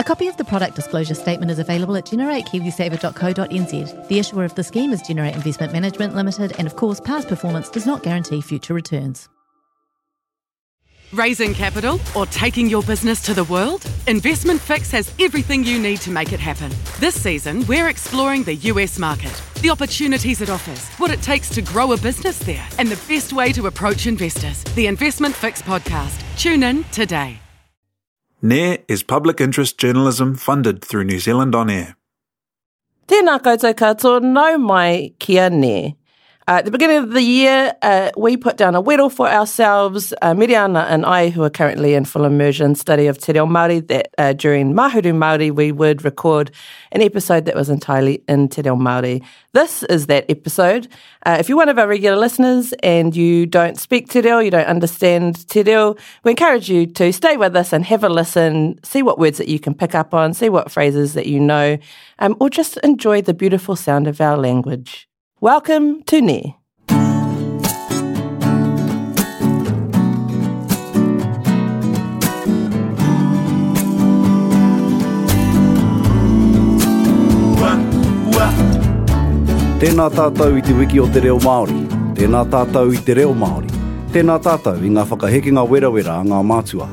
A 0.00 0.04
copy 0.04 0.28
of 0.28 0.36
the 0.36 0.44
product 0.44 0.76
disclosure 0.76 1.14
statement 1.14 1.50
is 1.50 1.58
available 1.58 1.96
at 1.96 2.04
generatekiwisaver.co.nz. 2.04 4.08
The 4.08 4.18
issuer 4.18 4.44
of 4.44 4.54
the 4.54 4.62
scheme 4.62 4.92
is 4.92 5.02
Generate 5.02 5.34
Investment 5.34 5.72
Management 5.72 6.14
Limited, 6.14 6.52
and 6.56 6.68
of 6.68 6.76
course, 6.76 7.00
past 7.00 7.26
performance 7.26 7.68
does 7.68 7.84
not 7.84 8.04
guarantee 8.04 8.40
future 8.40 8.74
returns. 8.74 9.28
Raising 11.12 11.52
capital 11.54 11.98
or 12.14 12.26
taking 12.26 12.68
your 12.68 12.84
business 12.84 13.20
to 13.22 13.34
the 13.34 13.42
world? 13.44 13.82
Investment 14.06 14.60
Fix 14.60 14.92
has 14.92 15.12
everything 15.18 15.64
you 15.64 15.80
need 15.80 16.00
to 16.02 16.10
make 16.10 16.32
it 16.32 16.38
happen. 16.38 16.70
This 17.00 17.20
season, 17.20 17.66
we're 17.66 17.88
exploring 17.88 18.44
the 18.44 18.54
US 18.70 19.00
market, 19.00 19.32
the 19.62 19.70
opportunities 19.70 20.40
it 20.42 20.50
offers, 20.50 20.86
what 21.00 21.10
it 21.10 21.22
takes 21.22 21.50
to 21.50 21.60
grow 21.62 21.90
a 21.92 21.96
business 21.96 22.38
there, 22.40 22.66
and 22.78 22.88
the 22.88 22.96
best 23.12 23.32
way 23.32 23.50
to 23.52 23.66
approach 23.66 24.06
investors. 24.06 24.62
The 24.76 24.86
Investment 24.86 25.34
Fix 25.34 25.60
podcast. 25.60 26.22
Tune 26.38 26.62
in 26.62 26.84
today. 26.84 27.40
Nair 28.40 28.78
is 28.86 29.02
public 29.02 29.40
interest 29.40 29.78
journalism 29.78 30.36
funded 30.36 30.84
through 30.84 31.02
New 31.04 31.18
Zealand 31.18 31.56
On 31.56 31.68
Air. 31.68 31.96
Tēnā 33.08 33.38
koutou 33.42 33.74
katoa, 33.74 34.20
nau 34.22 34.56
mai 34.62 35.14
kia 35.18 35.50
Nair. 35.50 35.94
Uh, 36.48 36.52
at 36.52 36.64
the 36.64 36.70
beginning 36.70 36.96
of 36.96 37.10
the 37.10 37.20
year, 37.20 37.74
uh, 37.82 38.10
we 38.16 38.34
put 38.34 38.56
down 38.56 38.74
a 38.74 38.80
whittle 38.80 39.10
for 39.10 39.28
ourselves. 39.28 40.14
Uh, 40.22 40.32
Miriana 40.32 40.86
and 40.88 41.04
I, 41.04 41.28
who 41.28 41.42
are 41.42 41.50
currently 41.50 41.92
in 41.92 42.06
full 42.06 42.24
immersion 42.24 42.74
study 42.74 43.06
of 43.06 43.18
Te 43.18 43.32
Reo 43.34 43.44
Māori, 43.44 43.86
that 43.88 44.08
uh, 44.16 44.32
during 44.32 44.72
Mahuru 44.72 45.12
Māori, 45.12 45.50
we 45.50 45.72
would 45.72 46.06
record 46.06 46.50
an 46.92 47.02
episode 47.02 47.44
that 47.44 47.54
was 47.54 47.68
entirely 47.68 48.22
in 48.28 48.48
Te 48.48 48.62
Reo 48.62 48.76
Māori. 48.76 49.22
This 49.52 49.82
is 49.82 50.06
that 50.06 50.24
episode. 50.30 50.88
Uh, 51.26 51.36
if 51.38 51.50
you're 51.50 51.58
one 51.58 51.68
of 51.68 51.78
our 51.78 51.86
regular 51.86 52.16
listeners 52.16 52.72
and 52.82 53.14
you 53.14 53.44
don't 53.44 53.78
speak 53.78 54.08
Te 54.08 54.22
Reo, 54.22 54.38
you 54.38 54.50
don't 54.50 54.64
understand 54.66 55.46
Te 55.50 55.60
Reo, 55.60 55.96
we 56.24 56.30
encourage 56.30 56.70
you 56.70 56.86
to 56.86 57.12
stay 57.12 57.36
with 57.36 57.54
us 57.56 57.74
and 57.74 57.84
have 57.84 58.02
a 58.02 58.08
listen, 58.08 58.80
see 58.82 59.02
what 59.02 59.18
words 59.18 59.36
that 59.36 59.48
you 59.48 59.58
can 59.60 59.74
pick 59.74 59.94
up 59.94 60.14
on, 60.14 60.32
see 60.32 60.48
what 60.48 60.70
phrases 60.70 61.12
that 61.12 61.26
you 61.26 61.40
know, 61.40 61.76
um, 62.20 62.34
or 62.40 62.48
just 62.48 62.78
enjoy 62.78 63.20
the 63.20 63.34
beautiful 63.34 63.76
sound 63.76 64.08
of 64.08 64.18
our 64.22 64.38
language. 64.38 65.07
Welcome 65.42 66.02
to 66.10 66.18
Ne. 66.18 66.56
Tēnā 79.78 80.08
tātou 80.10 80.56
i 80.56 80.62
te 80.62 80.74
wiki 80.74 80.98
o 80.98 81.06
te 81.06 81.22
reo 81.22 81.36
Māori. 81.38 81.70
Tēnā 82.18 82.42
tātou 82.50 82.90
i 82.90 82.98
te 82.98 83.14
reo 83.20 83.30
Māori. 83.38 83.70
Tēnā 84.10 84.40
tātou 84.42 84.82
i 84.82 84.90
ngā 84.90 85.04
whakahekenga 85.12 85.62
wera 85.70 85.92
wera 85.94 86.16
a 86.16 86.24
ngā 86.26 86.40
mātua. 86.50 86.88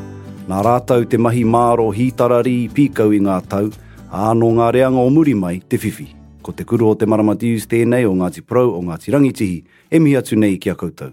Nā 0.45 0.61
rātou 0.69 1.09
te 1.09 1.17
mahi 1.17 1.41
māro 1.49 1.89
hītarari 1.97 2.53
i 2.67 2.69
pīkau 2.69 3.09
i 3.17 3.23
ngā 3.25 3.39
tau, 3.55 3.73
ā 4.13 4.35
no 4.37 4.51
ngā 4.61 4.69
reanga 4.77 5.01
o 5.01 5.09
muri 5.09 5.33
mai 5.33 5.55
te 5.65 5.81
whiwhi. 5.81 6.11
Ko 6.45 6.53
te 6.53 6.61
kuru 6.63 6.87
o 6.93 6.95
te 6.95 7.07
maramati 7.09 7.49
use 7.57 7.65
tēnei 7.65 8.03
o 8.05 8.11
Ngāti 8.13 8.43
Pro 8.45 8.67
o 8.77 8.79
Ngāti 8.85 9.09
Rangitihi, 9.09 9.55
e 9.89 9.99
mihi 9.99 10.13
atu 10.19 10.37
nei 10.37 10.59
ki 10.61 10.69
a 10.69 10.75
koutou. 10.77 11.09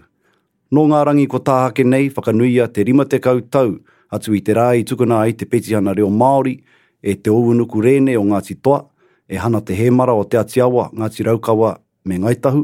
Nō 0.69 0.83
ngā 0.91 0.99
rangi 1.09 1.23
ko 1.29 1.39
tāhake 1.41 1.81
nei, 1.87 2.11
whakanuia 2.13 2.67
te 2.69 2.85
rima 2.85 3.05
te 3.09 3.17
koutou, 3.21 3.79
atu 4.13 4.35
i 4.37 4.41
te 4.45 4.53
rā 4.53 4.67
i 4.77 4.83
tukuna 4.85 5.23
ai 5.25 5.33
te 5.33 5.47
petihana 5.49 5.95
reo 5.97 6.11
Māori, 6.13 6.53
e 7.01 7.15
te 7.17 7.33
ouunuku 7.33 7.81
rēne 7.81 8.13
o 8.19 8.27
Ngāti 8.29 8.59
Toa, 8.61 8.83
e 9.25 9.39
hana 9.41 9.63
te 9.65 9.73
hemara 9.73 10.13
o 10.13 10.21
te 10.23 10.37
atiawa 10.37 10.91
Ngāti 10.93 11.25
Raukawa 11.25 11.73
me 12.05 12.19
Ngaitahu, 12.21 12.61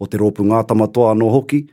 o 0.00 0.08
te 0.08 0.22
rōpu 0.24 0.48
Ngātama 0.48 0.88
Toa 0.92 1.12
no 1.12 1.28
hoki, 1.34 1.66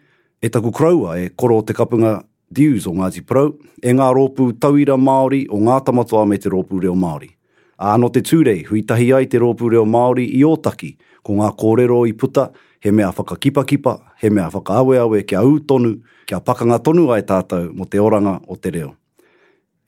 e 0.43 0.51
taku 0.51 0.75
kraua 0.75 1.15
e 1.21 1.29
koro 1.31 1.61
o 1.63 1.63
te 1.63 1.71
kapunga 1.77 2.17
Dews 2.51 2.91
o 2.91 2.95
Ngāti 2.99 3.23
Pro, 3.23 3.45
e 3.79 3.95
ngā 3.95 4.11
rōpu 4.19 4.51
Tauira 4.59 4.99
Māori 4.99 5.45
o 5.47 5.63
Ngātama 5.63 6.03
Toa 6.03 6.27
me 6.27 6.43
te 6.43 6.51
rōpu 6.51 6.83
reo 6.83 6.91
Māori. 6.95 7.31
A 7.75 7.91
Āno 7.97 8.07
te 8.07 8.21
tūrei, 8.23 8.61
hui 8.69 8.85
tahi 8.87 9.09
ai 9.11 9.25
te 9.27 9.39
rōpū 9.41 9.67
reo 9.73 9.81
Māori 9.83 10.23
i 10.37 10.45
ōtaki, 10.47 10.93
ko 11.27 11.33
ngā 11.41 11.49
kōrero 11.59 11.97
i 12.07 12.13
puta, 12.15 12.45
he 12.79 12.91
mea 12.95 13.09
whakakipakipa, 13.17 13.97
he 14.23 14.29
mea 14.31 14.45
whakaaweawe 14.53 15.19
kia 15.27 15.41
au 15.41 15.57
tonu, 15.67 15.91
kia 16.25 16.39
pakanga 16.39 16.77
tonu 16.79 17.09
ai 17.11 17.19
tātou 17.27 17.67
mo 17.75 17.83
te 17.83 17.99
oranga 17.99 18.37
o 18.47 18.55
te 18.55 18.71
reo. 18.77 18.93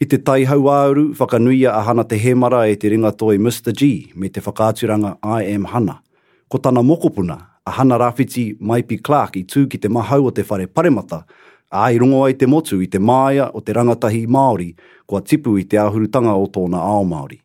I 0.04 0.06
te 0.06 0.20
tai 0.20 0.42
hau 0.52 0.68
āuru, 0.74 1.08
whakanuia 1.16 1.78
a 1.78 1.86
hana 1.88 2.04
te 2.04 2.20
hemara 2.20 2.66
e 2.70 2.76
te 2.76 2.92
ringa 2.92 3.14
toi 3.18 3.38
Mr. 3.40 3.72
G 3.72 3.90
me 4.16 4.28
te 4.36 4.44
whakaaturanga 4.44 5.14
I 5.24 5.40
am 5.56 5.72
Hana. 5.72 6.02
Ko 6.52 6.60
tana 6.60 6.84
mokopuna, 6.84 7.40
a 7.66 7.72
Hana 7.72 7.98
Rafiti 8.04 8.46
Maipi 8.60 9.00
Clark 9.02 9.40
i 9.40 9.48
tū 9.48 9.64
ki 9.72 9.80
te 9.80 9.88
mahau 9.88 10.28
o 10.28 10.36
te 10.36 10.44
whare 10.52 10.68
paremata, 10.68 11.24
a 11.72 11.88
i 11.96 12.04
rungo 12.04 12.26
ai 12.28 12.36
te 12.36 12.52
motu 12.52 12.82
i 12.84 12.92
te 12.92 13.00
māia 13.00 13.48
o 13.56 13.64
te 13.64 13.72
rangatahi 13.80 14.26
Māori, 14.28 14.74
kua 15.08 15.24
tipu 15.24 15.56
i 15.56 15.64
te 15.64 15.80
ahurutanga 15.86 16.36
o 16.36 16.50
tōna 16.52 16.84
ao 16.84 17.08
Māori 17.14 17.40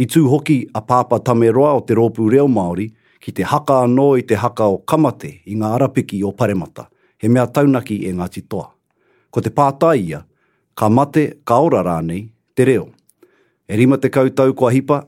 i 0.00 0.06
tū 0.08 0.20
hoki 0.32 0.54
a 0.74 0.80
pāpa 0.80 1.18
tameroa 1.20 1.74
o 1.76 1.80
te 1.84 1.92
rōpū 1.96 2.30
reo 2.32 2.46
Māori 2.48 2.86
ki 3.20 3.32
te 3.36 3.44
haka 3.50 3.82
anō 3.84 4.06
i 4.20 4.24
te 4.30 4.38
haka 4.40 4.68
o 4.72 4.78
kamate 4.90 5.28
i 5.44 5.56
ngā 5.60 5.74
arapiki 5.76 6.22
o 6.24 6.30
paremata, 6.36 6.86
he 7.20 7.28
mea 7.28 7.44
taunaki 7.46 7.98
e 8.08 8.12
Ngāti 8.16 8.40
Toa. 8.48 8.70
Ko 9.30 9.42
te 9.44 9.52
pātāia, 9.52 10.22
ka 10.74 10.88
mate 10.88 11.26
ka 11.44 11.58
ora 11.66 11.82
rānei 11.86 12.22
te 12.56 12.64
reo. 12.70 12.86
E 13.68 13.76
rima 13.76 13.98
te 14.00 14.08
kautau 14.10 14.54
kua 14.56 14.70
hipa, 14.72 15.02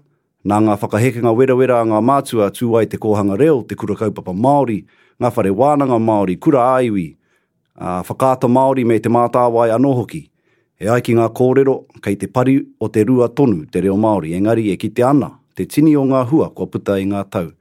nā 0.45 0.59
ngā 0.67 0.77
whakahekenga 0.83 1.33
werawera 1.41 1.81
a 1.81 1.89
ngā 1.89 2.03
mātua 2.11 2.51
tūai 2.53 2.85
te 2.93 3.01
kohanga 3.01 3.39
reo 3.41 3.63
te 3.65 3.79
kura 3.81 3.97
kaupapa 4.03 4.37
Māori, 4.37 4.83
ngā 5.17 5.33
whare 5.33 5.55
wānanga 5.63 5.97
Māori, 6.05 6.37
kura 6.37 6.67
aiwi, 6.77 7.09
a 7.81 8.03
whakāta 8.05 8.51
Māori 8.59 8.85
me 8.85 9.01
te 9.01 9.09
mātāwai 9.13 9.71
anō 9.73 9.95
hoki– 10.03 10.27
E 10.83 10.89
ai 10.91 10.99
ki 11.05 11.13
ngā 11.15 11.29
kōrero, 11.39 11.77
kei 12.03 12.17
te 12.19 12.27
pari 12.27 12.57
o 12.83 12.89
te 12.91 13.05
rua 13.07 13.29
tonu 13.39 13.61
te 13.71 13.85
reo 13.85 13.95
Māori, 14.03 14.33
engari 14.35 14.65
e 14.73 14.79
ki 14.81 14.89
te 14.99 15.05
ana, 15.07 15.29
te 15.55 15.63
tini 15.71 15.93
o 15.95 16.03
ngā 16.11 16.25
hua 16.27 16.49
kua 16.59 16.67
puta 16.73 16.97
i 16.99 17.05
ngā 17.07 17.21
tau. 17.31 17.53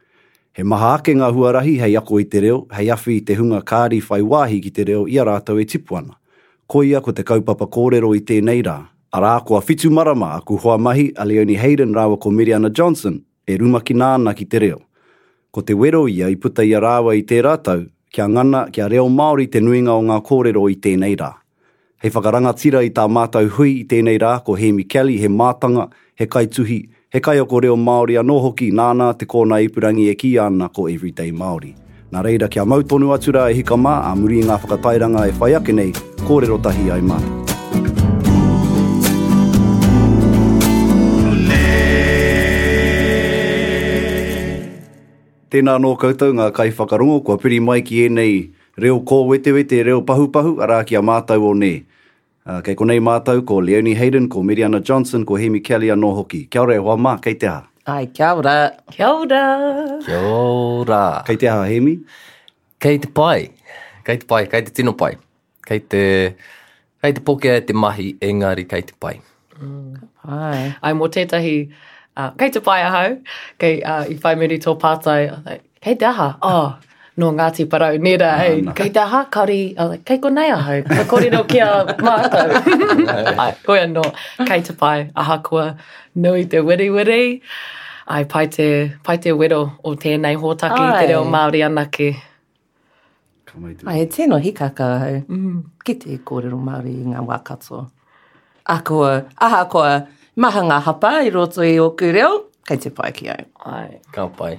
He 0.58 0.64
maha 0.66 0.96
ake 0.98 1.14
ngā 1.20 1.28
rahi 1.54 1.76
hei 1.80 1.94
ako 2.00 2.18
i 2.20 2.24
te 2.26 2.40
reo, 2.42 2.64
hei 2.74 2.90
afi 2.90 3.18
i 3.18 3.22
te 3.22 3.36
hunga 3.38 3.60
kāri 3.62 4.00
whai 4.02 4.22
wāhi 4.26 4.58
ki 4.66 4.72
te 4.80 4.84
reo 4.90 5.04
i 5.08 5.20
a 5.20 5.24
rātou 5.30 5.62
e 5.62 5.66
tipuana. 5.70 6.18
Ko 6.66 6.81
ia 6.84 6.98
ko 7.00 7.12
te 7.14 7.22
kaupapa 7.22 7.68
kōrero 7.70 8.10
i 8.18 8.24
tēnei 8.26 8.64
rā. 8.66 8.80
Arā 9.14 9.36
ko 9.46 9.56
a 9.56 9.62
fitu 9.62 9.92
marama 9.94 10.34
a 10.38 10.42
ku 10.42 10.56
hoa 10.58 10.78
mahi 10.81 11.12
a 11.16 11.24
Leonie 11.26 11.58
Hayden 11.62 11.94
rāwa 11.94 12.18
ko 12.20 12.31
Miriana 12.31 12.72
Johnson 12.74 13.22
e 13.46 13.58
rumaki 13.58 13.94
nāna 13.94 14.34
ki 14.34 14.46
te 14.50 14.64
reo. 14.66 14.80
Ko 15.52 15.62
te 15.62 15.78
wero 15.78 16.08
ia 16.10 16.26
i 16.28 16.40
puta 16.42 16.66
i 16.66 16.74
a 16.74 16.81
rāwa 16.81 17.14
i 17.14 17.22
tē 17.22 17.44
rātou, 17.46 17.86
kia 18.10 18.26
ngana 18.26 18.72
kia 18.74 18.90
reo 18.90 19.06
Māori 19.10 19.46
te 19.48 19.62
nuinga 19.62 19.94
o 19.94 20.02
ngā 20.10 20.18
kōrero 20.26 20.66
i 20.74 20.80
nei 20.98 21.14
rā. 21.20 21.36
Hei 22.01 22.09
whakarangatira 22.09 22.79
i 22.81 22.89
tā 22.89 23.03
mātau 23.13 23.45
hui 23.53 23.73
i 23.75 23.81
tēnei 23.85 24.17
rā 24.17 24.31
ko 24.41 24.56
Hemi 24.57 24.84
Kelly, 24.89 25.19
he 25.22 25.28
mātanga, 25.29 25.84
he 26.17 26.25
kaituhi, 26.25 26.79
he 27.13 27.19
kai 27.22 27.35
o 27.38 27.45
reo 27.62 27.75
Māori 27.78 28.16
anō 28.17 28.38
hoki 28.41 28.72
nāna 28.73 29.12
te 29.16 29.28
kōna 29.29 29.59
ipurangi 29.62 30.07
e 30.09 30.16
ki 30.17 30.31
ana 30.41 30.72
ko 30.73 30.88
Everyday 30.89 31.29
Māori. 31.31 31.75
Nā 32.09 32.23
reira 32.25 32.50
kia 32.50 32.66
mautonu 32.66 33.12
atura 33.13 33.44
e 33.51 33.57
hika 33.59 33.78
mā 33.78 33.91
a 34.09 34.16
muri 34.17 34.41
ngā 34.41 34.57
whakatairanga 34.63 35.28
e 35.29 35.35
whai 35.38 35.51
ake 35.59 35.75
nei, 35.78 35.91
kōrero 36.25 36.57
tahi 36.66 36.89
ai 36.89 37.06
mā. 37.06 37.19
Tēnā 45.53 45.78
nō 45.85 45.94
koutou 46.01 46.33
ngā 46.33 46.50
kai 46.57 46.72
whakarongo, 46.73 47.22
kua 47.29 47.38
piri 47.38 47.59
mai 47.62 47.83
ki 47.85 48.07
e 48.07 48.09
nei 48.18 48.35
reo 48.81 49.04
kō 49.06 49.21
wete 49.30 49.54
wete, 49.54 49.83
reo 49.86 50.01
pahu 50.01 50.31
pahu, 50.33 50.56
arā 50.65 50.81
ki 50.83 50.97
a 50.97 51.06
mātau 51.06 51.45
o 51.45 51.54
nei. 51.54 51.83
Ah, 52.44 52.58
kei 52.66 52.74
konei 52.76 52.98
mātou 53.00 53.44
ko 53.46 53.60
Leonie 53.62 53.94
Hayden, 53.96 54.28
ko 54.28 54.42
Miriana 54.42 54.80
Johnson, 54.82 55.26
ko 55.30 55.36
Hemi 55.38 55.60
Kelly 55.68 55.92
anō 55.94 56.08
hoki. 56.20 56.40
Kia 56.50 56.64
ora 56.64 56.74
e 56.74 56.80
hoa 56.80 56.96
mā, 56.98 57.12
kei 57.22 57.36
te 57.44 57.48
Ai, 57.86 58.06
kia 58.20 58.30
ora. 58.38 58.72
Kia 58.96 59.10
ora. 59.14 59.44
Kia 60.08 60.22
ora. 60.32 61.22
Kei 61.28 61.36
te 61.38 61.46
Hemi. 61.48 62.00
Kei 62.82 62.98
te 63.04 63.10
pai. 63.22 63.50
Kei 64.06 64.18
te 64.18 64.26
pai, 64.26 64.48
kei 64.50 64.62
te 64.68 64.72
tino 64.80 64.94
pai. 64.94 65.14
Kei 65.68 65.80
te, 65.86 66.02
kei 67.06 67.14
te 67.14 67.22
poke 67.22 67.46
e 67.46 67.62
te 67.62 67.74
mahi, 67.78 68.14
engari 68.30 68.66
kei 68.70 68.82
te 68.90 68.94
pai. 69.00 69.20
Mm. 69.62 70.02
Ai. 70.34 70.74
Ai, 70.82 70.94
mō 70.98 71.12
tētahi, 71.14 71.54
uh, 72.18 72.32
kei 72.42 72.50
te 72.58 72.64
pai 72.72 72.82
ahau, 72.90 73.18
kei 73.62 73.84
uh, 73.86 74.08
i 74.14 74.18
whaimiri 74.24 74.58
tō 74.66 74.74
pātai, 74.82 75.28
kei 75.86 75.94
te 76.02 76.10
aha, 76.10 76.32
oh 76.42 76.74
no 77.21 77.31
Ngāti 77.38 77.65
Parau, 77.71 77.94
nera, 78.06 78.31
no, 78.31 78.41
hei, 78.41 78.62
no. 78.65 78.71
kei 78.77 78.89
tā 78.95 79.03
hākari, 79.13 79.59
like, 79.77 80.01
kei 80.09 80.18
ko 80.23 80.31
nei 80.33 80.50
ahau, 80.56 80.81
ka 80.89 81.06
kōrero 81.12 81.41
ki 81.51 81.59
a 81.62 81.68
mātou. 82.07 82.62
ai, 83.45 83.51
koe 83.68 83.77
anō, 83.83 84.06
kei 84.50 84.63
te 84.68 84.73
pai, 84.79 85.03
ahakua, 85.23 85.68
nui 86.25 86.47
te 86.53 86.62
wiri 86.68 86.88
wiri, 86.95 87.21
ai, 88.15 88.23
pai 88.33 88.47
te, 88.56 88.68
pai 89.06 89.19
te 89.25 89.35
wero 89.41 89.62
o 89.88 89.94
tēnei 90.06 90.39
hōtaki, 90.41 90.81
ai. 90.88 91.03
te 91.03 91.12
reo 91.13 91.21
Māori 91.35 91.62
anake. 91.68 92.09
Ai, 93.68 94.00
e 94.06 94.07
tēno 94.15 94.41
hikaka, 94.47 94.89
hei, 95.06 95.21
mm. 95.27 95.62
ki 95.85 95.97
te 96.07 96.18
kōrero 96.25 96.57
Māori 96.69 96.95
i 97.03 97.12
ngā 97.13 97.21
wākato. 97.27 97.85
Ahakua, 98.65 99.13
ahakua, 99.47 99.94
maha 100.41 100.65
ngā 100.73 100.81
hapa 100.89 101.15
i 101.29 101.33
roto 101.38 101.65
i 101.69 101.77
ōku 101.85 102.09
reo, 102.18 102.33
kei 102.65 102.81
te 102.88 102.94
pai 102.97 103.13
ki 103.13 103.29
au. 103.38 103.45
Ai. 103.75 104.00
Ka 104.15 104.25
pai. 104.41 104.57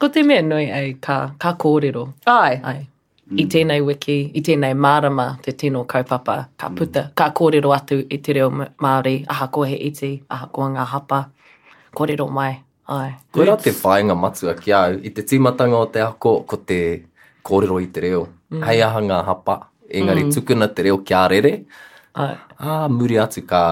Ko 0.00 0.08
te 0.08 0.22
mea 0.24 0.40
nui 0.42 0.70
ai 0.72 0.94
ka, 1.04 1.14
ka 1.38 1.50
kōrero. 1.60 2.06
Ai. 2.32 2.56
Ai. 2.64 2.86
Mm. 3.30 3.38
I 3.42 3.44
tēnei 3.52 3.82
wiki, 3.84 4.14
i 4.34 4.40
tēnei 4.42 4.74
marama 4.74 5.26
te 5.44 5.52
tino 5.60 5.82
kaupapa, 5.84 6.36
ka 6.58 6.70
mm. 6.70 6.76
puta, 6.78 7.02
ka 7.20 7.26
kōrero 7.36 7.74
atu 7.76 7.98
i 8.08 8.18
te 8.24 8.32
reo 8.38 8.48
Māori, 8.80 9.18
aha 9.30 9.50
kohe 9.52 9.76
iti, 9.90 10.14
aha 10.32 10.48
koa 10.56 10.70
ngā 10.72 10.86
hapa, 10.94 11.20
kōrero 12.00 12.26
mai. 12.38 12.54
Ai. 12.96 13.12
Koe 13.30 13.44
rā 13.46 13.58
te 13.60 13.74
whāinga 13.76 14.16
matua 14.18 14.56
ki 14.62 14.72
au, 14.78 14.96
i 15.06 15.12
te 15.14 15.22
tīmatanga 15.34 15.82
o 15.84 15.90
te 15.94 16.00
ako, 16.06 16.32
ko 16.48 16.58
te 16.64 16.80
kōrero 17.46 17.76
i 17.84 17.90
te 17.92 18.06
reo. 18.06 18.24
Mm. 18.54 18.64
Hei 18.70 18.80
aha 18.88 19.04
ngā 19.04 19.20
hapa, 19.28 19.60
engari 19.92 20.24
mm. 20.30 20.34
tukuna 20.38 20.70
te 20.78 20.88
reo 20.88 21.02
kia 21.04 21.26
rere. 21.30 21.54
Ai. 22.16 22.32
Ah, 22.60 22.88
muri 22.88 23.20
atu 23.22 23.44
ka 23.52 23.62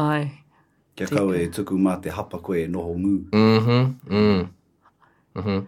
Ai. 0.05 0.21
Kia 0.95 1.09
kau 1.11 1.27
e 1.35 1.43
tuku 1.51 1.75
mā 1.75 1.97
te 1.99 2.13
hapa 2.15 2.39
koe 2.45 2.61
e 2.63 2.69
noho 2.71 2.95
mū. 3.03 3.13
Mm-hmm. 3.35 3.91
Mm. 4.15 4.47
mm. 5.43 5.59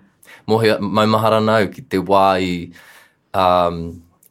Mohi, 0.47 0.71
maumahara 0.79 1.41
nau 1.43 1.67
ki 1.75 1.83
te 1.91 1.99
wā 1.99 2.23
um, 3.35 3.81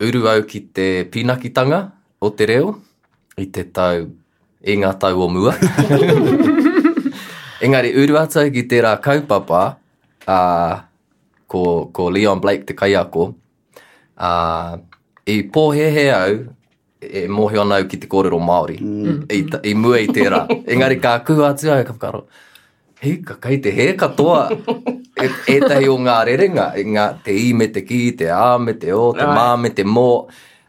uru 0.00 0.24
au 0.32 0.48
ki 0.48 0.62
te 0.80 0.88
pinakitanga 1.12 1.82
o 2.24 2.32
te 2.32 2.48
reo 2.48 2.78
i 3.36 3.52
te 3.52 3.66
tau, 3.76 4.08
i 4.64 4.72
e 4.72 4.80
ngā 4.80 4.94
tau 5.04 5.20
o 5.28 5.28
mua. 5.36 5.52
Engari, 7.66 7.92
uru 8.00 8.16
atau 8.24 8.48
ki 8.52 8.64
te 8.72 8.80
rā 8.88 8.94
kaupapa, 9.04 9.66
uh, 10.24 10.80
ko, 11.50 11.90
ko 11.90 12.10
Leon 12.14 12.38
Blake 12.38 12.64
te 12.70 12.74
kaiako, 12.78 13.32
uh, 14.22 14.78
i 15.26 15.40
e 15.42 15.46
pōhehe 15.50 16.04
au, 16.14 16.38
e 17.02 17.24
mohe 17.32 17.58
ona 17.58 17.80
au 17.82 17.88
ki 17.90 17.98
te 18.04 18.08
kōrero 18.10 18.38
Māori, 18.42 18.78
mm. 18.78 19.18
i, 19.34 19.42
e 19.50 19.60
i 19.72 19.74
e 19.74 19.74
mua 19.76 19.98
i 20.04 20.08
tērā. 20.14 20.44
Engari 20.70 21.00
kā 21.02 21.16
kuhu 21.26 21.42
atu 21.48 21.72
ai, 21.74 21.82
ka 21.88 21.96
whakaro, 21.96 22.22
hei 23.02 23.18
ka 23.26 23.36
kai 23.42 23.58
te 23.64 23.72
he 23.74 23.88
katoa, 23.98 24.44
e, 24.54 25.28
e 25.56 25.58
tahi 25.66 25.90
o 25.90 25.98
ngā 26.06 26.20
rerenga, 26.30 26.68
ngā 26.94 27.08
te 27.26 27.34
i 27.34 27.50
me 27.58 27.66
te 27.74 27.82
ki, 27.88 28.00
te 28.22 28.30
ā 28.30 28.52
me 28.62 28.76
te 28.78 28.94
o, 28.94 29.08
te 29.18 29.26
mā 29.26 29.48
me 29.58 29.74
te 29.74 29.86
mō. 29.88 30.06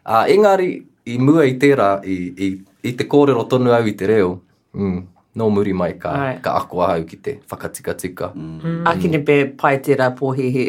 Uh, 0.02 0.26
engari, 0.34 0.72
i 1.06 1.14
mua 1.22 1.46
i 1.46 1.54
tērā, 1.62 1.92
i, 2.10 2.18
i, 2.34 2.50
i 2.90 2.96
te 2.98 3.06
kōrero 3.10 3.46
tonu 3.50 3.70
au 3.78 3.86
i 3.90 3.94
te 4.02 4.10
reo, 4.10 4.40
mm 4.74 5.00
no 5.34 5.48
muri 5.48 5.72
mai 5.72 5.92
ka, 5.96 6.36
ka 6.42 6.50
ako 6.60 6.76
ahau 6.80 7.02
ki 7.08 7.16
te 7.16 7.32
whakatika 7.48 7.92
tika. 7.96 8.26
Mm. 8.36 8.84
Aki 8.86 9.06
ni 9.08 9.18
pe 9.24 9.36
pai 9.60 9.78
te 9.78 9.94
rā 9.96 10.08
pōhihi. 10.18 10.64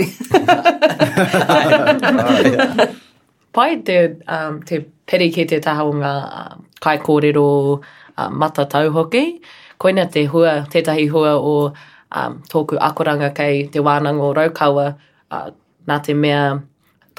pai 3.56 3.82
te, 3.88 3.98
um, 4.28 4.62
te 4.64 4.80
peri 5.08 5.30
ki 5.36 5.46
te 5.52 5.60
taha 5.60 5.84
o 5.84 5.94
ngā 6.00 6.14
um, 6.42 6.64
kai 6.80 6.98
kōrero 6.98 7.48
uh, 7.74 7.80
um, 8.18 8.40
mata 8.40 8.66
tau 8.66 8.90
hoki, 8.96 9.42
koina 9.80 10.08
te 10.12 10.26
hua, 10.32 10.56
tētahi 10.74 11.10
hua 11.12 11.36
o 11.52 11.56
um, 11.68 12.40
tōku 12.54 12.80
akoranga 12.90 13.34
kei 13.36 13.68
te 13.74 13.84
wānango 13.84 14.32
raukaua 14.40 14.88
uh, 15.32 15.48
nā 15.92 16.00
te 16.08 16.14
mea 16.16 16.46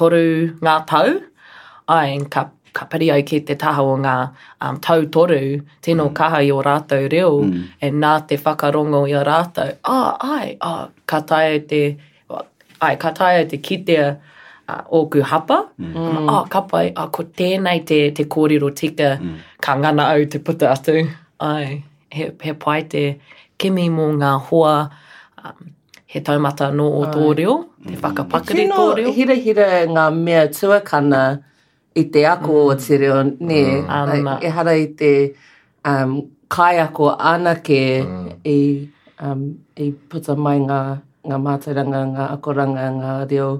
toru 0.00 0.24
ngā 0.64 0.78
tau, 0.90 1.18
ai, 1.92 2.16
ka 2.30 2.48
ka 2.76 2.84
pari 2.90 3.06
au 3.14 3.22
ki 3.28 3.38
te 3.48 3.54
taha 3.62 3.82
o 3.92 3.96
ngā 4.04 4.14
um, 4.66 4.76
tau 4.86 5.02
toru, 5.16 5.38
tēnō 5.86 6.06
mm. 6.08 6.12
kaha 6.18 6.40
i 6.48 6.50
o 6.56 6.60
rātou 6.68 7.06
reo, 7.14 7.30
mm. 7.46 7.62
e 7.86 7.90
nā 8.02 8.12
te 8.30 8.38
whakarongo 8.44 9.04
i 9.10 9.14
o 9.14 9.22
rātou. 9.30 9.76
Ah, 9.94 9.94
oh, 9.94 10.38
ai, 10.38 10.56
ah, 10.60 10.74
oh, 10.74 10.82
ka 11.12 11.20
tai 11.32 11.44
o 11.52 11.60
te, 11.72 11.80
ai, 12.34 12.94
ka 13.04 13.12
tai 13.20 13.30
o 13.44 13.46
te 13.52 13.60
kitea 13.68 14.08
uh, 14.10 14.82
ōku 15.00 15.22
hapa. 15.32 15.60
Mm. 15.84 16.18
Ah, 16.24 16.40
oh, 16.40 16.42
ka 16.56 16.64
pai, 16.74 16.88
oh, 16.98 17.06
ko 17.14 17.28
tēnei 17.42 17.84
te, 17.92 18.00
te 18.18 18.26
kōrero 18.36 18.72
tika, 18.82 19.14
mm. 19.20 19.36
ka 19.68 19.78
ngana 19.84 20.08
au 20.16 20.26
te 20.34 20.42
puta 20.50 20.72
atu. 20.74 20.98
Ai, 21.46 21.78
he, 22.18 22.32
he 22.42 22.58
pai 22.66 22.82
te 22.90 23.06
kimi 23.62 23.86
mō 23.94 24.10
ngā 24.18 24.34
hoa, 24.50 24.74
um, 25.46 25.70
he 26.10 26.26
taumata 26.26 26.72
no 26.74 26.90
o 26.98 27.06
tō 27.14 27.30
reo, 27.38 27.58
te 27.86 27.94
mm. 27.94 28.02
whakapakere 28.02 28.66
tō 28.74 28.88
reo. 28.98 29.02
Kino 29.06 29.18
hira 29.22 29.42
hira 29.46 29.70
ngā 29.94 30.10
mea 30.22 30.48
tuakana, 30.58 31.26
mm 31.38 31.50
i 31.94 32.04
te 32.12 32.26
ako 32.26 32.52
mm. 32.52 32.66
o 32.68 32.74
te 32.74 32.96
reo, 32.96 33.22
ne, 33.22 33.62
mm. 33.64 33.88
um, 34.18 34.28
e 34.42 34.48
hara 34.50 34.74
i 34.76 34.86
te 34.98 35.12
um, 35.86 36.22
kai 36.48 36.78
ako 36.80 37.16
anake 37.18 38.02
mm. 38.08 38.28
i, 38.44 38.88
um, 39.22 39.42
i 39.78 39.90
puta 39.92 40.34
mai 40.36 40.58
ngā, 40.60 40.80
ngā 41.30 41.38
mātauranga, 41.44 42.04
ngā 42.16 42.26
akoranga, 42.36 42.88
ngā 42.98 43.12
reo, 43.30 43.50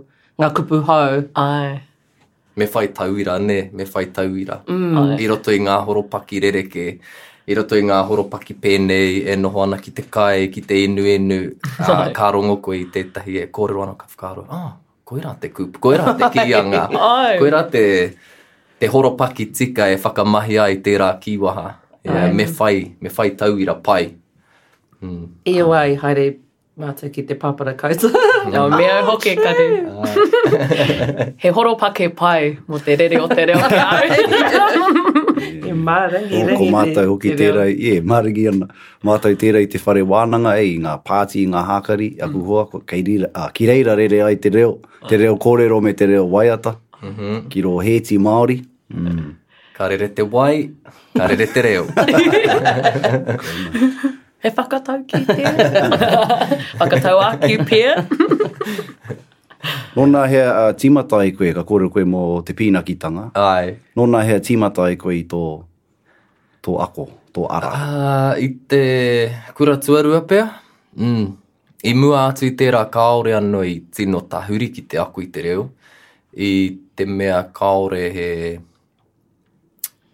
ngā 0.40 0.50
kupu 0.56 0.82
hau. 0.88 1.20
Ai. 1.40 1.76
Me 2.56 2.69
whai 2.75 2.88
tauira, 2.94 3.38
ne, 3.42 3.60
me 3.72 3.86
whai 3.90 4.04
tauira. 4.14 4.58
Mm. 4.66 5.14
I 5.20 5.31
roto 5.31 5.54
i 5.54 5.58
ngā 5.62 5.78
horopaki 5.86 6.42
rereke, 6.48 6.88
i 7.46 7.54
roto 7.56 7.78
i 7.78 7.86
ngā 7.86 8.02
horopaki 8.10 8.56
pēnei, 8.66 9.20
e 9.31 9.34
noho 9.44 9.62
ana 9.66 9.78
ki 9.78 9.94
te 10.00 10.06
kai, 10.10 10.48
ki 10.50 10.62
te 10.66 10.82
inu 10.88 11.06
enu, 11.16 11.40
uh, 11.76 11.98
kā 12.19 12.32
rongo 12.34 12.58
koe 12.66 12.82
i 12.82 12.88
tētahi, 12.94 13.38
e 13.46 13.50
kōrero 13.50 13.86
ana 13.86 13.94
ka 13.98 14.10
whakaro. 14.10 14.48
Ah 14.50 14.72
koera 15.05 15.35
te 15.41 15.49
kupu, 15.53 15.79
koera 15.79 16.15
te 16.19 16.31
kianga, 16.35 16.87
koera 17.39 17.65
te, 17.71 17.87
te 18.81 18.89
horopaki 18.89 19.53
tika 19.53 19.89
e 19.93 19.97
whakamahi 20.01 20.59
ai 20.65 20.77
tērā 20.81 21.12
kiwaha. 21.21 21.75
Yeah, 22.05 22.33
me 22.33 22.45
whai, 22.45 22.97
me 23.01 23.09
whai 23.09 23.31
ira 23.62 23.75
pai. 23.75 24.15
Mm. 25.03 25.29
Ia 25.49 25.67
wai, 25.67 25.95
haere 25.97 26.27
mātou 26.79 27.09
ki 27.12 27.23
te 27.23 27.35
papara 27.35 27.73
kauta. 27.77 28.09
Mm. 28.11 28.53
no, 28.53 28.69
mea 28.77 29.03
hoke 29.09 29.37
ka 29.37 29.53
te. 29.56 31.35
He 31.39 31.51
horopake 31.51 32.11
pai 32.17 32.59
mo 32.67 32.79
te 32.79 32.97
rere 32.97 33.21
o 33.23 33.29
te 33.29 33.45
reo 33.45 34.95
mārangi 35.88 36.41
rangi. 36.41 36.56
Ko 36.59 36.69
mātai 36.73 37.05
hoki 37.09 37.35
tērai, 37.38 37.67
e, 37.75 38.00
mārangi 38.06 38.44
ana. 38.50 38.69
Mātai 39.06 39.35
tērai 39.41 39.65
te 39.73 39.81
whare 39.82 40.05
wānanga, 40.11 40.55
e, 40.62 40.75
ngā 40.85 40.94
pāti, 41.06 41.44
ngā 41.50 41.62
hākari, 41.69 42.11
a 42.21 42.26
mm. 42.26 42.35
kuhua, 42.35 43.37
ki 43.55 43.69
reira 43.71 43.97
rere 44.00 44.23
ai 44.29 44.35
te 44.41 44.53
reo, 44.55 44.76
te 45.09 45.19
reo 45.21 45.37
kōrero 45.44 45.81
me 45.85 45.93
te 45.97 46.09
reo 46.12 46.26
waiata, 46.32 46.76
mm-hmm. 47.03 47.47
ki 47.53 47.62
ro 47.67 47.75
hēti 47.85 48.19
Māori. 48.21 48.61
Mm. 48.94 49.32
Ka 49.76 49.88
rere 49.91 50.06
te 50.15 50.23
wai, 50.23 50.69
ka 51.17 51.25
rere 51.26 51.49
te 51.50 51.62
reo. 51.65 51.88
He 54.44 54.51
whakatau 54.55 55.01
ki 55.08 55.19
te? 55.27 55.67
whakatau 56.79 57.15
aki 57.25 57.55
pia? 57.67 57.94
Nōna 59.98 60.22
hea 60.31 60.43
uh, 60.46 60.69
tīmata 60.79 61.22
koe, 61.34 61.48
ka 61.56 61.63
kōrero 61.67 61.89
koe 61.94 62.05
mō 62.06 62.20
te 62.46 62.53
pīnakitanga. 62.58 63.31
Ai. 63.41 63.72
Nōna 63.98 64.20
hea 64.29 64.37
tīmata 64.44 64.87
koe 65.01 65.17
i 65.17 65.25
tō 65.32 65.41
tō 66.65 66.81
ako, 66.81 67.05
tō 67.37 67.44
ara? 67.53 67.71
Uh, 67.71 68.33
I 68.41 68.49
te 68.71 68.85
kura 69.55 69.77
tuarua 69.85 70.23
pea. 70.25 70.47
Mm. 70.97 71.27
I 71.85 71.93
mua 71.93 72.23
atu 72.31 72.47
i 72.49 72.55
tērā 72.56 72.81
kaore 72.89 73.35
anō 73.37 73.61
i 73.69 73.75
tino 73.93 74.23
tahuri 74.33 74.71
ki 74.73 74.87
te 74.89 75.01
aku 75.03 75.27
i 75.27 75.29
te 75.35 75.43
reo. 75.44 75.67
I 76.33 76.49
te 76.97 77.05
mea 77.06 77.43
kaore 77.55 78.05
he 78.15 78.29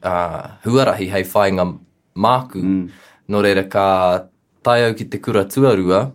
uh, 0.03 0.59
huarahi 0.67 1.07
hei 1.15 1.29
whāinga 1.31 1.69
māku. 2.19 2.65
Mm. 2.65 2.83
Nō 3.31 3.45
reira 3.47 3.63
ka 3.71 3.87
tai 4.67 4.81
au 4.89 4.99
ki 4.99 5.07
te 5.15 5.23
kura 5.23 5.45
tuarua. 5.47 6.09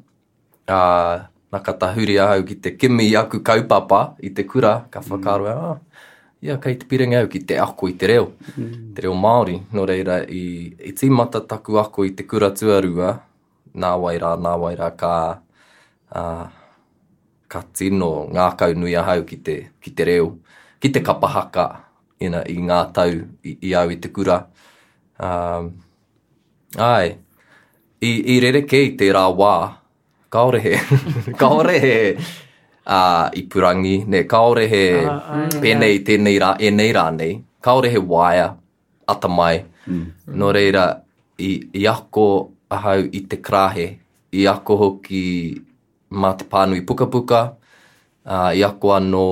Uh, 0.65 0.73
ah, 0.73 1.25
naka 1.55 1.75
tahuri 1.85 2.17
au 2.19 2.43
ki 2.43 2.55
te 2.59 2.73
kimi 2.81 3.05
aku 3.15 3.39
kaupapa 3.45 4.09
i 4.27 4.33
te 4.35 4.43
kura. 4.43 4.81
Ka 4.91 4.99
whakaro 5.07 5.53
mm 5.53 5.79
ia 6.41 6.55
yeah, 6.55 6.59
kei 6.59 6.75
te 6.75 6.85
piringa 6.85 7.21
au 7.23 7.29
ki 7.31 7.39
te 7.47 7.55
ako 7.59 7.87
i 7.89 7.93
te 7.99 8.07
reo. 8.11 8.25
Mm. 8.59 8.93
Te 8.95 9.05
reo 9.05 9.15
Māori, 9.15 9.55
no 9.71 9.85
reira, 9.87 10.19
i, 10.27 10.73
i 10.83 10.91
ti 10.97 11.07
matataku 11.09 11.77
ako 11.79 12.03
i 12.07 12.11
te 12.17 12.25
kura 12.27 12.51
tuarua, 12.51 13.13
nā 13.75 13.93
waira, 14.01 14.33
nā 14.39 14.51
waira, 14.59 14.91
ka, 14.99 15.13
uh, 16.11 16.45
ka 17.49 17.63
tino 17.71 18.11
ngā 18.35 18.49
kau 18.59 18.75
nui 18.77 18.93
a 18.99 19.05
hau 19.07 19.23
ki 19.27 19.39
te, 19.47 19.57
ki 19.83 19.95
te 19.97 20.09
reo, 20.11 20.33
ki 20.83 20.91
te 20.97 21.01
kapahaka, 21.07 21.69
ina, 22.19 22.43
i 22.51 22.59
ngā 22.67 22.81
tau 22.95 23.15
i, 23.43 23.57
i 23.71 23.75
au 23.79 23.91
i 23.91 23.97
te 24.01 24.11
kura. 24.13 24.41
Um, 25.17 25.71
ai, 26.81 27.15
i, 28.03 28.11
i 28.35 28.39
rere 28.43 28.61
te 28.67 29.07
rā 29.15 29.25
wā, 29.31 29.53
kaore 30.31 30.59
he, 30.67 30.77
kaore 31.41 31.79
he, 31.79 31.95
uh, 32.87 33.27
i 33.33 33.41
purangi, 33.49 33.97
ne, 34.07 34.23
kaore 34.25 34.65
he 34.69 34.83
ah, 35.03 35.11
ah, 35.11 35.41
mm. 35.49 35.59
penei, 35.61 35.99
tēnei 36.07 36.37
rā, 36.41 36.53
e 36.59 36.69
nei 36.71 36.93
rā 36.95 37.09
nei, 37.15 37.37
kaore 37.65 37.91
he 37.93 37.99
waia 37.99 38.47
ata 39.07 39.27
mai, 39.29 39.59
mm. 39.89 40.05
no 40.39 40.51
reira, 40.53 40.85
i, 41.37 41.51
i 41.73 41.85
ako 41.89 42.25
ahau 42.71 43.05
i 43.11 43.21
te 43.29 43.41
krahe, 43.41 43.87
i 44.35 44.47
ako 44.49 44.77
hoki 44.83 45.23
mā 46.21 46.33
te 46.39 46.45
pānui 46.49 46.83
puka 46.87 47.07
puka, 47.11 47.41
uh, 48.25 48.51
i 48.55 48.63
ako 48.65 48.93
anō 48.99 49.25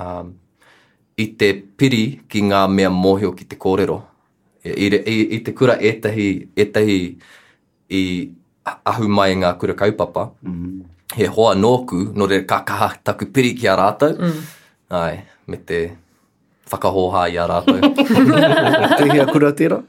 um, 0.00 0.34
i 1.16 1.26
te 1.40 1.54
piri 1.56 2.04
ki 2.28 2.42
ngā 2.52 2.66
mea 2.72 2.92
mōhio 2.92 3.32
ki 3.36 3.44
te 3.48 3.56
kōrero. 3.60 4.02
I, 4.66 4.72
i, 4.90 5.14
i 5.36 5.36
te 5.46 5.52
kura 5.54 5.76
etahi, 5.78 6.28
etahi 6.58 6.96
i 7.94 8.02
ahumai 8.90 9.30
ngā 9.42 9.52
kura 9.62 9.76
kaupapa, 9.78 10.26
mm 10.42 10.56
-hmm 10.56 10.95
he 11.18 11.26
hoa 11.26 11.54
nōku 11.54 12.00
no 12.16 12.26
re 12.26 12.42
kakaha 12.42 12.90
taku 13.04 13.26
piri 13.26 13.54
ki 13.54 13.68
a 13.68 13.76
rātou. 13.76 14.16
Mm. 14.16 14.42
Ai, 14.90 15.22
me 15.46 15.56
te 15.56 15.80
whakahōhā 16.70 17.26
i 17.34 17.36
a 17.42 17.46
rātou. 17.52 17.92
te 18.98 19.08
hea 19.12 19.26
kura 19.32 19.52
tira? 19.52 19.82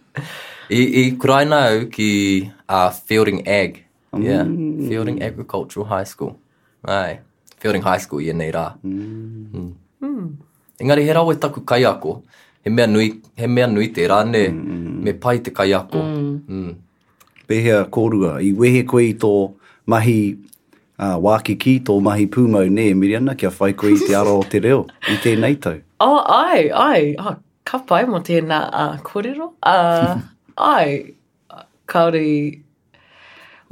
I, 0.69 0.81
I 1.03 1.03
kurainau 1.21 1.91
ki 1.91 2.51
uh, 2.69 2.89
Fielding 2.91 3.47
Ag. 3.47 3.83
Mm. 4.13 4.24
Yeah, 4.24 4.89
Fielding 4.89 5.21
Agricultural 5.24 5.86
High 5.86 6.03
School. 6.03 6.38
Ai, 6.86 7.19
Fielding 7.59 7.81
High 7.83 7.97
School 8.05 8.21
i 8.21 8.31
nei 8.33 8.51
rā. 8.51 8.74
Mm. 8.83 9.47
Mm. 9.53 9.71
mm. 10.07 10.33
Engari, 10.77 11.05
he 11.07 11.12
rau 11.13 11.31
e 11.31 11.36
taku 11.38 11.62
kai 11.63 11.81
ako. 11.83 12.21
He 12.63 12.69
mea 12.69 12.86
nui, 12.86 13.09
he 13.36 13.47
mea 13.47 13.65
nui 13.67 13.88
te 13.89 14.05
rā, 14.07 14.21
ne, 14.29 14.50
mm. 14.50 15.00
me 15.07 15.13
pai 15.13 15.39
te 15.39 15.50
kai 15.51 15.71
ako. 15.74 16.03
Mm. 16.03 16.59
mm. 16.62 16.75
Pehea 17.47 17.86
kōrua, 17.88 18.38
i 18.43 18.50
wehe 18.51 18.83
koe 18.83 19.05
i 19.07 19.13
tō 19.15 19.29
mahi 19.88 20.19
uh, 20.99 21.05
ah, 21.05 21.17
wākiki 21.19 21.79
tō 21.85 21.99
mahi 22.01 22.25
pūmau 22.27 22.69
ne, 22.71 22.87
Miriana, 22.95 23.35
kia 23.35 23.51
whai 23.51 23.71
koe 23.77 23.91
i 23.93 23.97
te 23.99 24.15
aro 24.17 24.37
o 24.41 24.45
te 24.49 24.61
reo, 24.63 24.83
i 25.13 25.17
tēnei 25.25 25.59
tau. 25.67 25.79
Oh, 25.99 26.19
ai, 26.29 26.67
ai, 26.77 27.15
oh, 27.17 27.33
ka 27.65 27.79
pai 27.89 28.03
mo 28.05 28.19
tēnā 28.21 28.57
uh, 28.79 28.97
kōrero. 29.01 29.47
Uh, 29.65 30.19
ai, 30.71 31.15
kauri, 31.89 32.61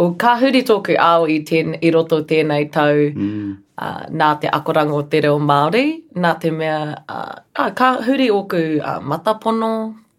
o 0.02 0.08
ka 0.18 0.32
huri 0.42 0.64
tōku 0.66 0.96
āo 0.98 1.28
i, 1.30 1.36
tēn, 1.46 1.76
i 1.86 1.92
roto 1.94 2.24
tēnei 2.26 2.66
tau, 2.74 2.98
mm. 3.14 3.52
uh, 3.78 4.00
nā 4.18 4.32
te 4.42 4.50
akorango 4.58 5.04
te 5.14 5.22
reo 5.28 5.36
Māori, 5.38 5.84
nā 6.18 6.32
te 6.42 6.50
mea, 6.50 6.80
uh, 7.06 7.38
uh, 7.62 7.70
ka 7.78 7.92
huri 8.10 8.32
oku 8.34 8.64
uh, 8.82 8.98
matapono, 9.06 9.70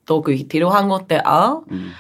tōku 0.07 0.37
i 0.39 0.45
tirohango 0.47 1.01
te 1.11 1.19
ao, 1.27 1.65
mm. 1.67 1.91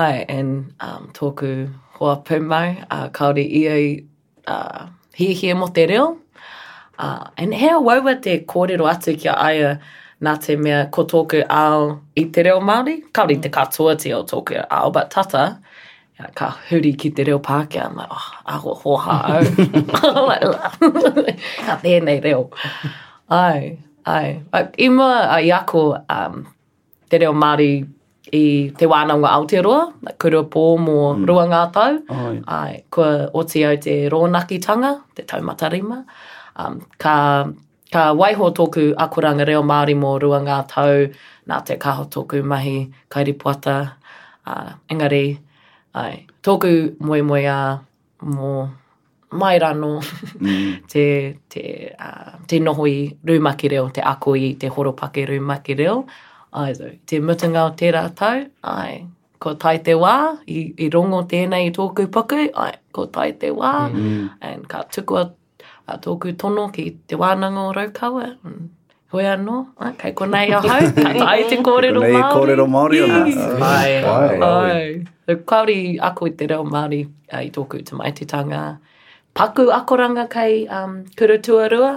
ai, 0.00 0.24
and 0.26 0.74
um, 0.82 1.06
tōku 1.20 1.52
hoa 2.00 2.18
pūmau, 2.26 2.74
uh, 2.90 3.06
kauri 3.14 3.46
i 3.62 3.64
ai 3.78 3.84
uh, 4.50 4.88
hie 5.18 5.34
hie 5.34 5.54
mo 5.54 5.66
te 5.68 5.86
reo. 5.86 6.06
Uh, 6.98 7.28
and 7.36 7.54
hea 7.54 7.78
waua 7.88 8.16
te 8.26 8.38
kōrero 8.54 8.88
atu 8.92 9.16
kia 9.22 9.34
aia 9.46 9.74
nā 10.24 10.34
te 10.46 10.56
mea 10.56 10.86
ko 10.92 11.04
tōku 11.12 11.42
ao 11.60 11.88
i 12.16 12.24
te 12.36 12.44
reo 12.48 12.60
Māori. 12.70 12.96
Kauri 13.12 13.38
te 13.46 13.50
katoa 13.56 13.96
te 14.04 14.12
o 14.16 14.22
tōku 14.34 14.62
ao, 14.70 14.90
but 14.90 15.10
tata, 15.10 15.48
Yeah, 16.18 16.30
ka 16.34 16.46
huri 16.70 16.94
ki 16.98 17.10
te 17.12 17.24
reo 17.28 17.38
Pākehā, 17.38 17.84
I'm 17.90 17.96
like, 17.98 18.06
oh, 18.10 18.32
aho 18.46 18.72
hoha 18.74 19.16
au. 19.34 19.44
ka 21.66 21.74
tēnei 21.82 22.22
reo. 22.24 22.48
Ai, 23.28 23.76
ai. 24.06 24.40
But 24.50 24.74
i 24.80 24.88
mua, 24.88 25.10
i 25.36 25.50
ako 25.52 25.82
um, 26.08 26.38
te 27.10 27.18
reo 27.20 27.34
Māori 27.36 27.84
i 28.32 28.70
te 28.78 28.86
wānanga 28.86 29.28
Aotearoa, 29.30 29.92
kura 30.18 30.42
pō 30.50 30.62
mō 30.82 30.94
mm. 31.16 31.26
rua 31.28 31.44
ngā 31.50 31.60
tau, 31.72 31.98
oh, 32.10 32.32
yeah. 32.32 32.42
ai, 32.46 32.82
kua 32.90 33.30
oti 33.38 33.64
au 33.64 33.76
te 33.78 33.94
rōnakitanga, 34.12 34.90
te 35.14 35.22
taumatarima, 35.22 36.00
um, 36.56 36.80
ka, 36.98 37.44
ka 37.92 38.12
waiho 38.14 38.48
tōku 38.54 38.90
akuranga 38.98 39.46
reo 39.46 39.62
Māori 39.62 39.94
mō 39.94 40.16
rua 40.22 40.40
ngā 40.42 40.58
tau, 40.70 41.06
nā 41.48 41.60
te 41.64 41.76
kaho 41.78 42.08
tōku 42.10 42.42
mahi, 42.44 42.90
kairi 43.10 43.36
puata, 43.38 43.76
uh, 44.46 44.72
engari, 44.90 45.38
ai, 45.94 46.26
tōku 46.42 46.96
moe 46.98 47.22
moe 47.22 47.44
a 47.46 47.58
mō 48.24 48.68
mai 49.38 49.56
rano 49.58 50.00
mm. 50.02 50.72
te, 50.90 51.06
te, 51.50 51.64
uh, 51.94 52.38
te 52.48 52.58
noho 52.58 52.90
i 52.90 52.98
rūmaki 53.26 53.70
reo, 53.70 53.86
te 53.94 54.00
ako 54.02 54.34
i 54.40 54.56
te 54.58 54.68
horopake 54.70 55.28
rūmaki 55.30 55.78
reo, 55.78 56.00
aizu. 56.56 56.90
Te 57.06 57.20
mutunga 57.20 57.64
o 57.66 57.70
te 57.70 57.90
tau, 58.14 58.40
ai, 58.64 59.06
ko 59.38 59.54
tai 59.54 59.78
te 59.88 59.94
wā, 59.94 60.38
i, 60.48 60.62
i 60.78 60.88
rongo 60.92 61.20
tēnei 61.30 61.68
i 61.70 61.74
tōku 61.76 62.06
paku, 62.12 62.48
ai, 62.64 62.72
ko 62.92 63.06
tai 63.06 63.30
te 63.32 63.50
wā, 63.50 63.72
mm. 63.92 64.30
and 64.42 64.68
ka 64.68 64.82
tuku 64.84 65.18
a, 65.22 65.26
a 65.88 65.98
tōku 65.98 66.32
tono 66.38 66.68
ki 66.70 66.84
te 67.06 67.16
wānanga 67.16 67.68
o 67.68 67.72
raukawa, 67.76 68.34
mm. 68.42 68.70
Hoi 69.14 69.22
anō, 69.30 69.56
kai 70.00 70.10
kona 70.18 70.40
a 70.50 70.58
hau, 70.62 70.88
ka 70.96 71.12
tai 71.14 71.44
te 71.48 71.60
kōrero 71.64 72.00
Māori. 72.02 72.16
Kona 72.16 72.32
i 72.34 72.38
kōrero 72.42 72.64
Māori 72.72 72.98
yes. 72.98 73.10
o 73.10 73.44
nā. 73.44 73.68
Ai, 73.68 73.92
ai. 74.12 74.48
ai. 74.48 74.88
E 75.30 75.36
Kauri 75.46 75.76
ako 76.08 76.26
i 76.26 76.32
te 76.40 76.48
reo 76.50 76.64
Māori 76.66 76.98
uh, 77.06 77.38
i 77.38 77.52
tōku 77.54 77.78
te 77.86 77.94
maititanga. 77.98 78.64
Paku 79.38 79.68
akoranga 79.72 80.26
kai 80.30 80.66
um, 80.66 80.98
kuratua 81.16 81.70
rua, 81.72 81.92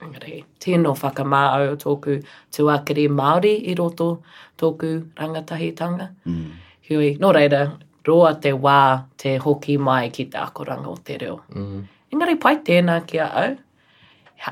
rangare. 0.00 0.44
Tēnō 0.64 0.92
whakamā 1.00 1.40
au 1.56 1.72
o 1.72 1.76
tōku 1.82 2.18
tuakere 2.54 3.06
Māori 3.10 3.54
i 3.68 3.74
roto 3.74 4.22
tōku 4.58 4.90
rangatahitanga. 5.20 6.08
Mm. 6.26 6.42
Hioi, 6.88 7.16
nō 7.20 7.32
reira, 7.34 7.62
roa 8.06 8.32
te 8.34 8.52
wā 8.52 8.78
te 9.20 9.36
hoki 9.44 9.78
mai 9.78 10.08
ki 10.10 10.26
te 10.32 10.38
akoranga 10.40 10.88
o 10.92 10.96
te 10.96 11.18
reo. 11.20 11.38
Mm. 11.54 11.82
Engari 12.12 12.38
pai 12.40 12.56
tēnā 12.64 13.00
ki 13.06 13.18
a 13.20 13.28
au, 13.44 13.54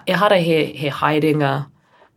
e 0.06 0.12
hara 0.20 0.38
he, 0.42 0.62
he 0.76 0.90
haerenga 0.90 1.54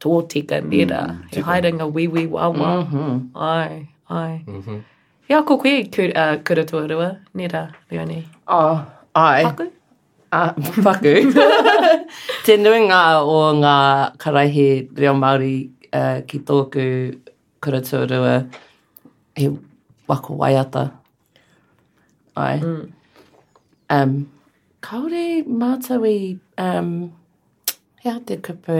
tōtika 0.03 0.61
nera, 0.65 1.03
mm, 1.05 1.25
he 1.37 1.41
haerenga 1.43 1.87
wiwi 1.91 2.27
wawa. 2.31 2.69
Mm 2.75 2.87
-hmm. 2.91 3.29
Ai, 3.35 3.87
ai. 4.09 4.41
Mm 4.47 4.61
-hmm. 4.65 4.81
Ia 5.29 5.41
ko 5.43 5.57
koe 5.57 5.73
uh, 5.79 6.35
kura 6.45 6.63
tua 6.65 6.87
rua, 6.87 7.11
nera, 7.33 7.69
Leonie. 7.91 8.25
Oh, 8.47 8.79
ah, 9.13 9.33
ai. 9.33 9.43
Paku? 9.43 9.67
Ah, 10.31 10.53
whaku. 10.85 11.13
te 12.45 12.55
nui 12.61 12.83
ngā 12.85 13.01
o 13.25 13.37
ngā 13.57 13.77
karaihi 14.21 14.65
reo 15.01 15.15
Māori 15.17 15.71
uh, 15.93 16.21
ki 16.29 16.39
tōku 16.45 16.83
kura 17.61 17.79
tūrua 17.81 18.35
he 19.35 19.47
wako 20.07 20.37
waiata. 20.37 20.83
Ai. 22.37 22.59
Mm. 22.61 22.93
Um, 23.89 24.13
kaore 24.85 25.45
mātaui 25.49 26.37
um, 26.61 26.93
he 28.05 28.09
hea 28.11 28.19
te 28.21 28.37
kupu 28.37 28.77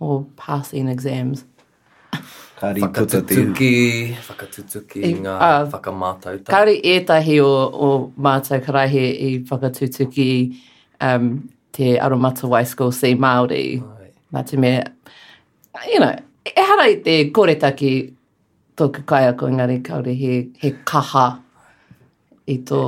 or 0.00 0.24
passing 0.36 0.88
exams. 0.88 1.44
Kari 2.62 2.78
whakatutuki, 2.80 4.14
whakatutuki, 4.22 5.00
e, 5.02 5.08
ngā 5.18 5.32
uh, 5.34 5.64
whakamātauta. 5.72 6.46
Kari 6.46 6.76
ētahi 6.92 7.40
o, 7.42 7.48
o 7.74 7.88
mātau 8.22 8.60
karahi 8.62 9.02
i 9.18 9.30
whakatutuki 9.50 10.26
um, 11.02 11.26
te 11.74 11.96
Aromata 11.98 12.46
White 12.46 12.70
School 12.70 12.92
Sea 12.94 13.16
Māori. 13.18 13.80
Nā 14.30 14.44
te 14.46 14.60
mea, 14.62 14.84
you 15.90 15.98
know, 15.98 16.14
e 16.46 16.66
hara 16.70 16.86
i 16.92 17.00
te 17.02 17.16
koretaki 17.34 17.90
tōku 18.78 19.02
kai 19.10 19.24
ako 19.32 19.50
engari 19.50 19.80
kauri 19.82 20.14
he, 20.22 20.36
he 20.62 20.70
kaha 20.86 21.26
i, 22.46 22.60
tō, 22.62 22.78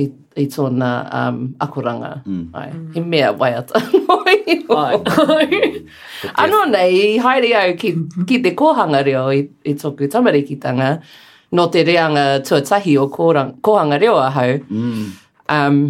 i, 0.00 0.08
i 0.40 0.48
tōna 0.48 0.92
um, 1.26 1.42
akoranga. 1.60 2.22
Mm. 2.24 2.48
Ai, 2.56 2.70
mm. 2.72 2.88
He 2.96 3.04
mea 3.04 3.34
waiata. 3.36 3.84
Ano 6.42 6.64
nei, 6.68 7.18
haere 7.18 7.54
au 7.62 7.76
ki, 7.76 7.92
ki 8.26 8.40
te 8.42 8.52
kohanga 8.54 9.02
reo 9.04 9.28
i, 9.32 9.44
i 9.64 9.74
tōku 9.74 10.08
tamarikitanga, 10.14 11.00
no 11.52 11.66
te 11.68 11.84
reanga 11.84 12.38
tuatahi 12.42 12.96
o 13.00 13.06
kōrang, 13.08 13.56
kohanga 13.60 13.98
reo 14.00 14.16
ahau. 14.22 14.58
Mm. 14.66 15.12
Um, 15.48 15.80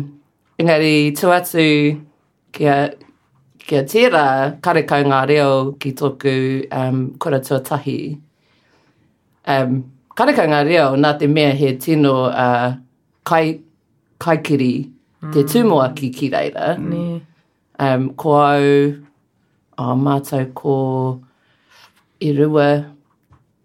engari, 0.58 1.12
tuatū 1.20 1.66
kia, 2.52 2.90
kia 3.58 3.82
tērā 3.90 4.24
karekau 4.64 5.04
ngā 5.12 5.22
reo 5.30 5.50
ki 5.82 5.92
tōku 6.02 6.36
um, 6.80 7.08
kura 7.20 7.40
tuatahi. 7.46 7.98
Um, 9.50 9.82
karekau 10.16 10.46
ngā 10.52 10.60
reo, 10.68 10.92
nā 10.96 11.14
te 11.20 11.26
mea 11.28 11.54
he 11.58 11.74
tino 11.76 12.14
uh, 12.30 12.72
kai, 13.26 13.58
kaikiri, 14.20 14.74
mm. 15.26 15.32
te 15.36 15.40
tūmoa 15.52 15.90
ki 15.98 16.10
ki 16.20 16.26
reira. 16.36 16.66
Mm 16.78 17.18
um, 17.80 18.12
ko 18.14 18.34
au, 18.36 18.78
a 19.80 19.90
oh, 19.90 19.96
mātou 20.04 20.44
ko 20.56 20.74
i 22.20 22.32
rua 22.36 22.66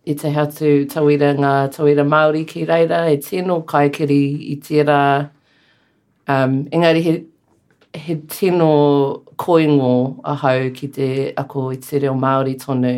i 0.06 0.16
te 0.20 0.32
hatu 0.34 0.72
tauira 0.92 1.34
ngā 1.36 1.52
tauira 1.76 2.06
Māori 2.08 2.46
ki 2.48 2.64
reira, 2.70 3.02
e 3.12 3.18
tino 3.22 3.58
kaikiri 3.68 4.22
i 4.54 4.60
tira, 4.64 5.00
um, 6.32 6.60
engari 6.72 7.02
he, 7.10 7.16
he 8.00 8.16
tino 8.38 8.70
koingo 9.42 9.92
a 10.24 10.36
hau 10.46 10.70
ki 10.76 10.92
te 11.00 11.10
ako 11.38 11.72
i 11.76 11.80
te 11.84 12.00
reo 12.06 12.14
Māori 12.20 12.56
tonu. 12.62 12.96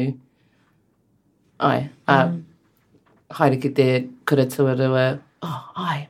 Ai, 1.63 1.79
a, 2.05 2.19
mm. 2.27 2.35
haere 3.39 3.57
ki 3.57 3.73
te 3.79 3.87
kura 4.27 4.43
tuarua, 4.51 5.07
oh, 5.47 5.59
ai, 5.87 6.03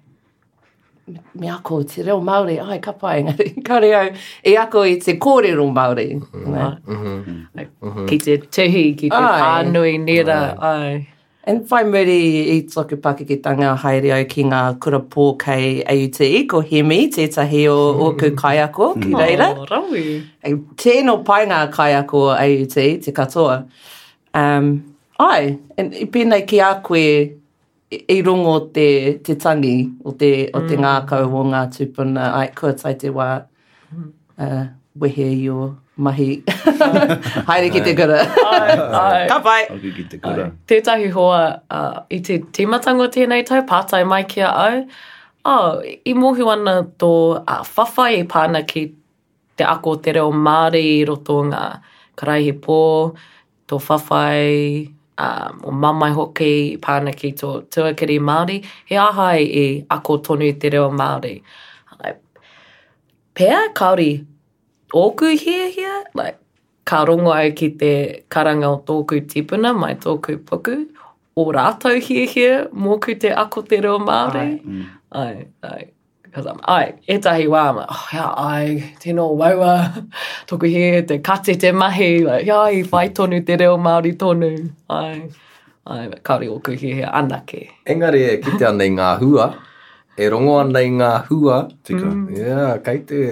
me 1.36 1.50
ako 1.50 1.82
te 1.88 2.04
reo 2.04 2.20
Māori, 2.24 2.58
ai 2.60 2.80
ka 2.84 2.92
pai 3.00 3.18
ngari, 3.24 3.50
kare 3.70 3.92
au, 4.00 4.08
e 4.44 4.56
ako 4.60 4.84
i 4.92 4.96
te 5.04 5.16
kōrero 5.22 5.68
Māori. 5.72 6.08
Mm 6.14 6.56
-hmm. 6.56 6.74
mm 6.96 7.46
-hmm. 7.82 8.08
Ki 8.10 8.18
te 8.18 8.38
tuhi, 8.38 8.84
ki 9.00 9.10
te 9.10 9.16
ai. 9.22 9.42
pānui 9.42 9.98
nera, 10.04 10.40
ai. 10.72 10.88
ai. 10.90 11.08
And 11.48 11.62
whai 11.72 11.84
muri 11.86 12.18
i 12.58 12.62
tōku 12.68 12.96
pakeke 13.00 13.38
tanga 13.44 13.70
haere 13.84 14.10
au 14.18 14.26
ki 14.30 14.44
ngā 14.44 14.62
kura 14.84 15.00
pōkei 15.16 15.68
AUT, 15.94 16.20
ko 16.50 16.62
Hemi, 16.72 17.02
tētahi 17.16 17.64
o 17.72 17.78
mm-hmm. 17.78 18.06
oku 18.10 18.36
kaiako, 18.42 18.92
ki 18.94 19.00
mm-hmm. 19.00 19.22
reira. 19.22 19.48
Oh, 19.60 19.66
rawi. 19.72 20.22
E 20.44 20.54
tēno 20.84 21.18
pai 21.24 21.46
ngā 21.46 21.62
kaiako 21.72 22.30
AUT, 22.34 22.76
te 23.06 23.12
katoa. 23.20 23.58
Um, 24.36 24.84
ai, 25.20 25.58
and 25.78 25.94
i 25.96 26.04
pēnei 26.06 26.46
ki 26.48 26.62
a 26.62 26.74
koe, 26.84 27.08
e 27.90 28.22
rongo 28.22 28.60
te, 28.74 29.18
te 29.24 29.36
tangi 29.36 29.90
o 30.04 30.12
te, 30.20 30.50
o 30.54 30.60
te 30.68 30.76
mm. 30.76 30.82
ngā 30.84 30.94
kau 31.08 31.28
o 31.40 31.44
ngā 31.48 31.62
tupuna, 31.72 32.26
ai, 32.36 32.50
kua 32.58 32.74
tai 32.76 32.94
te 33.00 33.12
wā, 33.16 33.30
mm-hmm. 33.88 34.10
uh, 34.44 34.66
wehe 35.00 35.28
i 35.38 35.48
o 35.50 35.70
mahi. 36.04 36.42
Haere 37.48 37.70
ki 37.72 37.84
te 37.86 37.94
kura. 37.96 38.18
Ai, 38.26 38.76
ai. 38.76 39.28
Ka 39.32 39.38
pai. 39.46 39.62
Haere 39.70 39.94
ki 40.00 40.04
te 40.12 40.20
kura. 40.20 40.50
Ai. 40.50 40.66
Tētahi 40.72 41.08
hoa 41.16 41.40
uh, 41.54 42.02
i 42.12 42.20
te 42.28 42.42
tīmatango 42.60 43.08
tēnei 43.16 43.46
tau, 43.48 43.64
pātai 43.72 44.04
mai 44.10 44.26
ki 44.30 44.44
a 44.44 44.52
au. 44.66 44.84
Oh, 45.48 45.80
I 45.88 46.14
mohi 46.18 46.44
ana 46.44 46.82
tō 47.00 47.12
uh, 47.40 47.64
whawhai 47.64 48.18
e 48.18 48.28
pāna 48.34 48.66
ki 48.68 48.86
te 49.58 49.64
ako 49.66 49.96
te 50.04 50.18
reo 50.20 50.28
Māori 50.36 50.84
i 50.98 51.06
roto 51.08 51.40
ngā 51.48 51.64
karaihi 52.20 52.52
pō, 52.68 52.82
tō 53.72 53.80
whawhai, 53.80 54.48
um, 55.22 55.60
o 55.64 55.72
mamai 55.72 56.14
hoki 56.14 56.78
pāna 56.78 57.14
ki 57.16 57.32
tō 57.42 57.50
tuakiri 57.74 58.20
Māori, 58.22 58.64
he 58.86 58.98
aha 58.98 59.30
i 59.38 59.44
e, 59.44 59.66
e 59.66 59.86
ako 59.90 60.18
tonu 60.30 60.48
i 60.50 60.54
te 60.54 60.70
reo 60.70 60.90
Māori. 60.92 61.36
Pea, 63.38 63.58
kaori, 63.78 64.12
ōku 64.94 65.32
hia 65.42 65.68
hia, 65.74 66.04
like, 66.16 66.38
ka 66.86 67.04
rongo 67.06 67.34
au 67.36 67.52
ki 67.52 67.70
te 67.82 67.92
karanga 68.32 68.70
o 68.72 68.80
tōku 68.88 69.22
tipuna 69.34 69.74
mai 69.78 69.94
tōku 69.96 70.38
puku, 70.38 70.78
o 71.38 71.46
rātou 71.54 72.00
hia 72.02 72.26
hia, 72.30 72.54
mōku 72.86 73.18
te 73.22 73.30
ako 73.34 73.62
te 73.74 73.82
reo 73.84 74.00
Māori. 74.00 74.42
Ai, 74.42 74.66
mm. 74.66 74.88
ai. 75.12 75.46
ai. 75.74 75.92
Because 76.28 76.44
I'm, 76.52 76.60
ai, 76.68 77.00
etahi 77.08 77.46
tahi 77.48 77.48
wā, 77.48 77.60
I'm 77.70 77.76
like, 77.80 77.88
oh, 77.88 78.06
hea 78.12 78.30
ai, 78.52 78.72
tēnō 79.02 79.26
waua, 79.40 79.74
toku 80.50 80.70
he, 80.74 80.84
te 81.10 81.18
kate 81.24 81.54
te 81.62 81.72
mahi, 81.72 82.26
like, 82.28 82.44
hea 82.44 82.52
ai, 82.68 82.82
whai 82.92 83.10
tonu 83.10 83.40
te 83.48 83.56
reo 83.62 83.78
Māori 83.78 84.12
tonu, 84.20 84.50
ai, 84.90 85.30
ai, 85.88 86.10
kāri 86.30 86.50
oku 86.52 86.76
he, 86.82 86.92
hea 87.00 87.14
anake. 87.22 87.62
Engari 87.88 88.26
e, 88.26 88.36
kite 88.44 88.60
te 88.60 88.68
ana 88.68 88.84
i 88.84 88.92
ngā 88.98 89.14
hua, 89.24 89.48
e 90.20 90.28
rongo 90.36 90.58
ana 90.66 90.84
i 90.84 90.92
ngā 91.00 91.12
hua, 91.32 91.62
tika, 91.88 92.04
mm. 92.04 92.30
yeah, 92.42 92.76
kai 92.90 92.98
te, 93.08 93.24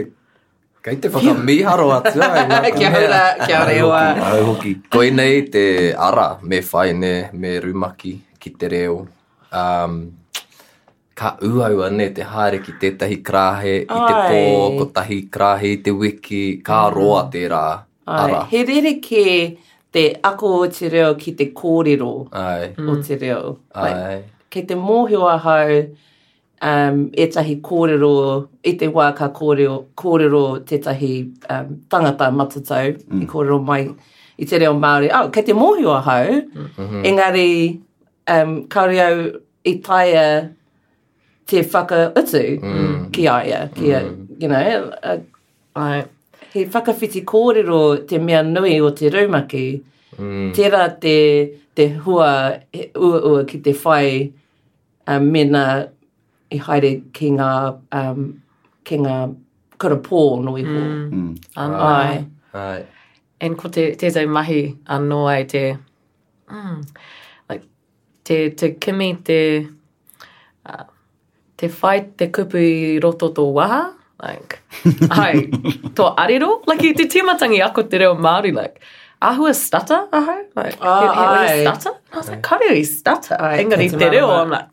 kai 0.87 0.95
te 1.03 1.11
whakamiharo 1.17 1.89
atu, 1.99 2.15
ai, 2.23 2.45
ngā 2.53 2.61
kumea. 2.63 2.75
kia 2.79 2.95
hura, 2.95 3.23
kia 3.43 3.55
hura 3.59 3.77
iwa. 3.83 4.03
Ai 4.31 4.39
hoki, 4.53 4.77
koi 4.95 5.09
nei 5.11 5.43
te 5.51 5.67
ara, 6.09 6.29
me 6.43 6.63
whai 6.71 6.93
me 6.97 7.57
rumaki, 7.67 8.21
ki 8.39 8.55
te 8.55 8.71
reo, 8.77 9.01
um, 9.51 9.99
ka 11.15 11.37
uaua 11.47 11.89
ne 11.97 12.07
te 12.15 12.23
haere 12.27 12.57
ki 12.59 12.73
tētahi 12.81 13.17
krahe, 13.29 13.75
i 13.81 13.83
te 13.87 14.15
pō, 14.29 14.39
ko 14.79 14.85
tahi 14.95 15.19
krahe, 15.35 15.71
te 15.83 15.91
wiki, 15.95 16.43
ka 16.63 16.81
mm. 16.85 16.93
roa 16.95 17.21
te 17.31 17.43
rā. 17.51 17.67
He 18.51 18.61
rere 18.67 18.97
ke 19.01 19.21
te 19.95 20.03
ako 20.29 20.51
o 20.59 20.65
te 20.77 20.89
reo 20.91 21.13
ki 21.17 21.31
te 21.39 21.47
kōrero 21.57 22.09
Ai. 22.37 22.73
o 22.77 22.95
te 22.99 23.15
mm. 23.15 23.21
reo. 23.21 23.53
Ai. 23.83 23.93
Like, 23.93 24.65
te 24.67 24.75
mōhio 24.79 25.23
ahau, 25.29 25.77
um, 26.73 26.99
e 27.23 27.29
tahi 27.37 27.55
kōrero, 27.69 28.11
i 28.67 28.75
te 28.83 28.91
wā 28.91 29.07
ka 29.17 29.31
kōrero, 29.39 29.77
kōrero 30.03 30.43
te 30.67 30.79
tahi 30.83 31.13
um, 31.47 31.71
tangata 31.91 32.27
matatau, 32.41 32.91
mm. 33.07 33.23
i 33.23 33.29
kōrero 33.31 33.61
mai, 33.71 33.87
i 34.39 34.47
te 34.51 34.59
reo 34.61 34.75
Māori. 34.79 35.09
Oh, 35.15 35.29
kei 35.31 35.47
te 35.47 35.55
mōhio 35.55 35.95
ahau, 35.95 36.41
mm 36.43 36.69
-hmm. 36.77 37.07
engari, 37.11 37.49
um, 38.35 38.55
kaore 38.67 39.01
au, 39.07 39.25
i 39.65 39.79
taia 39.81 40.27
te 41.45 41.61
whaka 41.61 42.11
utu 42.15 42.59
mm. 42.61 43.11
ki 43.11 43.27
aia, 43.29 43.67
ki 43.75 43.91
a, 43.93 43.99
mm. 43.99 44.37
you 44.41 44.47
know, 44.47 44.91
a, 45.03 45.19
a, 45.81 46.05
he 46.53 46.65
whakawhiti 46.65 47.23
kōrero 47.23 47.81
te 48.09 48.17
mea 48.19 48.41
nui 48.43 48.79
o 48.81 48.89
te 48.97 49.09
raumaki, 49.13 49.65
mm. 50.17 50.51
tērā 50.57 50.87
te, 51.03 51.17
te 51.77 51.87
hua 52.05 52.29
he, 52.73 52.89
ua 52.97 53.21
ua 53.29 53.43
ki 53.49 53.59
te 53.67 53.75
whai 53.83 54.07
um, 55.05 55.27
mena 55.29 55.61
i 56.49 56.57
haere 56.69 56.93
ki 57.13 57.29
ngā, 57.37 57.51
um, 58.01 58.25
ki 58.85 58.99
ngā 59.05 59.19
karapō 59.83 60.23
nui 60.49 60.65
hō. 60.65 60.81
Mm. 60.81 61.29
Mm. 61.29 61.77
Ai. 61.85 62.25
Ai. 62.57 62.79
And 63.45 63.57
ko 63.59 63.69
te, 63.69 63.91
te 63.99 64.09
tau 64.15 64.25
mahi 64.31 64.59
anō 64.97 65.21
ai 65.35 65.43
te, 65.51 65.65
mm, 66.49 66.77
like, 67.51 67.67
te, 68.25 68.39
te 68.61 68.73
kimi 68.81 69.11
te, 69.27 69.41
te 71.57 71.67
whai 71.69 71.99
te 72.17 72.27
kupu 72.31 72.57
i 72.61 72.99
roto 73.03 73.29
tō 73.31 73.45
waha, 73.55 73.81
like, 74.27 74.57
hai, 75.19 75.33
tō 75.99 76.09
ariro, 76.25 76.49
like, 76.67 76.89
te 76.99 77.07
tīmatangi 77.15 77.61
ako 77.65 77.83
te 77.91 77.99
reo 78.03 78.15
Māori, 78.15 78.51
like, 78.55 78.81
ahua 79.21 79.53
stutter, 79.55 80.07
aho, 80.11 80.35
like, 80.55 80.77
uh, 80.81 81.01
he, 81.01 81.13
he 81.19 81.57
ai. 81.57 81.61
stutter, 81.63 81.97
I 82.13 82.17
was 82.17 82.29
like, 82.29 82.41
kare 82.43 82.71
i 82.75 82.81
stutter, 82.83 83.37
ai, 83.41 83.57
engari 83.63 83.89
te 83.99 84.09
reo, 84.15 84.29
I'm 84.31 84.49
like, 84.49 84.71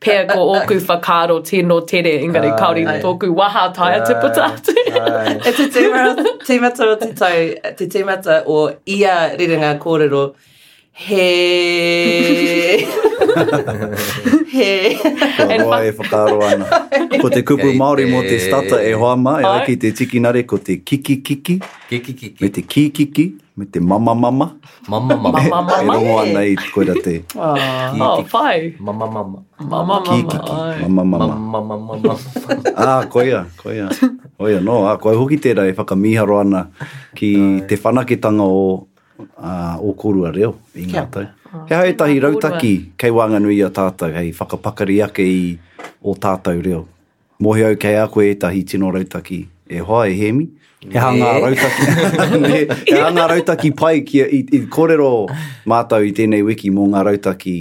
pēr 0.00 0.26
ko 0.30 0.48
ōku 0.56 0.80
whakaro 0.90 1.38
tēnō 1.50 1.78
tere, 1.88 2.16
engari 2.26 2.50
uh, 2.52 2.58
kauri 2.58 2.86
ai. 2.86 2.98
tōku 3.06 3.30
waha 3.34 3.68
tai 3.78 3.92
a 4.00 4.04
te 4.06 4.18
puta 4.22 4.50
atu. 4.52 4.74
e 5.36 5.54
te 5.56 5.66
tēmata 5.78 6.90
o 6.92 6.96
te 7.04 7.12
tau, 7.22 7.72
te 7.78 7.88
tēmata 7.94 8.40
o 8.46 8.60
ia 8.98 9.16
riringa 9.38 9.76
kōrero, 9.82 10.26
he 10.96 12.88
he 14.48 14.94
Hawaii 15.60 15.88
e 15.92 15.92
whakaro 15.92 16.40
ana 16.46 16.88
ko 17.20 17.28
te 17.28 17.42
kupu 17.44 17.68
yeah, 17.68 17.76
Māori 17.76 18.08
mo 18.08 18.22
te 18.24 18.38
stata 18.40 18.80
e 18.80 18.94
hoa 18.96 19.12
mai 19.16 19.44
e 19.44 19.46
ai 19.50 19.66
ki 19.68 19.76
te 19.76 19.90
tiki 19.92 20.16
ko 20.48 20.56
te 20.56 20.78
kiki 20.80 21.20
kiki 21.20 21.60
kiki 21.60 22.00
kiki 22.00 22.40
me 22.40 22.48
te 22.48 22.62
kiki 22.62 22.88
kiki 22.92 23.34
me 23.58 23.66
te 23.66 23.78
mama 23.78 24.14
mama 24.14 24.56
mama 24.88 25.16
mama 25.20 25.40
mama 25.44 25.72
e 25.84 25.84
rongo 25.84 26.12
eh. 26.16 26.20
ana 26.30 26.40
i 26.40 26.54
koe 26.72 26.84
da 26.88 26.94
te 27.04 27.14
uh, 27.36 27.92
oh 28.00 28.24
whai 28.32 28.72
mama 28.80 29.06
mama 29.06 29.36
mama 29.60 29.76
mama 29.76 30.00
kiki 30.00 30.24
kiki 30.32 30.52
mama 30.88 31.18
mama 31.18 31.60
mama 31.60 31.74
mama 31.76 32.16
ah 32.72 33.04
koia 33.04 33.44
koia 33.60 33.90
oia 34.40 34.64
no 34.64 34.80
ah 34.88 34.96
koia 34.96 35.20
hoki 35.20 35.36
tērai 35.36 35.68
e 35.76 35.76
whakamiharo 35.76 36.40
ana 36.40 36.64
ki 37.14 37.30
ai. 37.36 37.60
te 37.68 37.76
whanaketanga 37.84 38.48
o 38.48 38.88
uh, 39.18 39.76
o 39.88 39.92
korua 39.96 40.30
reo 40.34 40.56
i 40.78 40.86
ngā 40.90 41.02
tau. 41.14 41.28
Ah. 41.50 41.64
He 41.70 41.74
hae 41.78 41.94
tahi 41.98 42.20
rautaki 42.22 42.72
kei 43.00 43.12
wanganui 43.14 43.58
a 43.66 43.70
tātou, 43.74 44.12
hei 44.16 44.32
whakapakari 44.36 44.98
ake 45.04 45.24
i 45.30 45.38
o 46.02 46.14
tātou 46.14 46.60
reo. 46.64 46.82
Mo 47.40 47.50
Mohi 47.50 47.66
au 47.68 47.76
kei 47.80 47.98
a 48.00 48.06
koe 48.12 48.28
tahi 48.42 48.64
tino 48.64 48.90
rautaki 48.94 49.40
e 49.68 49.80
hoa 49.80 50.06
e 50.10 50.14
hemi. 50.18 50.48
He 50.86 50.98
hanga 51.00 51.30
e. 51.32 51.42
rautaki. 51.46 52.16
E- 52.56 52.92
he 52.92 52.98
hanga 53.00 53.24
rautaki 53.34 53.72
pai 53.76 54.02
ki 54.06 54.20
i, 54.22 54.40
i 54.58 54.64
kōrero 54.70 55.08
mātou 55.68 56.04
i 56.06 56.12
tēnei 56.16 56.44
wiki 56.46 56.70
mō 56.72 56.84
ngā 56.94 57.00
rautaki. 57.12 57.54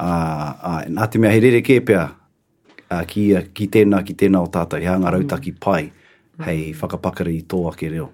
Uh, 0.00 0.46
uh, 0.70 0.82
nā 0.88 1.06
te 1.12 1.18
mea 1.20 1.32
he 1.34 1.40
rere 1.42 1.60
kēpea 1.64 2.02
uh, 2.06 3.02
ki, 3.08 3.24
ki 3.56 3.66
tēnā 3.78 4.00
ki 4.06 4.16
tēnā 4.24 4.42
o 4.44 4.48
tātou. 4.52 4.80
He 4.82 4.90
hanga 4.90 5.12
rautaki 5.16 5.54
mm. 5.54 5.60
pai. 5.62 5.80
Mm. 5.90 6.44
Hei 6.46 6.60
whakapakari 6.78 7.38
i 7.42 7.44
tō 7.48 7.62
ake 7.74 7.88
reo 7.94 8.10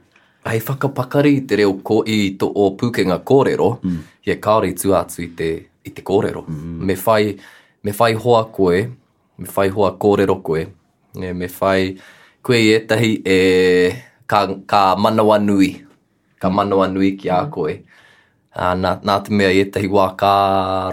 ai 0.47 0.61
whakapakari 0.69 1.33
i 1.37 1.41
te 1.51 1.57
reo 1.61 1.73
ko 1.89 1.97
i 2.15 2.37
to 2.39 2.47
o 2.47 2.67
pūkenga 2.79 3.19
kōrero, 3.31 3.69
mm. 3.83 3.97
he 4.29 4.37
kāore 4.47 4.71
i 4.71 4.75
tuātu 4.79 5.25
i 5.25 5.31
te, 5.39 5.49
i 5.89 5.93
te 5.97 6.05
kōrero. 6.07 6.45
Mm. 6.49 6.77
Me, 6.87 6.95
whai, 7.07 7.33
me 7.83 7.95
whai 7.99 8.13
hoa 8.27 8.45
koe, 8.55 8.83
me 9.43 9.51
whai 9.57 9.67
hoa 9.77 9.91
kōrero 10.05 10.37
koe, 10.47 10.63
e, 11.19 11.33
me 11.41 11.49
whai 11.51 11.97
koe 12.47 12.61
i 12.63 12.69
etahi 12.79 13.11
e, 13.35 13.39
ka, 14.31 14.45
ka 14.71 14.85
manawa 15.03 15.41
nui, 15.43 15.73
ka 16.39 16.51
manawa 16.53 16.87
nui 16.95 17.17
ki 17.19 17.33
a 17.33 17.41
mm. 17.43 17.51
koe. 17.59 17.75
Mm. 17.81 17.99
A, 18.57 18.71
nā, 18.79 18.95
nā 19.05 19.19
te 19.27 19.35
mea 19.37 19.51
i 19.53 19.65
etahi 19.67 19.91
wā 19.93 20.07
kā 20.23 20.37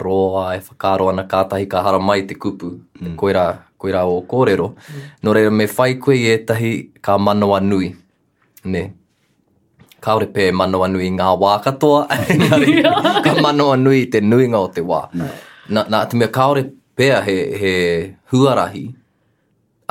roa, 0.01 0.47
e 0.57 0.63
whakāro 0.65 1.11
ana 1.13 1.27
kātahi 1.31 1.69
ka 1.71 1.85
hara 1.85 2.01
mai 2.03 2.23
te 2.27 2.33
kupu, 2.35 2.73
mm. 3.03 3.13
koe, 3.21 3.37
rā, 3.37 3.45
koe 3.79 3.93
rā 3.93 4.01
o 4.09 4.17
kōrero. 4.33 4.71
Mm. 4.81 5.05
Nō 5.29 5.37
reira, 5.37 5.53
me 5.61 5.69
whai 5.77 5.93
koe 6.01 6.17
i 6.17 6.25
etahi 6.39 6.73
ka 7.05 7.19
manawa 7.21 7.61
nui. 7.63 7.93
Nē, 8.63 8.87
kaore 10.05 10.27
pē 10.35 10.49
manoa 10.59 10.87
nui 10.91 11.07
ngā 11.17 11.29
wā 11.43 11.53
katoa. 11.63 12.01
ka 13.25 13.33
manoa 13.45 13.77
nui 13.85 14.05
te 14.15 14.21
nuinga 14.31 14.59
o 14.59 14.69
te 14.77 14.83
wā. 14.89 15.03
Nā 15.71 15.85
no. 15.95 16.03
te 16.11 16.19
mea 16.19 16.31
kaore 16.39 16.65
pēa 16.99 17.21
he, 17.27 17.37
he 17.61 17.71
huarahi 18.33 18.83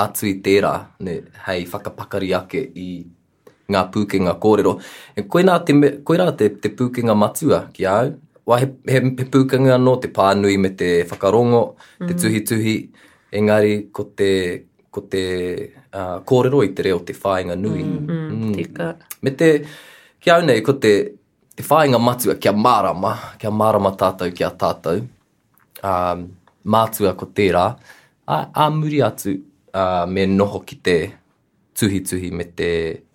atu 0.03 0.29
i 0.29 0.35
tērā, 0.45 0.73
ne, 1.05 1.17
hei 1.47 1.65
whakapakari 1.69 2.33
ake 2.37 2.61
i 2.85 2.89
ngā 3.73 3.83
pūkenga 3.95 4.35
kōrero. 4.43 4.75
E 5.19 5.25
koina 5.35 5.57
te, 5.67 5.73
koina 6.09 6.27
te, 6.39 6.49
te 6.63 6.73
pūkenga 6.77 7.15
matua 7.17 7.63
ki 7.77 7.87
au, 7.89 8.13
wā 8.51 8.59
he, 8.63 8.69
he, 8.93 9.01
he 9.21 9.27
pūkenga 9.37 9.77
anō, 9.79 9.97
te 10.05 10.11
pānui 10.17 10.59
me 10.61 10.73
te 10.81 10.91
whakarongo, 11.11 11.63
mm. 12.03 12.09
te 12.11 12.19
tuhi-tuhi, 12.25 12.75
engari 13.41 13.77
ko 13.97 14.09
te, 14.21 14.33
ko 14.93 15.05
te 15.13 15.25
uh, 15.61 16.19
kōrero 16.29 16.65
i 16.67 16.73
te 16.77 16.89
reo 16.91 17.01
te 17.07 17.17
whāinga 17.17 17.57
nui. 17.61 17.85
Mm 17.85 17.97
-hmm. 17.97 18.29
mm. 18.41 18.53
Tika. 18.61 18.91
Me 19.23 19.31
te... 19.31 19.51
Me 19.63 19.91
kia 20.23 20.37
au 20.39 20.45
nei, 20.47 20.61
ko 20.65 20.73
te, 20.79 20.91
te 21.57 21.65
whāinga 21.67 21.99
matua 22.01 22.37
kia 22.41 22.53
marama, 22.55 23.17
kia 23.43 23.51
marama 23.51 23.91
tātou 23.99 24.31
kia 24.37 24.53
tātou, 24.59 25.01
um, 25.83 26.23
mātua 26.71 27.11
ko 27.19 27.27
tērā, 27.35 27.65
a, 28.31 28.37
a 28.63 28.69
muri 28.71 29.01
atu 29.03 29.33
uh, 29.35 30.05
me 30.07 30.27
noho 30.31 30.61
ki 30.67 30.79
te 30.87 30.95
tuhi 31.79 32.03
tuhi 32.07 32.31
me 32.39 32.47
te 32.55 32.69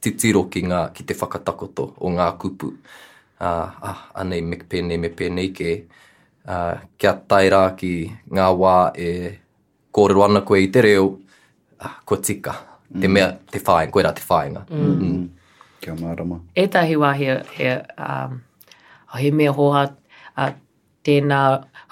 titiro 0.04 0.44
ki, 0.52 0.66
ngā, 0.68 0.82
ki 0.98 1.06
te 1.08 1.16
whakatakoto 1.16 1.88
o 2.04 2.12
ngā 2.12 2.28
kupu. 2.42 2.74
Uh, 3.38 3.46
ah, 3.86 4.02
anei 4.18 4.42
me 4.42 4.58
pēnei 4.66 4.98
me 4.98 5.12
pēnei 5.14 5.52
ke 5.56 5.72
uh, 6.50 6.74
kia 6.98 7.12
tai 7.30 7.48
ki 7.78 7.94
ngā 8.36 8.48
wā 8.58 8.76
e 8.98 9.12
kōrero 9.94 10.24
ana 10.26 10.42
koe 10.42 10.60
i 10.66 10.72
te 10.74 10.82
reo, 10.84 11.08
uh, 11.14 11.96
ko 12.04 12.18
tika, 12.18 12.58
mm. 12.90 13.00
te 13.02 13.08
mea, 13.14 13.30
te 13.54 13.62
whāinga, 13.62 13.94
koe 13.96 14.04
rā 14.04 14.12
te 14.18 14.26
whāinga. 14.28 14.66
Mm. 14.68 14.96
Mm 15.06 15.37
kia 15.88 15.96
marama. 16.08 16.40
E 16.56 16.68
tahi 16.68 16.96
wahi 16.96 17.44
he, 17.58 17.70
um, 18.02 18.44
he 19.18 19.32
mea 19.32 19.48
hoha 19.48 19.94
uh, 20.38 20.52
tēnā 21.08 21.42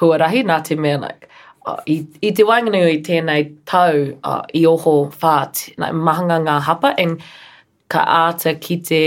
huarahi, 0.01 0.41
nā 0.51 0.58
te 0.67 0.75
mea, 0.75 0.97
like, 0.99 1.29
uh, 1.65 1.79
i, 1.88 1.95
i 2.21 2.31
te 2.36 2.43
wanganui 2.43 2.89
i 2.97 3.01
tēnei 3.08 3.45
tau 3.71 3.95
uh, 4.23 4.41
i 4.62 4.65
oho 4.67 4.93
whāt, 5.23 5.62
like, 5.77 5.93
mahanga 5.93 6.41
ngā 6.47 6.58
hapa, 6.69 6.91
and 6.97 7.23
ka 7.89 8.03
āta 8.19 8.58
ki 8.60 8.77
te 8.91 8.99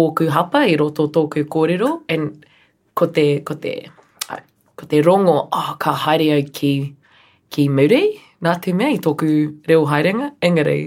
ōku 0.00 0.28
hapa 0.36 0.62
i 0.70 0.76
roto 0.76 1.08
tōku 1.18 1.42
kōrero, 1.56 1.90
and 2.08 2.46
ko 2.94 3.06
te, 3.18 3.26
ko 3.40 3.54
te, 3.66 3.74
uh, 4.28 4.38
ko 4.76 4.86
te 4.86 5.02
rongo, 5.02 5.36
oh, 5.52 5.76
ka 5.82 5.96
haere 6.06 6.30
au 6.38 6.46
ki, 6.60 6.72
ki 7.50 7.68
muri, 7.68 8.04
nā 8.46 8.54
te 8.62 8.72
mea 8.72 8.94
i 8.94 9.02
tōku 9.08 9.32
reo 9.68 9.82
hairenga, 9.90 10.30
engari, 10.46 10.80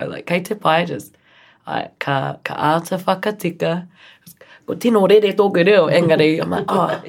I 0.00 0.04
like, 0.12 0.26
kei 0.26 0.40
te 0.42 0.54
pai, 0.56 0.84
just, 0.86 1.16
ka, 2.02 2.16
ka 2.44 2.54
āta 2.76 2.98
whakatika. 3.04 3.86
Ko 4.66 4.74
tino 4.74 5.04
re 5.10 5.18
re 5.20 5.32
tōku 5.32 5.64
reo, 5.66 5.86
engari, 5.88 6.40
I'm 6.42 6.50
like, 6.50 6.66
oh, 6.68 7.02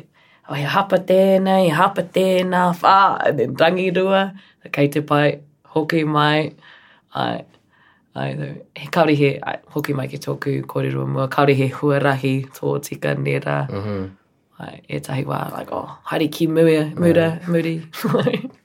oh, 0.50 0.54
he 0.54 0.64
hapa 0.66 1.00
tēna, 1.06 1.64
he 1.64 1.72
hapa 1.72 2.04
tēna, 2.04 2.72
whā, 2.78 3.30
and 3.30 3.40
then 3.40 3.56
rangi 3.56 3.96
rua, 3.96 4.34
kei 4.72 4.88
te 4.88 5.02
pai, 5.02 5.40
hoki 5.66 6.04
mai, 6.04 6.54
ai, 7.14 7.44
ai, 8.16 8.56
he 8.76 8.88
kauri 8.88 9.16
he, 9.16 9.40
ai, 9.44 9.58
hoki 9.70 9.94
mai 9.94 10.08
ki 10.08 10.18
tōku 10.18 10.64
kōrero 10.64 11.08
mua, 11.08 11.28
kauri 11.28 11.54
he 11.56 11.70
huarahi 11.70 12.50
tō 12.60 12.80
tika 12.90 13.14
nera, 13.16 13.60
mm 13.70 13.82
-hmm. 13.86 14.10
ai, 14.60 14.82
e 14.90 15.00
tahi 15.00 15.26
wā, 15.30 15.40
like, 15.58 15.72
oh, 15.76 15.86
haere 16.12 16.28
ki 16.34 16.48
mua, 16.48 16.84
mura, 16.98 17.28
muri. 17.48 17.76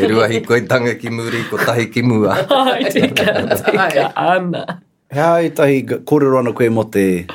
e 0.00 0.06
rua 0.08 0.28
hiko 0.28 0.56
i 0.56 0.60
tanga 0.62 0.94
ki 0.94 1.10
muri, 1.10 1.42
ko 1.50 1.56
tahi 1.58 1.86
ki 1.94 2.02
mua. 2.02 2.32
Ai, 2.50 2.84
tika, 2.90 3.46
tika, 3.58 4.12
ana. 4.16 4.64
Hea 5.10 5.34
i 5.46 5.50
tahi 5.50 5.82
kōrero 5.86 6.38
ana 6.40 6.52
koe 6.52 6.68
mo 6.68 6.84
te, 6.84 7.26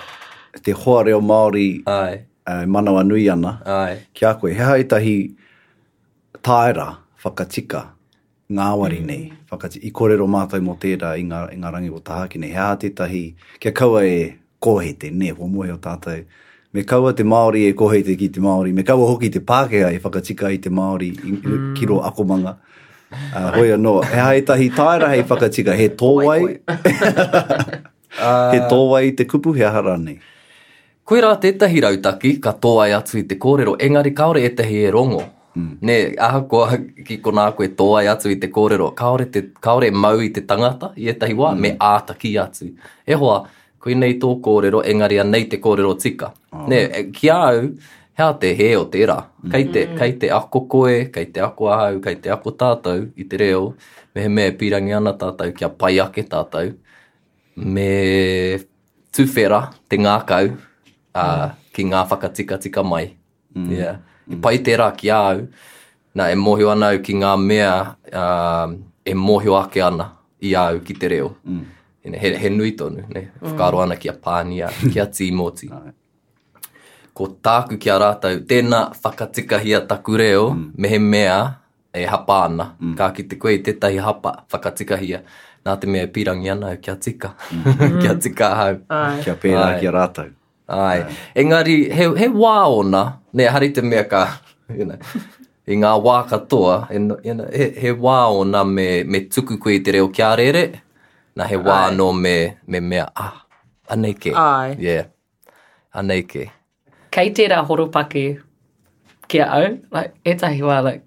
te 0.63 0.71
hoa 0.73 1.03
reo 1.03 1.21
Māori 1.21 1.83
Ai. 1.89 2.21
Uh, 2.47 2.63
manawa 2.67 3.03
nui 3.03 3.29
ana. 3.29 3.61
Ai. 3.65 4.01
Kia 4.13 4.33
koe, 4.35 4.53
hea 4.53 4.77
i 4.83 4.83
tahi 4.83 5.15
tāera 6.43 6.89
whakatika 7.23 7.81
ngāwari 8.51 8.99
mm. 8.99 9.07
nei. 9.07 9.31
Whakati, 9.51 9.79
I 9.83 9.91
kōrero 9.95 10.27
mātai 10.27 10.61
mo 10.63 10.75
tērā 10.75 11.15
i, 11.21 11.27
ngā, 11.27 11.45
i 11.55 11.59
ngā 11.61 11.71
rangi 11.75 11.91
o 11.95 11.99
tahaki 12.03 12.41
nei. 12.43 12.51
Hea 12.55 12.73
te 12.81 12.89
tahi, 12.91 13.27
kia 13.63 13.71
kaua 13.71 14.03
e 14.07 14.15
kōhete, 14.63 15.11
ne, 15.11 15.31
wo 15.37 15.47
mohe 15.47 15.71
o 15.73 15.77
tātai 15.79 16.23
me 16.73 16.83
kaua 16.89 17.11
te 17.13 17.23
Māori 17.23 17.67
e 17.69 17.73
kohe 17.77 17.99
te 18.05 18.15
ki 18.17 18.29
te 18.33 18.41
Māori, 18.43 18.71
me 18.73 18.81
kaua 18.83 19.05
hoki 19.11 19.29
te 19.31 19.41
Pākehā 19.45 19.91
e 19.93 19.99
whakatika 20.01 20.49
i 20.53 20.57
te 20.61 20.71
Māori 20.73 21.11
mm. 21.15 21.73
ki 21.77 21.89
ro 21.91 21.99
akomanga. 22.05 22.55
Uh, 23.13 23.51
hoi 23.53 23.67
anō, 23.75 23.99
he 24.09 24.17
hae 24.17 24.39
tahi 24.41 24.71
taira 24.73 25.11
hei 25.11 25.21
whakatika, 25.29 25.75
he 25.77 25.85
tōwai, 26.01 26.47
he 28.23 28.23
ah. 28.25 28.63
tōwai 28.71 29.11
te 29.17 29.27
kupu 29.29 29.53
he 29.53 29.61
aharani. 29.69 30.15
Koe 31.05 31.21
rā 31.21 31.29
tētahi 31.45 31.83
rautaki, 31.85 32.31
ka 32.41 32.55
tōwai 32.65 32.89
atu 32.97 33.19
i 33.21 33.25
te 33.29 33.37
kōrero, 33.37 33.75
engari 33.87 34.15
kaore 34.17 34.41
e 34.49 34.51
tahi 34.57 34.81
e 34.87 34.91
rongo. 34.97 35.21
Mm. 35.53 35.75
Ne, 35.85 35.97
aha 36.17 36.39
koa 36.49 36.79
ki 37.05 37.19
kona 37.21 37.51
koe 37.53 37.67
tōwai 37.77 38.07
atu 38.09 38.33
i 38.33 38.39
te 38.41 38.49
kōrero, 38.49 38.89
kaore, 38.97 39.29
te, 39.29 39.43
kaore 39.61 39.91
mau 39.93 40.17
i 40.25 40.31
te 40.33 40.41
tangata 40.49 40.89
i 40.97 41.05
e 41.11 41.13
tahi 41.21 41.37
wā, 41.37 41.53
mm. 41.53 41.61
me 41.67 41.75
ātaki 41.93 42.33
atu. 42.47 42.71
E 43.05 43.19
hoa, 43.21 43.43
koi 43.83 43.95
nei 43.95 44.15
tō 44.19 44.29
kōrero, 44.41 44.79
engari 44.89 45.19
nei 45.27 45.45
te 45.51 45.57
kōrero 45.59 45.95
tika. 46.01 46.29
Oh. 46.55 46.61
Ne, 46.71 46.77
e, 46.83 47.01
kia 47.15 47.35
au, 47.49 47.63
hea 48.19 48.27
te 48.39 48.53
he 48.55 48.69
o 48.79 48.85
te 48.93 49.01
ra. 49.09 49.17
Mm. 49.43 49.49
Kei 49.51 49.65
te, 49.73 49.83
mm. 49.91 50.13
te 50.21 50.29
ako 50.31 50.61
koe, 50.71 50.93
kei 51.13 51.27
te 51.35 51.43
ako 51.43 51.67
ahau, 51.75 51.97
kei 52.05 52.15
te 52.23 52.31
ako 52.31 52.53
tātou 52.61 53.03
i 53.19 53.25
te 53.27 53.41
reo, 53.43 53.73
me 54.15 54.23
he 54.23 54.29
mea 54.31 54.53
pirangi 54.61 54.95
ana 55.01 55.11
tātou, 55.19 55.51
kia 55.57 55.67
pai 55.69 55.99
ake 56.05 56.23
tātou, 56.31 56.71
me 57.59 57.89
tuwhera 59.13 59.65
te 59.91 59.99
ngākau 59.99 60.53
uh, 60.55 61.27
mm. 61.27 61.59
ki 61.75 61.85
ngā 61.91 62.05
whakatika 62.09 62.61
tika 62.63 62.85
mai. 62.87 63.11
Mm. 63.53 63.69
Yeah. 63.75 63.99
Mm. 64.29 64.37
I 64.39 64.43
pai 64.47 64.55
te 64.63 64.79
ra 64.79 64.93
ki 64.95 65.11
au, 65.11 65.43
na 66.15 66.31
e 66.31 66.39
mohio 66.39 66.71
ana 66.71 66.95
au 66.95 67.03
ki 67.03 67.19
ngā 67.19 67.35
mea 67.43 67.73
uh, 68.13 68.81
e 69.03 69.13
mohio 69.27 69.59
ake 69.59 69.83
ana 69.83 70.13
i 70.43 70.55
au 70.59 70.79
ki 70.87 70.95
te 71.03 71.15
reo. 71.17 71.33
Mm 71.43 71.65
ina 72.05 72.17
he, 72.17 72.37
he 72.41 72.49
nui 72.49 72.71
tonu, 72.71 73.03
ne, 73.13 73.21
mm. 73.31 73.47
whakaro 73.47 73.79
ana 73.81 73.95
ki 73.95 74.09
a 74.09 74.13
pānia, 74.13 74.69
ki 74.93 74.99
a 74.99 75.05
tīmoti. 75.05 75.69
ko 77.15 77.27
tāku 77.47 77.79
ki 77.79 77.89
a 77.89 77.97
rātau, 77.99 78.33
tēnā 78.49 78.79
whakatika 78.99 79.59
hi 79.63 79.71
a 79.77 79.81
taku 79.87 80.17
reo, 80.19 80.49
mm. 80.49 80.73
mehe 80.77 80.99
mea 80.99 81.37
e 81.93 82.05
hapa 82.09 82.39
ana, 82.49 82.69
mm. 82.81 82.95
kā 82.99 83.09
ki 83.17 83.27
te 83.31 83.39
koe 83.39 83.55
tētahi 83.67 84.01
hapa 84.03 84.35
whakatika 84.51 84.97
hi 84.99 85.13
a, 85.19 85.23
nā 85.65 85.77
te 85.79 85.87
mea 85.87 86.07
pirangi 86.11 86.51
ana 86.51 86.73
au 86.75 86.81
ki 86.83 86.91
a 86.91 86.97
tika, 87.07 87.35
mm. 87.55 87.71
ki 88.01 88.07
a 88.07 88.13
mm. 88.17 88.23
tika 88.27 88.51
hau. 88.61 88.73
Ai. 88.99 89.21
Ki 89.23 89.31
a 89.35 89.37
pēnā 89.45 89.69
ki 89.79 89.91
a 89.91 89.95
rātau. 89.95 90.31
Ai. 90.67 90.89
Ai. 91.05 91.17
Engari, 91.43 91.77
he, 91.99 92.09
he 92.23 92.27
wā 92.43 92.57
ona, 92.81 93.05
ne, 93.33 93.47
hari 93.57 93.71
te 93.77 93.81
mea 93.85 94.03
ka, 94.03 94.25
you 94.75 94.89
know, 94.91 94.99
i 95.65 95.77
ngā 95.79 95.93
wā 96.03 96.17
katoa, 96.27 96.87
he, 96.91 97.71
he 97.79 97.91
wā 98.03 98.17
ona 98.35 98.65
me, 98.67 99.05
me 99.15 99.21
tuku 99.31 99.55
koe 99.63 99.77
te 99.79 99.93
reo 99.95 100.09
ki 100.11 100.23
a 100.29 100.33
rere, 100.35 100.63
na 101.35 101.45
he 101.49 101.55
wā 101.57 101.77
no 101.95 102.11
me, 102.25 102.35
me 102.67 102.79
mea, 102.79 103.05
ah, 103.17 103.45
aneike. 103.95 104.31
Ai. 104.39 104.75
Yeah, 104.81 105.07
aneike. 106.01 106.49
Kei 107.13 107.33
tērā 107.35 107.63
horopaki 107.65 108.25
kia 109.31 109.47
au, 109.57 109.67
like, 109.95 110.13
e 110.25 110.35
tahi 110.43 110.61
wā, 110.65 110.77
like, 110.85 111.05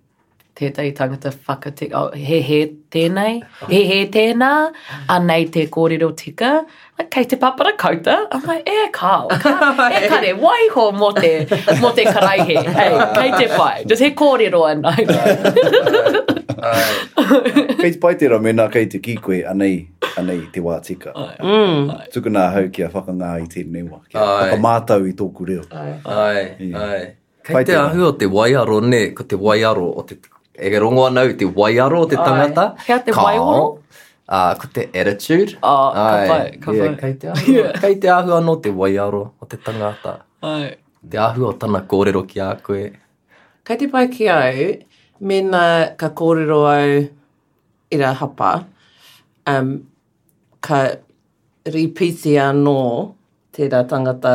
tētai 0.56 0.90
tangata 0.98 1.30
whakatika, 1.46 2.02
oh, 2.08 2.16
he 2.28 2.40
he 2.40 2.60
tēnei, 2.94 3.34
he 3.70 3.82
he 3.90 3.98
tēnā, 4.14 4.50
anei 5.14 5.48
te 5.56 5.66
kōrero 5.74 6.08
tika, 6.16 6.52
like, 6.98 7.10
kei 7.10 7.24
te 7.24 7.36
papara 7.36 7.72
kauta? 7.76 8.16
I'm 8.32 8.42
like, 8.46 8.62
eh, 8.66 8.84
e 8.88 8.88
kao, 8.90 9.28
e 9.28 9.38
kare, 10.08 10.32
wai 10.34 10.68
ho 10.68 10.92
mo 10.92 11.12
te, 11.12 11.46
mo 11.80 11.90
te 11.92 12.04
karai 12.04 12.38
he, 12.40 12.54
hey, 12.54 12.94
kei 13.14 13.32
te 13.38 13.48
pai, 13.56 13.84
just 13.86 14.02
he 14.02 14.10
kōrero 14.12 14.64
and 14.70 14.86
I 14.86 14.96
know. 14.96 15.22
Kei 17.80 17.92
te 17.92 17.98
pai 17.98 18.14
tera 18.16 18.38
mena 18.40 18.68
kei 18.68 18.86
te 18.86 18.98
kikoe 18.98 19.42
anei, 19.48 19.88
anei 20.16 20.48
te 20.52 20.60
wā 20.60 20.78
tika. 20.82 21.10
Ai, 21.14 21.36
mm. 21.40 21.90
ai. 21.98 22.06
Tuku 22.14 22.28
nā 22.32 22.48
hau 22.54 22.66
kia 22.72 22.88
whakangā 22.92 23.34
i 23.42 23.46
tēnei 23.52 23.82
wā, 23.86 23.98
kia 24.08 24.20
whakamātau 24.20 25.06
i 25.08 25.12
tōku 25.18 25.44
reo. 25.52 25.62
Ai, 25.72 25.94
ai. 26.04 26.44
Kei 27.46 27.54
pai 27.54 27.64
te 27.68 27.76
ahu 27.78 28.06
o 28.08 28.12
te 28.18 28.26
waiaro, 28.26 28.80
ne, 28.82 29.08
ko 29.14 29.22
te 29.24 29.36
waiaro 29.38 29.90
o 30.00 30.02
te, 30.08 30.18
e 30.58 30.78
rongo 30.82 31.04
anau 31.10 31.32
te 31.38 31.46
waiaro 31.56 32.00
o 32.02 32.06
te 32.10 32.16
tangata. 32.16 32.72
Ai. 32.88 33.00
te 33.04 33.12
waiaro? 33.16 33.64
Uh, 34.28 34.58
ko 34.58 34.66
te 34.66 34.88
attitude. 34.90 35.54
Uh, 35.62 35.94
ai, 35.94 36.58
ka 36.58 36.58
pai, 36.58 36.58
ka 36.58 36.70
yeah, 36.74 36.94
kei 36.98 37.12
te 37.14 37.28
ahu, 37.30 37.42
yeah. 37.54 37.72
kei 37.82 37.94
te 38.02 38.08
ahu 38.10 38.32
anō 38.34 38.56
te 38.62 38.72
waiaro 38.74 39.20
o 39.40 39.46
te 39.46 39.56
tangata. 39.62 40.16
Ai. 40.42 40.72
Te 41.08 41.14
ahu 41.22 41.46
o 41.46 41.52
tana 41.52 41.84
kōrero 41.86 42.24
ki 42.26 42.40
a 42.42 42.48
koe. 42.58 42.88
Kei 43.66 43.76
te 43.78 43.86
pai 43.92 44.08
ki 44.10 44.26
au, 44.26 44.66
mena 45.30 45.60
ka 46.00 46.10
kōrero 46.18 46.58
au 46.72 46.96
ira 47.94 48.10
hapa, 48.18 48.50
um, 49.46 49.76
ka 50.60 50.80
ripiti 51.78 52.34
anō 52.42 52.76
te 53.54 53.70
ra 53.70 53.84
tangata 53.90 54.34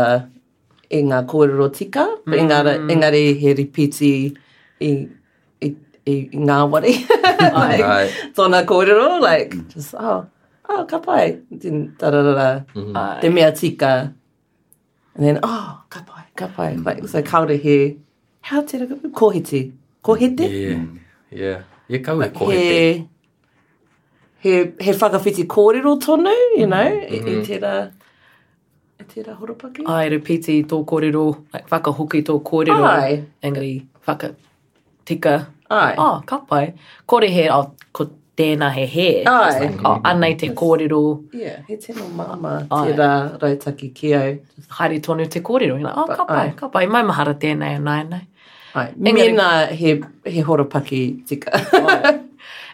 e 0.88 1.04
ngā 1.04 1.20
kōrero 1.32 1.68
tika, 1.76 2.08
mm. 2.24 2.38
engari, 2.40 2.78
engari 2.96 3.26
he 3.44 3.58
ripiti 3.60 4.14
i 4.88 4.94
i 6.06 6.14
ngā 6.34 6.58
wari. 6.72 6.94
like, 7.40 7.82
right. 7.82 8.12
Tōna 8.38 8.64
kōrero, 8.66 9.22
like, 9.22 9.52
mm. 9.56 9.68
just, 9.74 9.94
oh, 9.98 10.26
oh, 10.70 10.86
ka 10.86 11.00
pai. 11.00 11.40
Then, 11.52 11.96
da 12.00 12.10
-da 12.12 12.22
-da 12.26 12.34
-da. 12.40 12.48
Mm 12.76 12.84
-hmm. 12.86 12.96
Ah, 12.98 13.20
te 13.22 13.30
mea 13.30 13.52
tika. 13.52 13.94
And 15.16 15.26
then, 15.26 15.40
oh, 15.44 15.68
ka 15.90 16.00
pai, 16.08 16.24
ka 16.36 16.48
pai. 16.48 16.76
Mm. 16.78 16.86
Like, 16.86 17.08
so 17.08 17.22
kaore 17.22 17.58
he, 17.64 17.98
how 18.42 18.62
te 18.62 18.78
raka, 18.80 18.96
kohete. 19.14 19.72
Kohete? 20.04 20.44
Yeah, 20.44 20.70
yeah. 20.70 20.80
Yeah, 21.32 21.62
yeah 21.88 22.00
kaore 22.02 22.20
like, 22.26 22.34
kohete. 22.40 22.84
He, 22.84 23.08
he, 24.38 24.72
he 24.80 24.92
whakawhiti 24.94 25.44
kōrero 25.46 26.00
tonu, 26.06 26.30
you 26.58 26.66
know, 26.66 26.66
mm 26.66 26.72
-hmm. 26.72 27.14
i, 27.14 27.18
i 27.18 27.20
mm-hmm. 27.22 27.44
tera... 27.46 27.92
E 29.16 29.22
horopaki? 29.40 29.82
Ai, 29.86 30.10
repiti 30.10 30.64
tō 30.64 30.84
kōrero, 30.86 31.26
like, 31.54 31.66
whakahuki 31.72 32.22
tō 32.24 32.40
kōrero. 32.42 32.86
Ai. 32.88 33.24
Engari, 33.44 33.86
whaka, 34.08 34.30
tika, 35.06 35.34
Ai. 35.72 35.94
Oh, 35.98 36.22
kapai. 36.26 36.74
Kore 37.08 37.28
he, 37.32 37.50
oh, 37.50 37.74
ko 37.94 38.06
tēnā 38.38 38.72
he 38.74 38.86
he. 38.86 39.24
Ai. 39.26 39.60
Like, 39.60 39.80
oh, 39.86 40.00
anai 40.04 40.38
te 40.38 40.50
kōrero. 40.50 41.00
Yeah, 41.34 41.62
he 41.68 41.76
tēnō 41.78 42.08
māma 42.20 42.52
ai. 42.70 42.82
te 42.88 42.98
rā 43.00 43.12
rautaki 43.44 43.94
ki 43.96 44.14
au. 44.20 44.34
Haere 44.80 45.00
tonu 45.08 45.30
te 45.32 45.40
kōrero. 45.40 45.80
Like, 45.82 45.96
oh, 45.96 46.08
kapai, 46.10 46.28
pai, 46.38 46.54
ka 46.62 46.68
pai. 46.76 46.86
Mai 46.88 47.04
mahara 47.08 47.36
tēnā 47.46 47.72
e 47.78 47.80
nai 47.86 48.02
nai. 48.04 48.22
Ai. 48.76 48.86
Engari, 48.98 49.72
he, 49.84 49.96
he 50.36 50.44
horopaki 50.44 51.02
tika. 51.26 51.54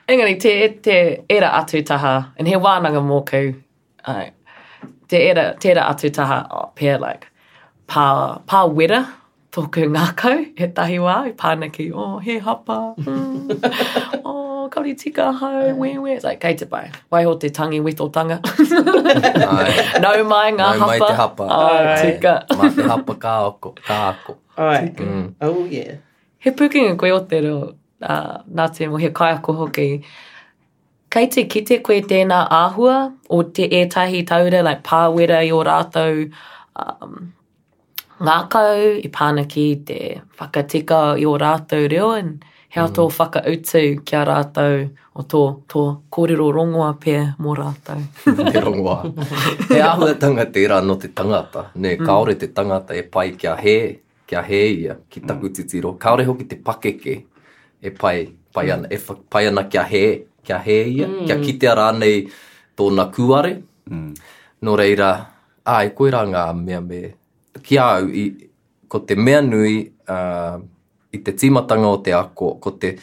Engari, 0.09 0.39
te, 0.39 0.55
te 0.89 0.97
era 1.29 1.51
atu 1.61 1.83
taha, 1.85 2.33
and 2.37 2.47
he 2.47 2.53
wānanga 2.55 3.01
mōkau. 3.13 3.47
Te 5.07 5.15
era, 5.27 5.53
te 5.59 5.69
era 5.69 5.81
atu 5.91 6.09
taha, 6.11 6.47
oh, 6.51 6.71
pia, 6.75 6.97
like, 6.97 7.27
pā, 7.87 8.41
pā 8.47 8.61
wera, 8.73 9.01
tōku 9.57 9.85
ngākau 9.93 10.37
he 10.61 10.67
tahi 10.77 10.95
wā, 11.01 11.13
i 11.29 11.31
pānaki, 11.41 11.85
o, 11.93 12.03
oh, 12.03 12.19
he 12.25 12.37
hapa, 12.39 12.75
mm. 12.97 14.21
oh, 14.25 14.69
kauri 14.73 14.93
tika 14.93 15.31
hau, 15.33 15.49
yeah. 15.57 15.73
we, 15.73 15.97
we. 15.97 16.11
It's 16.13 16.23
like, 16.23 16.39
kei 16.43 16.53
te 16.59 16.65
pai, 16.73 16.89
wai 17.11 17.23
ho 17.23 17.33
te 17.37 17.49
tangi 17.49 17.79
wito 17.81 18.07
tanga. 18.17 18.37
no 20.05 20.13
mai 20.33 20.43
ngā 20.57 20.57
no 20.57 20.65
hapa. 20.65 20.79
No 20.81 20.85
mai 20.85 20.97
te 20.99 21.13
hapa. 21.21 21.47
Oh, 21.47 21.85
right. 21.85 22.13
tika. 22.13 22.57
Ma 22.59 22.69
te 22.77 22.85
hapa 22.91 23.15
kā 23.25 23.33
ako. 23.47 23.71
Kā 23.89 23.97
ako. 24.11 24.37
Right. 24.59 24.95
Mm. 25.01 25.25
Oh, 25.49 25.65
yeah. 25.73 25.95
He 26.45 26.51
pūkinga 26.61 26.97
koe 27.01 27.09
o 27.17 27.23
te 27.33 27.39
reo, 27.47 27.71
uh, 28.01 28.37
nā 28.61 28.67
te 28.77 28.91
mo 28.91 29.01
he 29.05 29.09
kai 29.21 29.31
ako 29.39 29.55
hoki. 29.63 29.89
Kei 31.17 31.27
te 31.37 31.45
kite 31.55 31.81
koe 31.89 31.97
tēnā 32.13 32.43
āhua, 32.59 32.99
o 33.39 33.41
te 33.57 33.65
ētahi 33.81 34.21
taura, 34.33 34.61
like 34.69 34.83
pāwera 34.91 35.41
i 35.49 35.51
o 35.61 35.63
rātou, 35.71 36.27
um, 36.77 37.33
rākau 38.19 38.95
i 39.01 39.09
pāna 39.13 39.43
ki 39.49 39.65
te 39.85 39.97
whakatika 40.39 41.17
i 41.21 41.25
o 41.29 41.35
rātou 41.37 41.87
reo 41.91 42.11
and 42.17 42.45
hea 42.73 42.85
mm. 42.85 42.93
tō 42.97 43.05
whakautu 43.13 43.81
ki 44.07 44.15
a 44.19 44.23
rātou 44.27 44.87
o 45.17 45.23
tō, 45.29 45.41
tō 45.69 45.83
kōrero 46.13 46.49
rongoa 46.55 46.91
pia 47.01 47.27
mō 47.41 47.53
rātou. 47.57 48.01
te 48.53 48.61
rongoa. 48.65 48.97
he 49.69 50.13
te 50.19 50.47
tērā 50.57 50.83
no 50.85 50.97
te 51.01 51.07
tangata. 51.17 51.67
Ne, 51.75 51.95
mm. 51.97 52.05
kaore 52.05 52.35
te 52.41 52.47
tangata 52.57 52.97
e 52.99 53.03
pai 53.13 53.31
kia 53.37 53.55
he, 53.57 53.75
kia 54.29 54.41
he 54.45 54.63
ia 54.85 54.97
ki 55.09 55.21
mm. 55.21 55.29
taku 55.29 55.49
titiro. 55.57 55.95
Kaore 55.99 56.25
hoki 56.29 56.45
te 56.53 56.57
pakeke 56.61 57.19
e 57.81 57.93
pai, 57.93 58.27
pai, 58.53 58.69
ana, 58.73 58.89
e 58.93 58.99
pai 59.29 59.47
ana 59.49 59.63
kia 59.69 59.83
he, 59.89 60.03
kia 60.45 60.59
he 60.65 60.79
ia. 60.99 61.07
Mm. 61.09 61.25
Kia 61.29 61.39
kitea 61.45 61.77
rānei 61.77 62.25
tōna 62.77 63.07
kuare. 63.13 63.59
Mm. 63.89 64.11
Nō 64.65 64.75
reira, 64.77 65.11
ai, 65.69 65.89
e 65.91 65.95
koe 65.97 66.13
rā 66.13 66.25
ngā 66.29 66.45
mea 66.59 66.81
me 66.81 67.05
ki 67.63 67.77
au, 67.79 68.09
i, 68.11 68.49
ko 68.89 68.99
te 69.05 69.15
mea 69.15 69.41
nui 69.41 69.89
uh, 70.09 70.57
i 71.13 71.19
te 71.23 71.31
tīmatanga 71.35 71.89
o 71.91 71.97
te 72.03 72.13
ako, 72.15 72.55
ko 72.63 72.71
te 72.79 72.95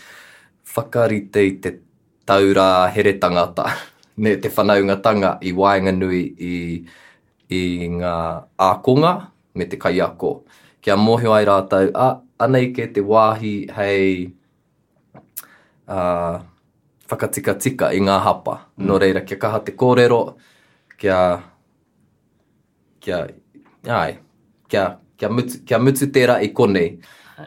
whakarite 0.74 1.42
i 1.46 1.52
te 1.62 1.74
taurā 2.28 2.88
here 2.94 3.16
tangata, 3.20 3.68
ne 4.22 4.36
te 4.40 4.48
whanaunga 4.52 4.98
tanga 5.02 5.34
i 5.42 5.52
waenga 5.52 5.92
nui 5.96 6.22
i, 6.38 6.54
i 7.50 7.62
ngā 7.98 8.16
ākonga 8.70 9.14
me 9.54 9.66
te 9.70 9.78
kai 9.80 9.98
ako. 10.02 10.42
Kia 10.84 10.96
mohio 11.00 11.32
ai 11.34 11.44
rātou, 11.48 11.90
a, 11.96 12.08
anei 12.44 12.72
ke 12.76 12.88
te 12.92 13.00
wāhi 13.04 13.52
hei 13.76 14.10
uh, 15.88 16.36
whakatika 17.08 17.54
tika 17.60 17.92
i 17.96 18.02
ngā 18.04 18.18
hapa. 18.24 18.58
Mm. 18.76 18.86
No 18.88 18.98
reira, 19.00 19.22
kia 19.24 19.38
kaha 19.40 19.62
te 19.64 19.72
kōrero, 19.78 20.18
kia, 21.00 21.18
kia, 23.00 23.22
ai, 23.88 24.18
kia, 24.68 24.98
kia, 25.16 25.28
mutu, 25.28 25.58
kia 25.66 25.78
mutu 25.82 26.08
tērā 26.14 26.38
e 26.42 26.48
kone, 26.56 26.84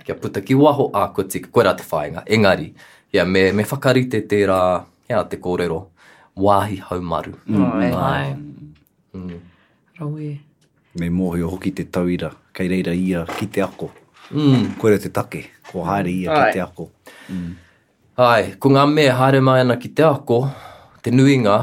kia 0.06 0.16
puta 0.22 0.42
ki 0.42 0.56
waho 0.60 0.90
a 0.98 1.08
ko 1.16 1.24
tika, 1.24 1.50
koe 1.52 1.66
rā 1.66 1.74
te 1.80 1.86
whāinga, 1.90 2.24
engari, 2.38 2.72
ia 3.14 3.26
me, 3.26 3.52
me 3.54 3.66
whakarite 3.68 4.22
tērā, 4.34 4.60
kia 5.08 5.22
te 5.32 5.40
kōrero, 5.42 5.82
wāhi 6.48 6.80
haumaru. 6.90 7.38
Mm. 7.46 7.62
Mm. 7.62 7.94
mm. 8.08 9.22
Mm. 9.22 9.46
Mm. 10.00 10.36
Me 11.00 11.12
mōhi 11.14 11.44
o 11.46 11.52
hoki 11.54 11.72
te 11.78 11.86
tauira, 11.94 12.32
kei 12.58 12.70
reira 12.72 12.94
ia 12.98 13.24
ki 13.38 13.50
te 13.58 13.64
ako, 13.66 13.92
mm. 14.32 14.74
koe 14.82 14.94
rā 14.94 15.02
te 15.04 15.14
take, 15.14 15.46
ko 15.72 15.86
haere 15.88 16.14
ia 16.14 16.32
Ai. 16.34 16.42
ki 16.52 16.58
te 16.60 16.64
ako. 16.66 16.90
Mm. 17.34 17.50
Ai, 18.24 18.52
ko 18.58 18.72
ngā 18.74 18.84
mea 18.90 19.14
haere 19.20 19.44
mai 19.46 19.60
ana 19.62 19.76
ki 19.78 19.92
te 19.94 20.06
ako, 20.08 20.42
te 21.06 21.12
nuinga, 21.14 21.58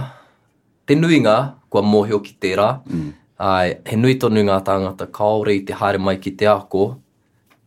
te 0.86 0.94
nuinga, 0.94 1.36
kua 1.72 1.82
mōhio 1.82 2.20
ki 2.22 2.36
tērā, 2.42 2.70
mm 2.90 3.12
Ai, 3.44 3.76
he 3.92 3.96
nui 4.00 4.14
tonu 4.22 4.40
ngā 4.48 4.54
tāngata 4.66 5.07
kaore 5.16 5.54
i 5.59 5.64
te 5.68 5.76
haere 5.76 5.98
mai 6.00 6.16
ki 6.26 6.30
te 6.42 6.46
ako, 6.48 6.85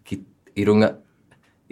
ki, 0.09 0.17
i, 0.55 0.63
runga, 0.65 0.87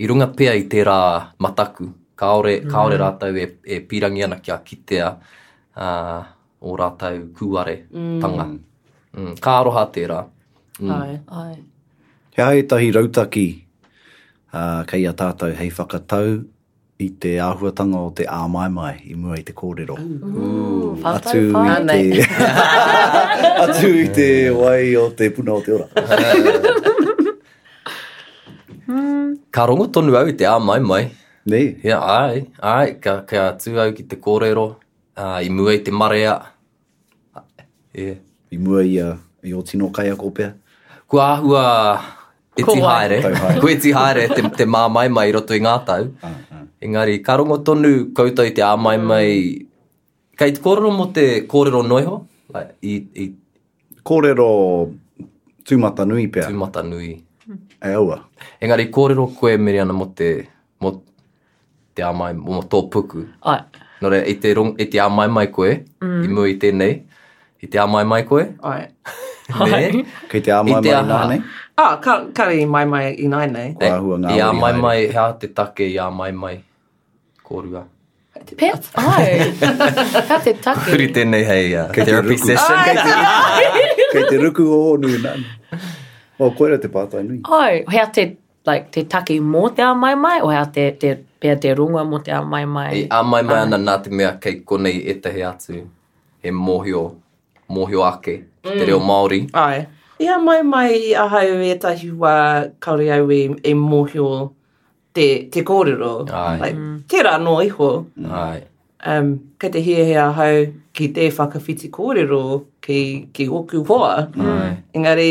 i 0.05 0.09
runga 0.11 0.27
pia 0.37 0.51
i 0.59 0.67
te 0.69 0.83
rā 0.85 0.97
mataku. 1.41 1.87
Kaore, 2.21 2.53
mm. 2.61 2.69
kaore 2.71 2.99
rātau 3.01 3.35
e, 3.41 3.47
e 3.65 3.79
pirangi 3.89 4.21
ana 4.27 4.37
kia 4.45 4.59
kitea 4.67 5.07
uh, 5.81 6.21
o 6.61 6.75
rātau 6.79 7.17
kuare 7.39 7.75
mm. 7.89 8.21
tanga. 8.23 8.45
Mm. 9.17 9.33
Kā 9.43 9.55
aroha 9.63 9.83
te 9.97 10.05
rā. 10.13 10.21
Mm. 10.79 10.93
Ai, 10.95 11.17
ai. 11.41 11.57
He 12.37 12.45
ai 12.45 12.61
tahi 12.71 12.93
rautaki 12.95 13.47
uh, 14.53 14.83
kei 14.87 15.01
a 15.09 15.15
tātou 15.17 15.57
hei 15.57 15.73
whakatau, 15.73 16.43
i 17.03 17.09
te 17.19 17.31
āhuatanga 17.43 17.99
o 17.99 18.09
te 18.15 18.23
āmai 18.31 18.67
mai 18.71 18.91
i 19.11 19.15
mua 19.19 19.35
i 19.39 19.43
te 19.43 19.51
kōrero. 19.57 19.95
Ooh, 19.95 21.07
atu 21.09 21.41
i 21.51 21.89
te... 21.89 22.27
atu 23.63 23.89
i 23.89 24.05
te 24.15 24.27
wai 24.55 24.93
o 24.95 25.09
te 25.11 25.27
puna 25.35 25.57
o 25.59 25.61
te 25.67 25.79
ora. 25.79 25.89
Hmm. 28.85 29.31
ka 29.49 29.63
rongo 29.65 29.87
tonu 29.89 30.13
au 30.19 30.27
i 30.29 30.33
te 30.37 30.45
āmai 30.45 30.75
mai. 30.85 31.05
Nei. 31.49 31.71
Ia, 31.89 31.95
ai, 31.97 32.43
ai, 32.71 32.91
ka, 33.01 33.15
ka 33.25 33.47
atu 33.55 33.71
au 33.81 33.93
ki 33.97 34.03
te 34.11 34.19
kōrero, 34.21 34.65
uh, 35.17 35.39
i 35.41 35.49
mua 35.49 35.73
i 35.73 35.79
te 35.81 35.89
marea. 35.89 36.35
Yeah. 37.97 38.19
I 38.53 38.59
mua 38.61 38.83
i, 38.85 38.91
o 39.57 39.63
tino 39.65 39.89
kai 39.91 40.05
a 40.11 40.17
kōpea. 40.19 40.51
Ko 41.09 41.23
āhua... 41.23 41.63
E 42.53 42.61
Ko 42.63 42.77
haere. 42.83 43.23
Ko 43.57 43.73
haere, 43.97 44.27
e 44.29 44.37
te, 44.37 44.45
te 44.61 44.69
mā 44.69 44.83
mai 44.99 45.07
mai 45.09 45.25
roto 45.33 45.57
i 45.57 45.65
ngātau. 45.65 46.11
Uh, 46.21 46.61
Engari, 46.85 47.17
ka 47.25 47.33
rongo 47.37 47.57
tonu 47.65 48.13
koutou 48.13 48.45
i 48.45 48.53
te 48.53 48.61
āmai 48.61 48.97
mm. 49.01 49.07
mai. 49.09 49.29
Kei 50.37 50.51
te 50.53 50.59
kōrero 50.61 50.91
mo 50.93 51.07
te 51.15 51.23
kōrero 51.49 51.81
noiho? 51.87 52.17
Like, 52.53 52.75
i, 52.85 52.95
i... 53.23 53.29
Kōrero 54.05 54.47
tūmata 55.65 56.05
nui 56.05 56.27
pia. 56.29 56.45
Tūmata 56.51 56.83
nui. 56.85 57.13
E 57.85 57.93
aua. 57.97 58.19
Engari, 58.61 58.89
kōrero 58.93 59.25
koe 59.39 59.53
Miriana 59.59 59.95
mo 59.95 60.09
te, 60.17 60.29
mo 60.83 60.91
te 61.95 62.05
āmai, 62.05 62.35
mo 62.37 62.59
tō 62.69 62.83
puku. 62.93 63.23
Ai. 63.49 63.57
Nō 64.03 64.11
re, 64.11 64.19
i 64.29 64.35
te, 64.43 64.51
rong, 64.59 64.75
i 64.83 64.89
te 64.91 64.99
āmai 65.01 65.29
mai 65.39 65.47
koe, 65.55 65.71
mm. 66.03 66.19
i 66.27 66.31
mui 66.35 66.53
i 66.57 66.59
tēnei, 66.61 66.97
i 67.63 67.71
te 67.71 67.79
āmai 67.81 68.03
mai 68.13 68.25
koe. 68.29 68.51
Ai. 68.63 68.87
Ne? 69.45 70.01
Kei 70.25 70.39
te 70.41 70.49
āmai 70.55 70.79
mai 70.81 70.93
nā 71.05 71.17
nei? 71.29 71.41
Ah, 71.77 71.99
ka, 72.01 72.15
ka 72.33 72.47
mai 72.65 72.81
mai 72.89 73.11
i 73.13 73.27
nai 73.29 73.43
nei. 73.51 73.73
Kua 73.77 73.91
ahua 73.93 74.15
ngā 74.17 74.31
mai. 74.31 74.37
I 74.39 74.41
āmai 74.41 74.71
mai, 74.81 74.95
hea 75.13 75.25
te 75.37 75.51
take 75.53 75.85
i 75.85 75.99
āmai 76.01 76.31
mai 76.33 76.55
kōrua. 77.45 77.83
Pet? 78.59 78.89
ai, 78.93 79.53
pā 79.61 80.37
te 80.45 80.51
take. 80.61 80.89
Kuri 80.89 81.05
tēnei 81.15 81.45
hei 81.47 81.67
uh, 81.79 81.91
therapy 81.95 82.35
session. 82.37 82.77
Ai, 82.77 83.67
kei, 83.75 83.75
te, 83.75 84.09
kei 84.13 84.25
te 84.31 84.39
ruku 84.41 84.65
o 84.75 84.81
o 84.91 84.97
nui 85.01 85.19
nana. 85.23 85.79
O 86.45 86.49
koera 86.57 86.77
te 86.83 86.89
pātai 86.91 87.21
nui. 87.27 87.39
Ai, 87.57 87.83
hea 87.93 88.05
te, 88.13 88.25
like, 88.67 88.89
te 88.95 89.05
taki 89.15 89.37
mō 89.41 89.69
te 89.77 89.85
a 89.87 89.93
mai 89.97 90.15
mai, 90.19 90.39
o 90.43 90.51
hea 90.51 90.65
te, 90.77 90.89
te, 91.01 91.13
pēr 91.43 91.59
te 91.63 91.71
rungua 91.79 92.03
mō 92.09 92.19
te 92.27 92.35
a 92.35 92.41
mai 92.55 92.65
mai. 92.67 92.89
E, 92.93 93.05
a 93.15 93.21
mai 93.23 93.43
mai 93.47 93.61
ana 93.65 93.79
nā 93.87 93.97
te 94.03 94.11
mea 94.11 94.33
kei 94.43 94.59
konei 94.67 94.99
e 95.05 95.15
te 95.23 95.31
atu, 95.51 95.85
he 96.43 96.51
mōhio, 96.65 97.05
mōhio 97.71 98.03
ake, 98.09 98.41
mm. 98.67 98.75
te 98.81 98.89
reo 98.91 98.99
Māori. 99.03 99.45
Ai. 99.53 99.85
Ia 100.23 100.37
mai 100.39 100.61
mai 100.63 100.93
i 101.09 101.15
ahau 101.19 101.57
e 101.63 101.73
tahi 101.83 102.11
wā 102.21 102.35
kauri 102.83 103.09
au 103.15 103.31
e, 103.35 103.39
e 103.67 103.73
mōhio 103.79 104.29
te, 105.15 105.49
te 105.51 105.63
kōrero. 105.63 106.27
Ai. 106.35 106.57
Like, 106.59 107.21
rā 107.25 107.37
no 107.41 107.57
iho. 107.63 107.89
Ai. 108.43 108.61
Um, 109.05 109.33
kei 109.61 109.69
te 109.69 109.81
hia 109.85 110.03
hea 110.07 110.27
hau 110.35 110.63
ki 110.97 111.07
te 111.15 111.29
whakawhiti 111.31 111.89
kōrero 111.93 112.41
ki, 112.81 112.99
ki 113.33 113.47
oku 113.47 113.83
hoa. 113.87 114.13
Ai. 114.57 114.71
Engari, 114.93 115.29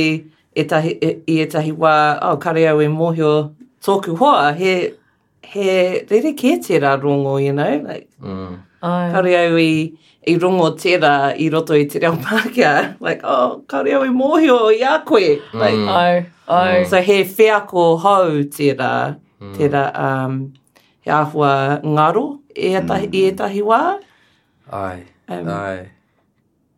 e 0.57 0.64
tahi, 0.70 0.97
e, 1.05 1.12
i 1.35 1.40
etahi 1.44 1.75
wā, 1.85 1.94
oh, 2.25 2.37
kare 2.44 2.64
au 2.73 2.81
e 2.87 2.90
mōhio 2.90 3.35
tōku 3.85 4.16
hoa, 4.23 4.55
he, 4.57 4.94
he 5.51 5.73
rere 6.11 6.33
kē 6.38 6.57
tērā 6.64 6.97
rongo, 7.05 7.37
you 7.44 7.53
know? 7.53 7.77
Like, 7.85 8.09
mm. 8.23 8.57
Ai. 8.81 9.11
Kare 9.12 9.37
au 9.44 9.59
i, 9.61 9.73
i 10.33 10.38
rongo 10.40 10.70
tērā 10.81 11.14
i 11.44 11.51
roto 11.53 11.77
i 11.77 11.85
te 11.92 12.01
reo 12.07 12.14
Pākehā. 12.25 12.94
Like, 13.05 13.20
oh, 13.27 13.61
kare 13.68 13.99
au 13.99 14.07
i 14.09 14.12
e 14.12 14.16
mōhio 14.23 14.62
i 14.73 14.81
a 14.87 14.97
koe. 15.05 15.35
Like, 15.53 15.77
mm. 15.77 15.90
Ai. 15.90 16.31
So 16.88 17.01
he 17.03 17.23
whiako 17.25 17.88
hau 18.03 18.33
tērā. 18.55 18.94
Mm. 19.45 19.57
tērā 19.59 19.83
um, 20.05 20.37
he 21.05 21.13
āhua 21.13 21.51
ngaro 21.85 22.23
e 22.55 22.71
etahi, 22.81 23.09
mm. 23.09 23.35
etahi 23.35 23.65
wā. 23.71 23.81
Ai, 24.73 25.03
um, 25.33 25.51
ai. 25.57 25.83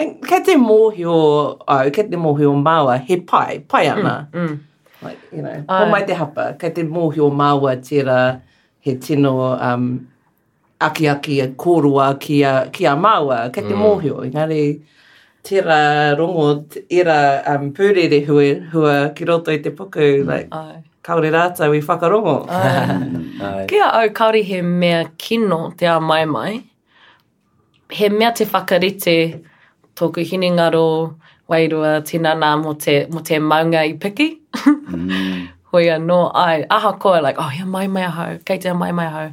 Kei 0.00 0.42
te 0.44 0.56
mōhio, 0.60 1.18
au, 1.58 1.92
kei 1.94 2.06
te 2.10 2.18
mōhio 2.20 2.52
māua, 2.60 2.98
he 3.08 3.20
pai, 3.28 3.60
pai 3.72 3.86
mm, 3.88 4.00
ana. 4.00 4.16
Mm, 4.32 4.48
mm. 4.48 4.58
Like, 5.04 5.30
you 5.32 5.42
know, 5.44 5.54
ko 5.68 5.86
mai 5.92 6.02
te 6.08 6.16
hapa, 6.18 6.50
kei 6.60 6.70
te 6.80 6.84
mōhio 6.88 7.30
māua 7.42 7.76
tērā 7.88 8.18
he 8.86 8.96
tino 9.06 9.32
um, 9.54 9.86
aki 10.84 11.08
aki 11.08 11.38
a 11.42 11.48
kōrua 11.64 12.10
ki 12.20 12.42
a, 12.50 12.54
ki 12.72 12.84
a 12.92 12.96
māua, 12.98 13.46
kei 13.54 13.64
te 13.64 13.72
mm. 13.72 13.84
mōhio, 13.86 14.18
ingari, 14.28 14.60
tērā 15.46 15.80
rongo, 16.18 16.48
tērā 16.76 17.20
um, 17.54 17.70
pūrere 17.78 18.20
hua, 18.28 18.46
hua 18.74 18.96
ki 19.16 19.30
roto 19.32 19.54
i 19.54 19.62
te 19.64 19.72
puku, 19.78 20.10
like, 20.28 20.50
mm 20.52 20.84
kaore 21.06 21.28
rātou 21.30 21.74
i 21.74 21.80
whakarongo. 21.88 22.34
Ah. 22.50 23.64
Kia 23.70 23.90
au, 23.98 24.08
kaore 24.20 24.40
he 24.42 24.60
mea 24.62 25.04
kino 25.18 25.70
te 25.78 25.86
a 25.86 26.00
mai 26.00 26.24
mai. 26.26 26.64
He 27.90 28.08
mea 28.08 28.32
te 28.32 28.44
whakarite 28.44 29.14
tōku 29.96 30.24
hiningaro 30.30 30.86
wairua 31.48 32.00
tinana 32.08 32.56
mo 32.62 32.72
te, 32.74 33.04
mo 33.06 33.20
te 33.22 33.36
maunga 33.38 33.84
i 33.86 33.92
piki. 33.96 34.38
mm. 34.54 35.48
Hoi 35.72 35.84
anō 35.92 36.16
ai, 36.38 36.62
aha 36.70 36.92
koe, 37.02 37.18
like, 37.20 37.36
oh, 37.42 37.48
he 37.50 37.62
mai 37.64 37.86
mai 37.90 38.04
hau, 38.18 38.36
kei 38.46 38.58
te 38.62 38.70
mai 38.72 38.90
mai 38.94 39.08
hau. 39.16 39.24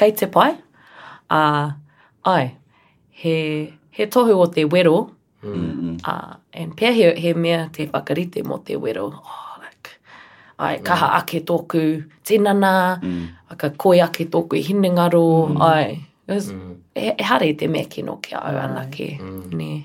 Kei 0.00 0.12
te 0.16 0.26
pai? 0.26 0.54
Uh, 1.30 1.72
ai, 2.24 2.56
he, 3.10 3.34
he 3.90 4.06
tohu 4.06 4.40
o 4.40 4.46
te 4.48 4.64
wero, 4.64 5.10
mm. 5.44 6.00
uh, 6.08 6.36
and 6.54 6.74
pia 6.76 6.90
he, 6.92 7.14
he 7.14 7.34
mea 7.34 7.68
te 7.72 7.86
whakarite 7.86 8.42
mo 8.44 8.58
te 8.58 8.74
wero. 8.76 9.10
Oh, 9.14 9.41
ai 10.64 10.76
mm. 10.78 10.84
kaha 10.86 11.06
ake 11.18 11.38
tōku 11.50 11.82
tinana, 12.26 13.00
mm. 13.02 13.24
aka 13.52 13.68
koe 13.82 13.98
ake 14.06 14.24
tōku 14.34 14.54
hinengaro, 14.68 15.26
mm. 15.50 15.60
ai. 15.60 16.00
Was, 16.28 16.50
e, 16.50 16.54
mm. 16.54 16.74
e, 16.94 17.06
e 17.22 17.22
hare 17.30 17.50
te 17.60 17.66
meki 17.74 18.04
no 18.08 18.16
ke 18.24 18.36
au 18.38 18.56
anake, 18.66 19.18
mm. 19.18 19.82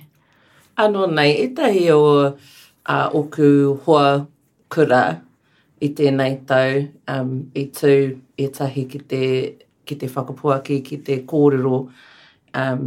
Ano 0.78 1.06
nei, 1.18 1.32
e 1.46 1.48
tahi 1.58 1.86
o 1.92 2.02
a 2.94 2.98
oku 3.20 3.48
hoa 3.84 4.28
kura 4.70 5.04
i 5.82 5.88
tēnei 6.00 6.36
tau 6.50 6.70
um, 7.14 7.32
i 7.64 7.66
tū 7.80 7.94
e 8.38 8.46
tahi 8.60 8.84
ki 8.92 9.00
te, 9.12 9.22
ki 9.86 9.98
te 10.04 10.08
whakapuaki, 10.14 10.78
ki 10.86 10.98
te 11.08 11.18
kōrero 11.32 11.80
um, 12.54 12.82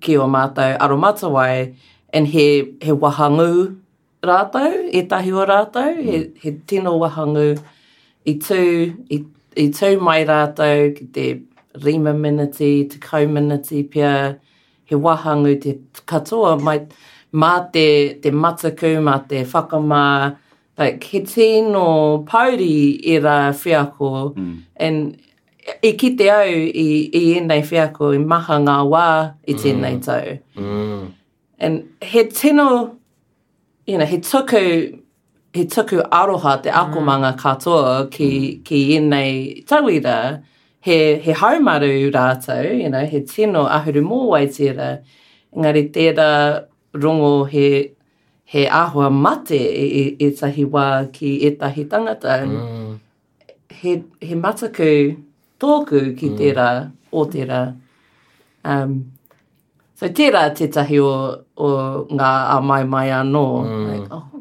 ki 0.00 0.16
o 0.16 0.24
mātou 0.36 0.78
aromatawai, 0.86 1.76
and 2.16 2.26
he, 2.26 2.46
he 2.80 2.92
wahangu 3.04 3.76
rātou, 4.24 4.72
e 4.96 5.02
tahi 5.10 5.32
o 5.36 5.44
rātou, 5.46 5.90
mm. 5.96 6.02
he, 6.06 6.22
he 6.42 6.56
tino 6.70 6.94
wahangu 6.98 7.56
i 8.28 8.34
tū, 8.42 8.60
i, 9.12 9.20
i 9.60 9.66
tū 9.76 9.92
mai 10.02 10.22
rātou, 10.28 10.92
ki 10.96 11.06
te 11.14 11.26
rima 11.84 12.14
miniti, 12.16 12.86
te 12.90 13.00
kauminiti 13.02 13.84
pia, 13.92 14.36
he 14.88 14.96
wahangu 14.96 15.56
te 15.62 15.76
katoa 16.08 16.56
mai, 16.62 16.80
mā 17.36 17.54
te, 17.74 17.86
te 18.22 18.30
mataku, 18.32 18.94
mā 19.04 19.18
te 19.28 19.44
whakamā, 19.44 20.08
like, 20.78 21.04
he 21.04 21.20
tino 21.24 22.22
pauri 22.28 22.98
i 23.14 23.18
rā 23.20 23.38
whiako, 23.52 24.34
mm. 24.34 24.58
and 24.76 25.22
i 25.84 25.90
kite 25.98 26.30
au 26.32 26.46
i, 26.66 26.88
i 27.12 27.22
enei 27.40 27.62
whiako, 27.68 28.14
i 28.16 28.22
maha 28.22 28.60
ngā 28.62 28.78
wā 28.90 29.06
i 29.48 29.54
tēnei 29.58 29.96
mm. 29.98 30.04
tau. 30.06 30.36
Mm. 30.62 31.12
And 31.58 31.88
he 32.02 32.22
tino, 32.28 32.95
you 33.86 33.98
know, 33.98 34.04
he 34.04 34.18
tuku, 34.18 35.00
he 35.52 35.64
tuku 35.64 36.02
aroha 36.10 36.62
te 36.62 36.70
akomanga 36.70 37.36
mm. 37.36 37.38
katoa 37.38 38.10
ki, 38.10 38.58
mm. 38.60 38.64
ki 38.64 38.80
ēnei 38.98 39.64
tauira, 39.66 40.42
he, 40.80 41.16
he 41.20 41.32
haumaru 41.32 42.10
rātou, 42.12 42.82
you 42.82 42.90
know, 42.90 43.06
he 43.06 43.20
tino 43.22 43.66
ahuru 43.66 44.02
mōwai 44.06 44.44
tira, 44.54 45.02
ngari 45.56 45.90
tērā 45.92 46.66
rongo 46.94 47.48
he, 47.48 47.92
he 48.44 48.66
ahua 48.66 49.10
mate 49.10 49.54
i 49.54 49.86
e, 49.86 50.02
e, 50.02 50.30
ētahi 50.30 50.66
wā 50.70 50.86
ki 51.12 51.32
ētahi 51.50 51.86
tangata. 51.90 52.40
Mm. 52.46 52.98
He, 53.70 54.02
he 54.20 54.34
mataku 54.34 54.90
tōku 55.60 56.08
ki 56.18 56.32
mm. 56.34 56.38
tērā, 56.42 56.68
mm. 56.82 56.96
o 57.12 57.24
tērā. 57.34 57.62
Um, 58.66 59.00
So 59.96 60.08
tērā 60.12 60.42
tētahi 60.52 60.98
o, 61.00 61.10
o 61.56 61.68
ngā 62.18 62.32
amai 62.56 62.82
mai 62.84 63.06
mai 63.08 63.20
anō. 63.20 63.44
Mm. 63.64 63.86
Like, 63.92 64.08
oh. 64.12 64.32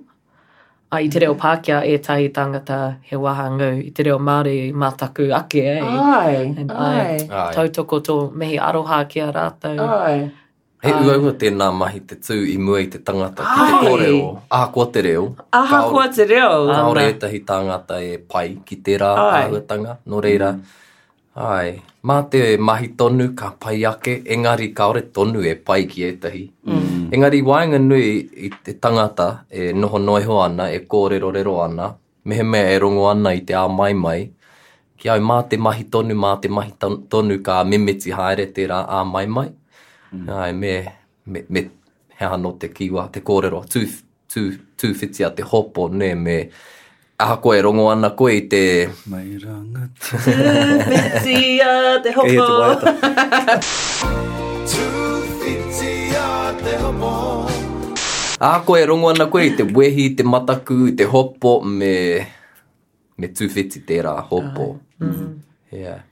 A 0.95 0.99
i 1.03 1.07
te 1.11 1.19
reo 1.23 1.33
Pākehā 1.39 1.77
e 1.91 1.97
tahi 2.03 2.27
tangata 2.35 2.79
he 3.09 3.15
waha 3.17 3.45
ngau, 3.55 3.79
i 3.83 3.89
te 3.91 4.03
reo 4.05 4.17
Māori 4.19 4.57
mātaku 4.73 5.25
ake, 5.35 5.63
eh? 5.75 5.81
Ai, 5.83 6.35
ai. 6.65 7.15
ai. 7.15 7.45
Tautoko 7.55 7.99
tō 8.05 8.17
mehi 8.41 8.59
aroha 8.63 8.99
ki 9.11 9.23
a 9.25 9.29
rātou. 9.35 9.79
Ai. 9.87 10.17
He 10.85 10.91
ua 10.93 11.15
ua 11.23 11.31
tēnā 11.41 11.71
mahi 11.73 12.03
te 12.05 12.19
tū 12.21 12.35
i 12.51 12.55
mua 12.61 12.83
i 12.83 12.87
te 12.93 12.99
tangata 13.03 13.43
ki 13.43 13.67
te 13.71 13.83
kōreo. 13.87 14.19
Aha 14.53 14.67
kua 14.75 14.87
te 14.93 15.03
reo. 15.07 15.23
Aha 15.63 15.79
kua 15.89 16.05
te 16.15 16.27
reo. 16.29 16.65
Kaore 16.69 17.07
e 17.13 17.19
tahi 17.23 17.39
tangata 17.47 17.99
e 18.05 18.15
pai 18.19 18.49
ki 18.65 18.81
tērā 18.85 19.13
ahuatanga, 19.29 19.97
no 20.05 20.21
reira. 20.23 20.51
Mm. 20.59 20.81
Ai, 21.35 21.81
mā 22.07 22.21
te 22.31 22.39
mahi 22.57 22.87
tonu, 22.97 23.33
ka 23.35 23.49
pai 23.59 23.83
ake, 23.85 24.21
engari 24.31 24.69
kaore 24.73 25.01
tonu 25.13 25.41
e 25.43 25.55
pai 25.55 25.83
ki 25.85 26.03
etahi. 26.09 26.43
Mm. 26.65 27.09
Engari 27.11 27.41
wāinga 27.43 27.77
nui 27.79 28.07
i 28.47 28.51
te 28.63 28.73
tangata 28.79 29.25
e 29.51 29.73
noho 29.75 29.97
noiho 29.99 30.37
ana, 30.41 30.69
e 30.71 30.79
kōrero 30.87 31.33
rero 31.35 31.57
ana, 31.61 31.89
mehe 32.23 32.43
mea 32.43 32.69
e 32.71 32.77
rongo 32.79 33.09
ana 33.09 33.33
i 33.35 33.41
te 33.43 33.53
ā 33.53 33.67
mai 33.67 33.91
mai. 33.93 34.29
Ki 34.97 35.09
au, 35.11 35.19
mā 35.19 35.41
te 35.49 35.57
mahi 35.59 35.83
tonu, 35.91 36.15
mā 36.15 36.37
te 36.41 36.47
mahi 36.47 36.71
tonu 37.11 37.41
ka 37.43 37.63
mimiti 37.67 38.15
haere 38.15 38.45
te 38.55 38.67
rā 38.71 38.79
ā 38.87 39.03
mai 39.11 39.25
mai. 39.27 39.49
Mm. 40.13 40.29
Ai, 40.31 40.53
me, 40.53 40.73
me, 41.25 41.43
me 41.49 41.65
he 42.15 42.31
anō 42.31 42.53
te 42.63 42.71
kiwa, 42.71 43.09
te 43.11 43.19
kōrero, 43.19 43.59
tū, 43.67 43.83
tū, 44.31 44.45
tū 44.79 44.93
fiti 44.95 45.27
te 45.35 45.43
hopo, 45.51 45.89
ne, 45.91 46.13
me 46.15 46.37
a 47.17 47.37
ko 47.39 47.53
e 47.55 47.61
rongo 47.63 47.87
ana 47.87 48.09
ko 48.11 48.27
i 48.27 48.41
te 48.51 48.89
mai 49.07 49.39
ranga 49.39 49.87
tūwhitia 50.03 51.69
te 52.03 52.11
hopo 52.11 52.27
kei 52.27 52.35
e 52.35 52.41
te 52.43 52.47
waiata 52.59 53.61
tūwhitia 54.71 56.25
te 56.59 56.73
hopo 56.83 57.11
a 58.43 58.49
ko 58.67 58.75
e 58.75 58.83
rongo 58.91 59.13
ana 59.15 59.29
ko 59.31 59.39
i 59.39 59.53
te 59.55 59.63
wehi 59.63 60.09
te 60.19 60.25
mataku 60.27 60.91
te 60.99 61.07
hopo 61.07 61.61
me 61.63 61.93
me 63.15 63.31
tūwhiti 63.31 63.79
te 63.87 64.01
rā 64.03 64.15
hopo 64.27 64.67
mm 64.99 65.31
yeah 65.71 66.03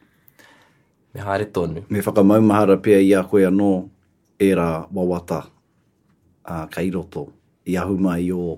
me 1.12 1.20
haere 1.28 1.50
tonu 1.52 1.84
me 1.90 2.00
whakamaumahara 2.00 2.80
pia 2.80 3.02
i 3.04 3.12
a 3.20 3.26
koe 3.28 3.44
anō 3.52 3.70
e 4.40 4.52
rā 4.56 4.88
wawata 4.88 5.44
uh, 6.48 6.64
kai 6.72 6.88
roto 6.96 7.28
i 7.68 7.76
ahuma 7.76 8.16
i 8.24 8.32
o 8.32 8.56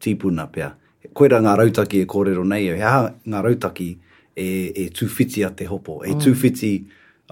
tīpuna 0.00 0.48
pia 0.56 0.72
mm 0.72 0.84
koera 1.14 1.38
ngā 1.42 1.52
rautaki 1.58 2.02
e 2.04 2.08
kōrero 2.10 2.44
nei, 2.48 2.66
he 2.72 2.82
aha 2.82 3.10
ngā 3.30 3.42
rautaki 3.46 3.90
e, 4.34 4.46
e 4.46 4.86
tūwhiti 4.94 5.44
a 5.46 5.50
te 5.54 5.66
hopo, 5.68 6.00
e 6.04 6.12
mm. 6.14 6.20
tūwhiti 6.24 6.70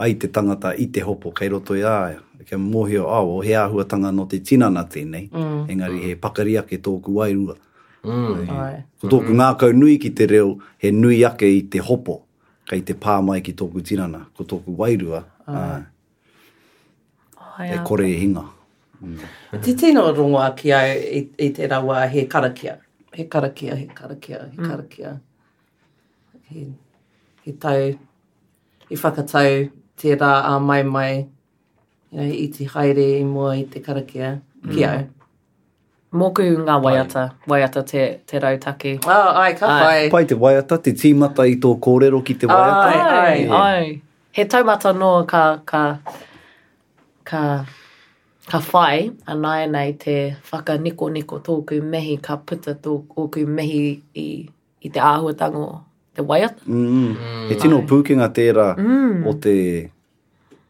ai 0.02 0.14
te 0.18 0.28
tangata 0.28 0.74
i 0.82 0.87
te 0.90 1.02
hopo, 1.06 1.32
kei 1.37 1.50
roto 1.52 1.76
i 1.78 1.84
āia. 1.87 2.20
Ke 2.44 2.58
mōhio 2.60 3.06
au, 3.14 3.38
he 3.44 3.54
āhuatanga 3.56 4.10
no 4.12 4.26
te 4.28 4.40
tinana 4.44 4.82
tēnei, 4.90 5.28
mm. 5.32 5.64
engari 5.72 5.98
mm. 6.02 6.08
he 6.10 6.18
pakaria 6.20 6.64
ke 6.66 6.78
tōku 6.82 7.14
wairua. 7.18 7.56
Mm. 8.04 8.44
Ko 9.00 9.10
tōku 9.14 9.37
ngā 9.38 9.50
kau 9.60 9.72
nui 9.76 9.96
ki 10.02 10.10
te 10.16 10.26
reo, 10.30 10.54
he 10.82 10.90
nui 10.92 11.22
ake 11.26 11.48
i 11.48 11.62
te 11.72 11.80
hopo, 11.82 12.20
kei 12.68 12.82
te 12.84 12.96
pāmai 13.00 13.40
ki 13.46 13.54
tōku 13.56 13.82
tinana, 13.90 14.26
ko 14.37 14.44
tōku 14.48 14.74
wairua. 14.80 15.22
Ai. 15.48 15.82
Ai 17.54 17.70
e 17.76 17.80
kore 17.87 18.08
e 18.10 18.18
hinga. 18.20 18.42
Mm. 19.04 19.22
Te 19.64 19.74
tino 19.78 20.04
rongoa 20.16 20.50
ki 20.58 20.72
au 20.74 20.90
e, 20.90 20.94
i, 20.94 21.20
e, 21.22 21.28
i 21.38 21.46
e 21.48 21.54
te 21.56 21.68
rawa 21.70 22.02
he 22.10 22.26
karakia 22.30 22.80
he 23.14 23.24
karakia, 23.27 23.77
he 23.77 23.87
karakia, 23.87 24.50
he 24.53 24.59
mm. 24.59 24.66
karakia. 24.70 25.20
He, 26.48 26.72
he 27.42 27.53
tau, 27.53 27.87
he 28.88 28.96
whakatau 28.96 29.70
te 29.96 30.14
rā 30.14 30.33
a 30.57 30.61
mai 30.61 30.83
mai, 30.83 31.27
you 32.11 32.20
know, 32.20 32.24
i 32.46 32.46
te 32.57 32.64
haere 32.74 33.05
i 33.20 33.24
mua 33.24 33.53
i 33.57 33.64
te 33.64 33.81
karakia, 33.81 34.40
mm. 34.62 34.74
ki 34.74 34.85
au. 34.90 35.05
Moku 36.14 36.44
ngā 36.66 36.77
waiata, 36.87 37.24
pai. 37.31 37.55
waiata 37.55 37.83
te, 37.92 38.03
te 38.31 38.40
rautaki. 38.46 38.92
Oh, 39.05 39.11
ah, 39.11 39.38
ai, 39.44 39.53
ka 39.59 39.66
ai. 39.68 39.94
Ai. 40.05 40.11
Pai 40.12 40.24
te 40.33 40.37
waiata, 40.46 40.79
te 40.88 40.92
tīmata 41.03 41.46
i 41.50 41.57
tō 41.62 41.72
kōrero 41.87 42.20
ki 42.27 42.37
te 42.44 42.50
waiata. 42.50 42.92
Ai, 43.14 43.14
ai, 43.14 43.62
ai. 43.62 44.03
He 44.35 44.44
taumata 44.50 44.92
noa 44.98 45.24
ka, 45.31 45.42
ka, 45.66 45.83
ka 47.24 47.42
ka 48.50 48.59
whai 48.72 48.98
anai 49.33 49.62
nei 49.74 49.92
te 50.04 50.16
whakaniko 50.50 51.04
niko 51.14 51.37
niko 51.37 51.37
tōku 51.46 51.74
mehi 51.92 52.14
ka 52.26 52.35
puta 52.46 52.72
tōku 52.85 53.20
mehi 53.57 53.83
i, 54.24 54.26
i 54.87 54.88
te 54.94 55.00
āhuatango 55.12 55.64
te 56.16 56.20
waiata. 56.30 56.61
Mm. 56.66 56.87
mm. 56.94 57.44
He 57.50 57.54
tino 57.62 57.80
Ai. 57.80 57.87
pūkinga 57.90 58.28
tērā 58.37 58.66
mm. 58.87 59.22
o 59.30 59.33
te 59.44 59.54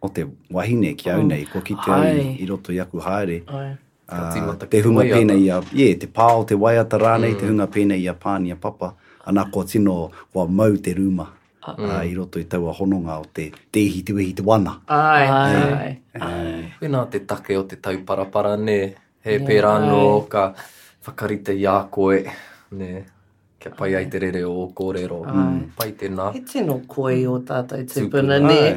o 0.04 0.08
te 0.16 0.24
wahine 0.54 0.92
ki 0.98 1.10
au 1.14 1.22
mm. 1.24 1.28
nei, 1.32 1.46
ko 1.50 1.62
ki 1.66 1.74
te 1.84 1.90
au 1.98 2.28
i 2.46 2.50
roto 2.50 2.72
i 2.72 2.78
aku 2.86 3.02
haere. 3.08 3.40
Uh, 3.48 4.56
te 4.70 4.82
hunga 4.84 5.06
pēnei 5.08 5.40
i 5.46 5.48
a, 5.50 5.58
yeah, 5.74 5.98
te 6.00 6.06
pā 6.18 6.28
o 6.38 6.44
te 6.46 6.58
waiata 6.64 6.98
rānei, 7.00 7.34
mm. 7.34 7.40
te 7.40 7.48
hunga 7.50 7.66
pēnei 7.76 8.04
i 8.04 8.10
a 8.12 8.14
pāni 8.26 8.52
a 8.54 8.58
papa, 8.60 8.92
anā 9.26 9.48
ko 9.54 9.64
tino 9.66 9.96
wa 10.36 10.46
mau 10.60 10.76
te 10.84 10.92
rūma. 10.94 11.30
Uh 11.68 11.74
-huh. 11.74 11.98
uh, 11.98 12.08
I 12.08 12.12
roto 12.14 12.38
i 12.38 12.44
taua 12.44 12.72
honunga 12.74 13.16
o 13.20 13.24
te 13.32 13.50
tehi 13.72 14.02
te 14.04 14.12
wehi 14.12 14.34
te 14.34 14.42
wana. 14.44 14.80
Ai, 14.86 15.24
eh, 15.24 15.32
ai, 15.32 15.96
eh. 16.14 16.20
ai. 16.20 16.72
Pena 16.80 17.06
te 17.06 17.20
take 17.24 17.56
o 17.58 17.62
te 17.62 17.76
tau 17.76 17.96
parapara, 18.04 18.56
ne. 18.56 18.94
He 19.24 19.30
yeah, 19.40 19.46
pera 19.46 19.70
anō 19.78 20.28
ka 20.28 20.52
whakarite 21.06 21.54
i 21.56 21.64
koe, 21.90 22.24
ne. 22.72 23.04
Kia 23.58 23.72
pai 23.78 23.94
ai 23.96 24.04
te 24.12 24.18
rere 24.20 24.42
o 24.44 24.68
kōrero. 24.76 25.22
Ai. 25.24 25.34
Mm. 25.34 25.72
Pai 25.76 25.88
te 25.96 26.08
nā. 26.12 26.28
He 26.34 26.40
tino 26.44 26.80
koe 26.86 27.16
o 27.32 27.38
tātou 27.40 27.80
tupuna, 27.88 28.36
ne. 28.44 28.60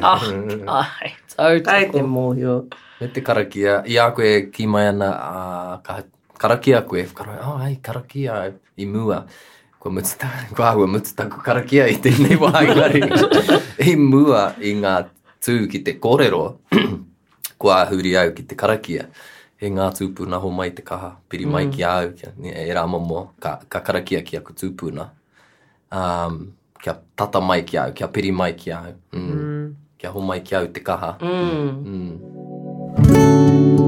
ah, 0.66 0.88
ai 1.04 1.12
tau 1.36 1.58
tuko. 1.60 1.70
Ai 1.74 1.84
te 1.92 2.02
mōhio. 2.02 2.60
Me 3.02 3.08
te 3.14 3.20
karakia. 3.20 3.82
I 3.84 3.98
a 3.98 4.08
koe 4.12 4.46
ki 4.48 4.66
mai 4.66 4.88
ana 4.94 5.08
uh, 5.12 5.76
ka 5.84 6.00
karakia 6.38 6.82
koe. 6.88 7.04
Whakarai, 7.04 7.36
oh, 7.44 7.60
ai, 7.60 7.76
karakia 7.82 8.46
i 8.78 8.86
mua 8.86 9.26
o 9.88 9.90
mutu 9.90 10.18
ta, 10.18 10.30
kwa 10.56 10.70
hua 10.70 10.86
mutu 10.86 11.14
ta 11.16 11.24
kukarakia 11.26 11.88
i 11.88 11.96
te 11.96 12.10
nei 12.20 12.36
wāngari. 12.36 13.02
I 13.88 13.94
mua 14.12 14.52
i 14.60 14.74
ngā 14.78 14.94
tū 15.42 15.56
ki 15.72 15.80
te 15.86 15.96
kōrero, 16.02 16.40
kwa 17.60 17.80
huri 17.90 18.12
au 18.20 18.32
ki 18.36 18.44
te 18.50 18.58
karakia, 18.58 19.08
he 19.60 19.70
ngā 19.72 19.88
tūpuna 19.96 20.40
ho 20.42 20.50
mai 20.52 20.70
te 20.76 20.82
kaha, 20.84 21.14
piri 21.30 21.48
mai 21.48 21.64
mm. 21.68 21.74
ki 21.74 21.86
au, 21.88 22.12
ki, 22.20 22.28
e 22.52 22.66
rā 22.76 22.84
momo, 22.90 23.24
ka, 23.42 23.56
ka 23.72 23.80
karakia 23.86 24.20
ki 24.26 24.38
aku 24.42 24.54
tūpuna. 24.58 25.08
Um, 25.88 26.40
kia 26.82 26.98
tata 27.18 27.40
mai 27.40 27.62
ki 27.66 27.80
au, 27.82 27.94
kia 27.96 28.10
piri 28.12 28.30
mai 28.32 28.52
ki 28.60 28.74
au, 28.76 28.92
mm. 29.16 29.28
mm. 29.34 29.68
kia 29.98 30.14
ho 30.14 30.24
mai 30.32 30.40
ki 30.44 30.58
au 30.60 30.68
te 30.72 30.84
kaha. 30.84 31.14
Mm. 31.22 31.68
Mm. 31.90 32.10
Mm. 33.08 33.87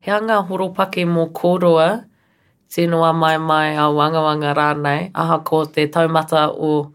he 0.00 0.10
anga 0.16 0.38
horopake 0.48 1.04
mō 1.14 1.24
kōroa, 1.38 1.88
tēnoa 2.72 3.12
mai 3.22 3.36
mai 3.38 3.68
a 3.76 3.86
wanga 3.98 4.20
wanga 4.26 4.52
rānei, 4.60 5.10
aha 5.14 5.38
ko 5.48 5.64
te 5.64 5.86
taumata 5.94 6.44
o 6.52 6.92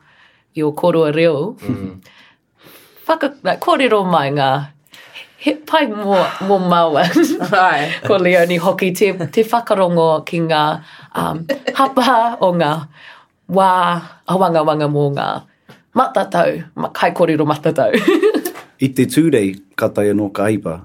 i 0.58 0.64
o 0.66 0.72
kōroa 0.80 1.10
reo. 1.18 1.36
Mm 1.42 1.76
-hmm. 1.76 1.92
Whaka, 3.08 3.28
kōrero 3.66 4.00
mai 4.14 4.30
ngā, 4.38 4.50
he 5.46 5.54
pai 5.70 5.84
mō, 5.88 6.22
mō 6.50 6.58
maua. 6.72 7.04
Ai. 7.70 7.80
ko 8.08 8.18
Leonie 8.26 8.58
Hoki, 8.58 8.90
te, 9.00 9.08
te 9.34 9.42
whakarongo 9.52 10.08
ki 10.30 10.40
ngā 10.50 10.64
um, 11.22 11.38
hapa 11.80 12.12
o 12.48 12.50
ngā 12.62 12.72
wā 13.58 13.70
a 14.32 14.34
wanga 14.42 14.62
wanga 14.70 14.90
mō 14.96 15.06
ngā 15.18 15.30
matatau, 16.00 16.52
ma, 16.82 16.88
kai 16.98 17.12
kōrero 17.16 17.46
matatau. 17.54 17.92
I 18.86 18.88
te 18.96 19.06
tūrei 19.14 19.54
katai 19.78 20.10
anō 20.14 20.28
kaipa, 20.42 20.76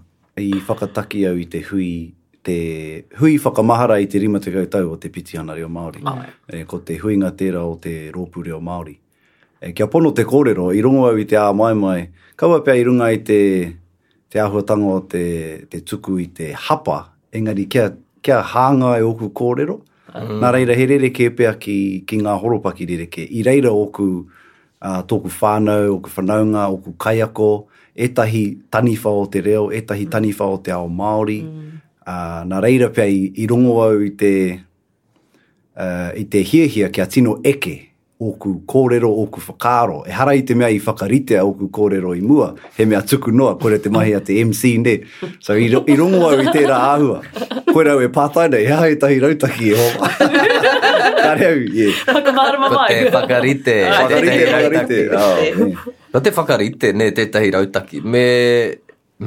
i 0.40 0.60
whakataki 0.66 1.24
au 1.28 1.36
i 1.38 1.46
te 1.48 1.60
hui 1.70 2.12
te 2.42 3.04
hui 3.20 3.36
whakamahara 3.38 3.98
i 4.00 4.06
te 4.08 4.18
rima 4.18 4.40
te 4.40 4.50
kautau 4.52 4.92
o 4.92 4.96
te 4.96 5.08
pitiana 5.10 5.54
reo 5.54 5.68
Māori. 5.68 6.00
Mm. 6.02 6.24
E, 6.48 6.62
ko 6.68 6.80
te 6.84 6.96
huinga 6.98 7.32
tērā 7.38 7.62
o 7.68 7.76
te 7.82 7.92
rōpū 8.14 8.42
reo 8.46 8.60
Māori. 8.64 8.96
E, 9.60 9.72
kia 9.76 9.86
pono 9.92 10.12
te 10.16 10.24
kōrero, 10.24 10.70
i 10.74 10.80
rungo 10.82 11.04
au 11.10 11.20
i 11.20 11.26
te 11.28 11.36
āmai 11.36 11.74
mai, 11.76 12.06
kaua 12.40 12.62
pia 12.64 12.78
i 12.80 12.86
runga 12.88 13.10
i 13.12 13.20
te, 13.28 13.40
te 14.32 14.40
ahuatanga 14.40 14.94
o 14.96 15.02
te, 15.12 15.24
te 15.68 15.82
tuku 15.84 16.16
i 16.24 16.28
te 16.32 16.54
hapa, 16.56 17.02
engari 17.36 17.68
kia, 17.68 17.90
kia 18.24 18.40
hānga 18.54 18.94
e 18.96 19.04
oku 19.04 19.28
kōrero, 19.36 19.76
mm. 20.14 20.38
nā 20.40 20.54
reira 20.56 20.76
he 20.80 20.88
rere 20.94 21.12
ke 21.12 21.28
pia 21.36 21.52
ki, 21.60 21.76
ki 22.08 22.22
ngā 22.24 22.38
horopaki 22.40 22.88
rere 22.88 23.10
ke, 23.12 23.26
i 23.28 23.44
reira 23.46 23.74
oku 23.76 24.08
uh, 24.22 25.02
tōku 25.12 25.28
whānau, 25.36 25.98
oku 25.98 26.14
whanaunga, 26.16 26.70
oku 26.72 26.96
kaiako, 27.04 27.50
etahi 27.96 28.58
tanifa 28.70 29.08
o 29.10 29.26
te 29.26 29.40
reo, 29.40 29.70
etahi 29.72 30.06
tanifa 30.06 30.44
mm. 30.44 30.50
o 30.52 30.56
te 30.58 30.70
ao 30.70 30.88
Māori. 30.88 31.42
Mm. 31.44 31.78
Uh, 32.06 32.44
nā 32.48 32.60
reira 32.62 32.88
pia 32.92 33.06
i, 33.06 33.30
i 33.38 33.46
rongo 33.50 33.78
au 33.84 34.00
i 34.02 34.10
te, 34.18 34.32
uh, 35.76 36.10
i 36.18 36.24
te 36.32 36.40
hiahia 36.42 36.88
kia 36.90 37.06
tino 37.06 37.36
eke 37.46 37.86
oku 38.20 38.58
kōrero, 38.68 39.08
oku 39.22 39.40
whakaro. 39.40 40.00
E 40.06 40.12
hara 40.12 40.34
i 40.36 40.42
te 40.44 40.54
mea 40.58 40.68
i 40.74 40.80
whakarite 40.80 41.38
a 41.40 41.44
oku 41.48 41.70
kōrero 41.72 42.12
i 42.16 42.20
mua, 42.20 42.52
he 42.76 42.84
mea 42.84 43.00
tuku 43.02 43.32
noa, 43.32 43.54
kore 43.58 43.78
te 43.80 43.88
mahi 43.92 44.12
a 44.16 44.20
te 44.20 44.36
MC 44.44 44.74
ne. 44.84 44.98
So 45.40 45.54
i, 45.56 45.68
i 45.70 45.96
rongo 45.96 46.26
au 46.30 46.40
i 46.42 46.50
tērā 46.52 46.82
āhua. 46.96 47.22
Koe 47.70 47.86
rau 47.88 48.00
e 48.04 48.10
pātai 48.12 48.48
nei, 48.52 48.64
hea 48.66 48.82
he 48.90 48.98
tahi 48.98 49.20
rautaki 49.24 49.72
e 49.72 49.86
hoa. 49.86 50.76
reu, 51.38 51.62
yeah. 51.70 51.94
Whakamārama 52.14 52.68
mai. 52.72 52.90
Ko 53.06 53.10
te 56.26 56.30
whakarite. 56.38 56.92
ne, 57.00 57.06
te 57.10 57.10
tahi 57.10 57.10
ne, 57.10 57.10
tētahi 57.20 57.50
rautaki. 57.56 58.02
Me, 58.16 58.24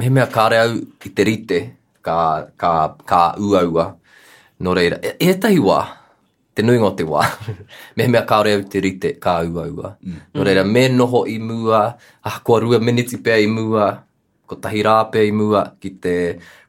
me 0.00 0.10
mea 0.18 0.28
kāre 0.36 0.60
au 0.66 0.78
ki 1.00 1.10
te 1.20 1.24
rite, 1.28 1.60
ka, 2.04 2.18
ka, 2.58 2.72
ka 3.10 3.22
uaua. 3.38 3.88
No 4.64 4.74
reira, 4.78 4.98
e, 5.02 5.14
e 5.28 5.34
tahi 5.42 5.58
wā, 5.60 5.80
te 6.54 6.62
nui 6.62 6.78
ngā 6.80 6.92
te 6.96 7.06
wā. 7.08 7.24
me 7.98 8.08
mea 8.08 8.24
kāre 8.28 8.56
au 8.58 8.66
te 8.72 8.82
rite, 8.84 9.14
ka 9.20 9.40
uaua. 9.48 9.96
Mm. 10.02 10.20
No 10.34 10.46
reira, 10.48 10.62
me 10.66 10.86
noho 10.92 11.24
i 11.32 11.38
mua, 11.42 11.82
ah, 12.22 12.40
kua 12.46 12.60
rua 12.64 12.80
miniti 12.80 13.18
pēr 13.26 13.44
i 13.44 13.48
mua, 13.50 13.92
ko 14.48 14.58
tahi 14.60 14.84
rā 14.84 14.98
pēr 15.12 15.30
i 15.30 15.34
mua, 15.34 15.66
ki 15.82 15.94
te 16.04 16.18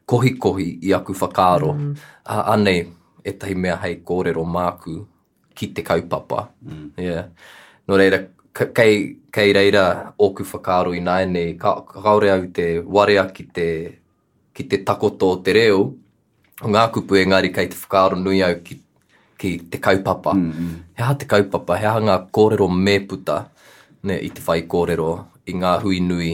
kohi 0.08 0.36
kohi 0.38 0.70
i 0.88 0.94
aku 0.98 1.14
whakāro. 1.18 1.74
Mm. 1.76 1.94
Ah, 2.26 2.52
anei, 2.56 2.86
e 3.26 3.32
tahi 3.38 3.54
mea 3.58 3.74
hei 3.82 4.00
kōrero 4.06 4.42
māku, 4.46 5.00
ki 5.58 5.66
te 5.72 5.82
kaupapa. 5.82 6.48
Mm. 6.62 6.90
Yeah. 7.00 7.24
No 7.88 7.96
reira, 7.96 8.20
kei, 8.74 9.16
kei 9.32 9.52
reira 9.52 10.12
oku 10.18 10.44
whakaro 10.44 10.92
i 10.94 11.00
nai 11.00 11.26
ni, 11.26 11.44
ka, 11.58 11.72
kaore 11.88 12.30
au 12.32 12.44
te 12.52 12.66
warea 12.84 13.24
ki 13.32 13.46
te, 13.58 13.68
ki 14.54 14.68
te 14.70 14.82
takoto 14.84 15.32
o 15.34 15.38
te 15.42 15.54
reo, 15.56 15.80
o 16.64 16.70
ngā 16.74 16.84
kupu 16.94 17.18
engari 17.22 17.50
kei 17.54 17.70
te 17.72 17.78
whakaro 17.80 18.20
nui 18.20 18.42
au 18.46 18.58
ki, 18.64 18.78
ki 19.40 19.52
te 19.72 19.80
kaupapa. 19.80 20.34
Mm 20.36 20.50
-hmm. 20.52 20.82
Heha 21.00 21.14
te 21.14 21.26
kaupapa, 21.30 21.78
heha 21.82 21.96
ngā 22.06 22.18
kōrero 22.36 22.68
mēputa 22.86 23.40
ne, 24.02 24.18
i 24.18 24.30
te 24.30 24.44
whai 24.46 24.62
kōrero, 24.74 25.10
i 25.46 25.52
ngā 25.54 25.78
hui 25.82 26.00
nui 26.00 26.32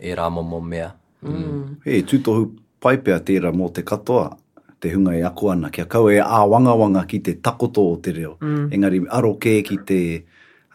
e 0.00 0.14
rā 0.14 0.30
momo 0.30 0.60
mea. 0.60 0.90
Mm. 1.24 1.76
Hei, 1.86 2.02
tūtohu 2.02 2.48
paipea 2.84 3.18
tērā 3.18 3.52
mō 3.56 3.70
te 3.72 3.82
katoa, 3.82 4.36
te 4.84 4.90
hunga 4.94 5.14
e 5.16 5.22
ako 5.24 5.50
ana. 5.56 5.70
Kia 5.72 5.86
kau 5.88 6.10
e 6.12 6.20
āwanga 6.20 6.74
wanga 6.76 7.02
ki 7.08 7.18
te 7.24 7.34
takoto 7.40 7.86
o 7.88 7.96
te 8.04 8.12
reo. 8.12 8.34
Mm. 8.44 8.66
Engari 8.76 9.00
aro 9.16 9.30
kē 9.40 9.54
ki 9.64 9.78
te, 9.88 10.00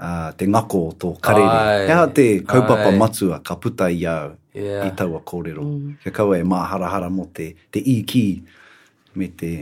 uh, 0.01 0.31
te 0.39 0.47
ngako 0.49 0.81
o 0.89 0.93
tō 1.03 1.11
karere. 1.23 1.59
Ai, 1.59 1.85
Hea 1.91 2.07
te 2.17 2.25
kaupapa 2.41 2.89
ai. 2.89 2.97
matua 2.97 3.37
ka 3.45 3.55
puta 3.55 3.91
i 3.93 4.01
au 4.09 4.31
yeah. 4.57 4.87
i 4.87 4.93
taua 4.97 5.21
kōrero. 5.21 5.65
Mm. 5.67 5.93
Kia 6.01 6.15
kau 6.17 6.31
e 6.33 6.41
māharahara 6.41 7.11
mō 7.13 7.27
te, 7.37 7.51
te 7.69 7.83
i 7.93 7.99
ki 8.13 8.25
me 9.19 9.29
te, 9.29 9.53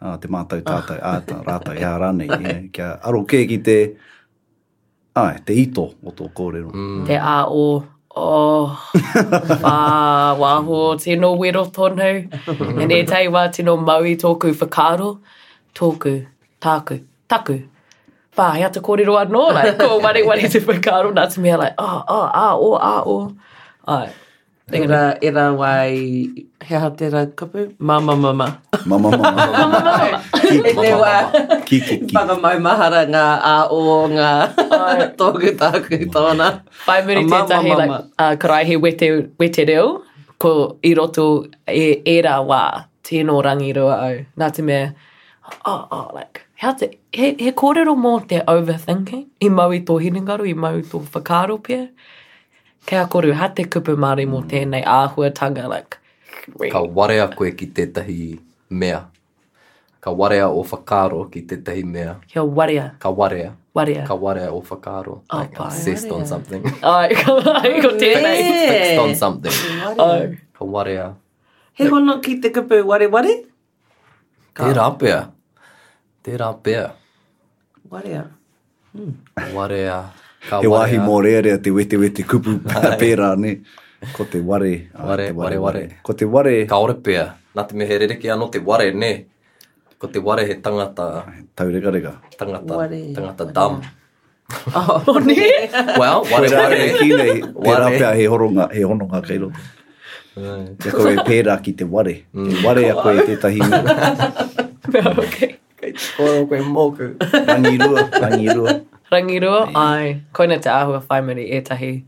uh, 0.00 0.16
te 0.22 0.32
mātau 0.32 0.64
ah. 0.64 0.68
tātai, 0.72 0.98
ah. 1.02 1.18
ātā, 1.20 1.42
rātai, 1.50 1.76
hā 1.84 1.92
rānei. 2.06 2.32
yeah. 2.32 2.64
Kia 2.74 2.90
aro 3.10 3.26
kē 3.28 3.44
ki 3.52 3.60
te, 3.68 3.78
ai, 5.20 5.36
te 5.44 5.52
ito 5.66 5.90
o 6.00 6.16
tō 6.16 6.32
kōrero. 6.32 6.72
Mm. 6.72 7.02
Te 7.12 7.20
a 7.20 7.42
o 7.44 7.66
Oh, 8.14 8.76
wā, 8.94 10.36
wāho, 10.36 10.80
tēnō 11.00 11.30
wero 11.40 11.62
tōnau. 11.64 12.18
E 12.28 12.86
nē 12.90 12.98
tei 13.08 13.22
wā, 13.32 13.46
tēnō 13.54 13.76
maui 13.86 14.16
tōku 14.20 14.52
whakaro. 14.60 15.06
Tōku, 15.80 16.12
tāku, 16.60 16.98
taku. 17.32 17.56
Pā, 18.36 18.50
hea 18.58 18.68
te 18.72 18.80
kōrero 18.80 19.16
anō, 19.22 19.44
like, 19.54 19.78
ko 19.80 19.96
wane 20.04 20.22
wane 20.28 20.44
te 20.52 20.60
whakaro. 20.60 21.14
Nā 21.16 21.24
te 21.32 21.40
mea, 21.40 21.56
like, 21.60 21.74
ah, 21.78 22.04
oh, 22.06 22.30
ah, 22.34 22.52
oh, 22.52 22.74
ah, 22.90 23.00
o, 23.06 23.12
o. 23.12 23.14
Oh. 23.16 23.34
Ai. 23.96 24.12
Te 24.72 24.86
ra, 24.86 25.14
e 25.20 25.30
ra 25.30 25.52
wai, 25.52 26.28
he 26.66 26.76
ha 26.82 26.88
te 27.00 27.08
ra 27.12 27.24
kapu? 27.38 27.74
Ma 27.78 28.00
ma 28.00 28.14
ma 28.16 28.32
ma. 28.32 28.46
Ma 28.86 28.96
ma 29.04 29.10
ma 29.10 29.32
ma. 29.32 30.20
E 30.50 30.72
te 30.76 32.22
mai 32.44 32.56
mahara 32.66 33.02
ngā 33.14 33.24
a 33.50 33.56
o 33.78 33.82
ngā 34.12 34.30
tōku 35.20 35.52
tāku 35.64 35.98
tōna. 36.14 36.46
Pai 36.86 36.98
muri 37.10 37.24
tētahi, 37.34 37.74
like, 37.82 37.98
uh, 38.26 38.30
karaihi 38.46 38.78
wete, 38.86 39.10
wete 39.44 39.66
reo, 39.68 39.84
ko 40.38 40.54
i 40.82 40.94
roto 41.00 41.26
e, 41.66 42.00
e 42.06 42.16
ra 42.28 42.38
wā, 42.52 42.62
tēnō 43.10 43.36
rangi 43.48 43.74
rua 43.80 43.98
au. 44.06 44.16
Nā 44.40 44.48
te 44.58 44.64
mea, 44.70 44.88
oh, 45.52 45.82
oh, 45.98 46.04
like, 46.14 46.46
he, 46.64 46.72
te, 46.82 46.90
he, 47.12 47.34
he 47.44 47.52
kōrero 47.52 47.92
mō 48.08 48.16
te 48.32 48.40
overthinking, 48.56 49.26
i 49.44 49.50
maui 49.60 49.82
i 49.82 49.84
tō 49.92 50.00
hiningaru, 50.06 50.48
i 50.56 50.56
maui 50.64 50.80
i 50.86 50.88
tō 50.96 51.04
whakāropia. 51.12 51.84
Yeah. 51.84 52.10
Kea 52.86 53.06
koru, 53.06 53.32
ha 53.38 53.46
te 53.54 53.64
kupu 53.70 53.94
Māori 53.96 54.24
mō 54.26 54.40
tēnei 54.50 54.82
āhuatanga, 54.82 55.68
like, 55.70 55.98
Ka 56.72 56.80
warea 56.82 57.28
koe 57.38 57.52
ki 57.54 57.68
tētahi 57.76 58.20
mea. 58.70 59.02
Ka 60.02 60.10
warea 60.10 60.48
o 60.50 60.64
whakaro 60.66 61.20
ki 61.30 61.42
tētahi 61.52 61.84
mea. 61.86 62.16
Kia 62.26 62.42
warea. 62.42 62.88
Ka 62.98 63.12
warea. 63.14 63.52
Warea. 63.78 64.02
Ka 64.08 64.16
warea 64.18 64.48
o 64.50 64.58
whakaro. 64.66 65.20
Oh, 65.30 65.38
like 65.38 65.54
pai. 65.54 65.66
Obsessed 65.68 66.10
warea. 66.10 66.16
on 66.16 66.26
something. 66.26 66.66
Ai, 66.82 67.12
ai, 67.12 67.76
ko 67.84 67.92
tēnei. 68.00 68.40
Fixed 68.40 69.04
on 69.04 69.14
something. 69.14 69.62
Ai. 70.06 70.40
Ka 70.58 70.64
warea. 70.66 71.12
He 71.78 71.86
hono 71.86 72.18
ki 72.24 72.40
te 72.42 72.50
kupu 72.50 72.82
ware 72.90 73.06
ware? 73.08 73.36
Ka. 74.54 74.66
Te 74.66 74.74
rāpea. 74.80 75.20
Te 76.24 76.42
rāpea. 76.42 76.88
Warea. 77.92 78.26
Hmm. 78.96 79.14
Warea 79.54 80.00
he 80.42 80.66
wahi 80.66 80.96
mō 80.98 81.16
rea 81.22 81.58
te 81.58 81.70
wete 81.70 81.96
wete 81.98 82.24
kupu 82.26 82.56
pērā 83.02 83.36
ne. 83.38 83.56
Ko 84.16 84.24
te 84.26 84.40
ware. 84.42 84.88
Ware, 84.90 84.90
ah, 84.98 85.16
te 85.16 85.32
ware, 85.32 85.58
ware, 85.58 85.58
ware. 85.62 85.84
Ko 86.02 86.12
te 86.18 86.26
ware. 86.26 86.66
Ka 86.66 86.78
ore 86.82 86.96
pēa. 87.06 87.26
Nā 87.54 87.62
te 87.70 87.76
mehe 87.78 87.98
rereke 88.02 88.26
anō 88.34 88.48
te 88.50 88.58
ware 88.58 88.88
ne. 88.94 89.10
Ko 90.02 90.08
te 90.10 90.18
ware 90.18 90.42
he 90.48 90.56
tangata. 90.58 91.22
Tau 91.54 91.70
rega 91.70 91.92
rega. 91.94 92.12
Tangata, 92.34 92.74
ware. 92.80 93.02
tangata 93.18 93.50
dam. 93.58 93.82
Oh, 94.76 95.18
ne? 95.24 95.34
well, 95.96 96.26
ware 96.28 96.50
ware. 96.52 96.68
Ware 96.76 96.98
kine, 97.00 97.40
te 97.40 97.76
rapea 97.80 98.10
he 98.14 98.26
horonga, 98.28 98.66
he 98.70 98.82
honunga 98.84 99.22
kei 99.24 99.38
roto. 99.40 99.56
Ja 100.36 100.92
ko 100.92 101.06
e 101.08 101.16
pēra 101.24 101.54
ki 101.64 101.72
te 101.80 101.86
ware. 101.88 102.26
Mm. 102.36 102.50
Te 102.50 102.60
ware 102.66 102.82
a 102.92 102.94
koe 102.98 103.24
te 103.24 103.38
tahi. 103.40 103.62
Pēr, 104.92 105.08
okay. 105.24 105.54
Kei 105.80 105.94
tōrō 105.96 106.44
koe 106.52 106.60
mōku. 106.68 107.14
Rangi 107.48 107.78
rua, 108.58 108.76
rangiroa, 109.12 109.56
yeah. 109.56 109.70
ai, 109.74 110.16
koina 110.32 110.58
te 110.58 110.70
ahua 110.70 111.02
whai 111.10 111.20
mani 111.22 111.42
e 111.44 111.60
tahi 111.68 112.02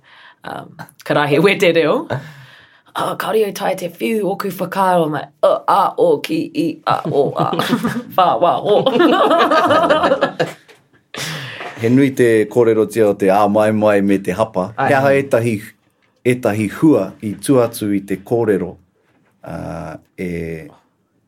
um, 0.50 0.76
karahi 1.08 1.38
we 1.44 1.54
te 1.56 1.72
reo. 1.72 1.94
Oh, 1.96 2.08
ah, 3.00 3.16
kauri 3.24 3.44
au 3.46 3.52
tai 3.60 3.74
te 3.82 3.88
whiu 4.00 4.30
oku 4.30 4.48
whakaro, 4.60 5.04
I'm 5.06 5.12
like, 5.18 5.28
uh, 5.42 5.60
a 5.78 5.80
o 5.98 6.18
ki 6.28 6.38
i 6.64 6.66
a 6.94 6.96
o 7.22 7.24
a, 7.46 7.48
wha 8.16 8.28
wa 8.44 8.52
o. 8.74 8.76
He 11.82 11.88
nui 11.90 12.10
te 12.18 12.28
kōrero 12.52 12.84
tia 12.92 13.04
o 13.12 13.14
te 13.22 13.26
a 13.34 13.36
mai 13.58 13.72
mai 13.82 14.00
me 14.12 14.16
te 14.28 14.32
hapa, 14.42 14.62
ai, 14.78 14.88
kia 14.88 14.98
hae 15.08 15.20
tahi, 16.46 16.64
e 16.64 16.64
hua 16.78 17.02
i 17.32 17.34
tuatu 17.48 17.86
i 17.98 18.00
te 18.12 18.16
kōrero 18.32 18.70
uh, 19.42 19.92
e, 20.16 20.28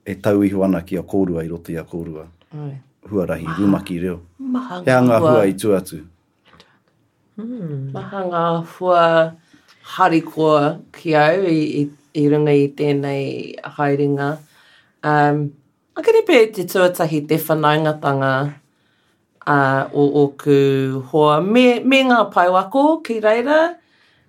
e 0.06 0.08
tau 0.26 0.38
ihu 0.46 0.58
ana 0.64 0.80
ki 0.82 0.94
a 0.96 1.04
kōrua 1.14 1.40
i 1.44 1.50
roto 1.52 1.70
i 1.72 1.74
a 1.82 1.84
kōrua. 1.84 2.24
Ai 2.62 2.74
huarahi, 3.08 3.44
Maha. 3.44 3.56
rumaki 3.60 3.96
reo. 4.02 4.20
Mahanga 4.42 4.86
Heanga 4.90 5.18
hua. 5.18 5.30
hua 5.30 5.46
i 5.52 5.54
tu 5.60 5.68
atu. 5.78 5.98
Hmm. 7.36 7.90
Mahanga 7.94 8.44
hua 8.66 9.32
harikoa 9.94 10.80
ki 10.92 11.14
au 11.14 11.38
i, 11.44 11.62
i, 11.80 11.82
i 12.22 12.24
runga 12.30 12.52
i 12.64 12.68
tēnei 12.78 13.24
hairinga. 13.76 14.28
Um, 15.06 15.52
a 15.96 16.02
kere 16.02 16.22
pe 16.28 16.38
te 16.58 16.64
tuatahi 16.72 17.20
te 17.30 17.36
whanaungatanga 17.46 18.32
uh, 19.46 19.88
o 19.92 20.04
oku 20.24 21.02
hoa. 21.10 21.40
Me, 21.42 21.66
me 21.80 22.02
ngā 22.10 22.22
paiwako 22.32 22.86
ki 23.06 23.20
reira, 23.28 23.60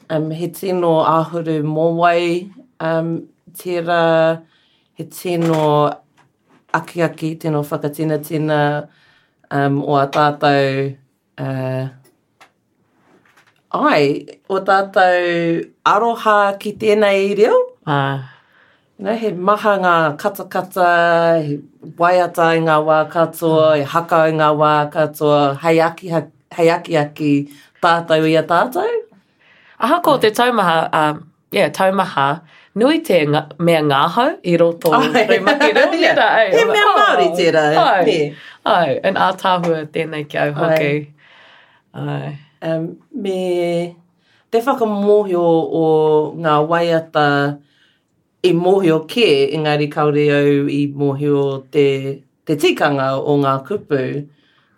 um, 0.10 0.30
he 0.32 0.48
tino 0.50 0.98
ahuru 1.16 1.62
mōwai 1.76 2.28
um, 2.84 3.18
tira, 3.58 4.42
he 4.94 5.04
tino 5.06 5.64
aki 6.78 7.02
aki, 7.04 7.30
tino 7.42 7.62
whakatina 7.64 8.18
tina 8.28 8.60
um, 9.56 9.78
o 9.84 9.94
a 10.02 10.06
tātou, 10.16 10.96
uh, 11.46 11.84
ai, 13.90 14.04
o 14.50 14.60
tātou 14.70 15.62
aroha 15.94 16.40
ki 16.62 16.74
tēnei 16.82 17.24
i 17.32 17.36
reo. 17.42 17.60
Ah. 17.86 18.34
You 18.98 19.06
know, 19.06 19.16
he 19.24 19.30
maha 19.50 19.76
ngā 19.86 19.96
katakata, 20.22 20.90
he 21.46 21.58
waiata 22.02 22.48
i 22.58 22.64
ngā 22.68 22.78
wā 22.90 23.00
katoa, 23.14 23.68
mm. 23.70 23.80
he 23.84 23.88
haka 23.96 24.24
i 24.28 24.38
ngā 24.42 24.48
wā 24.62 24.74
katoa, 24.96 25.42
hei 25.64 25.82
aki, 25.88 26.10
hei 26.58 26.72
aki 26.78 26.98
aki 27.06 27.30
tātou 27.84 28.26
i 28.30 28.34
a 28.38 28.44
tātou. 28.54 28.90
Aha 29.78 30.00
ko 30.06 30.16
te 30.22 30.32
taumaha, 30.34 30.80
um, 31.02 31.20
yeah, 31.54 31.70
taumaha, 31.70 32.32
nui 32.78 33.00
te 33.08 33.18
ng 33.26 33.38
mea 33.66 33.82
ngāhau 33.86 34.34
i 34.52 34.56
roto 34.62 34.92
rei 35.16 35.40
maki 35.44 35.70
rei 35.78 36.14
rei 36.20 36.46
He 36.54 36.66
mea 36.70 36.86
oh, 36.86 36.98
Māori 36.98 37.28
te 37.40 37.48
rei. 37.52 37.84
Ai, 37.84 38.18
ai, 38.66 38.98
an 39.10 39.18
ātāhua 39.28 39.80
tēnei 39.96 40.28
ki 40.30 40.40
au 40.42 40.52
hoki. 40.58 40.92
Ai. 41.02 41.06
ai. 42.02 42.34
Um, 42.68 42.86
me, 43.24 43.40
te 44.54 44.62
whakamohio 44.68 45.44
o 45.82 45.84
ngā 46.46 46.56
waiata 46.74 47.26
i 48.46 48.54
mohio 48.54 49.00
ke 49.14 49.28
engari 49.58 49.90
kaore 49.94 50.28
au 50.40 50.70
i 50.78 50.82
mohio 51.04 51.46
te, 51.74 51.88
te 52.46 52.58
tikanga 52.66 53.12
o 53.20 53.38
ngā 53.42 53.56
kupu, 53.68 54.02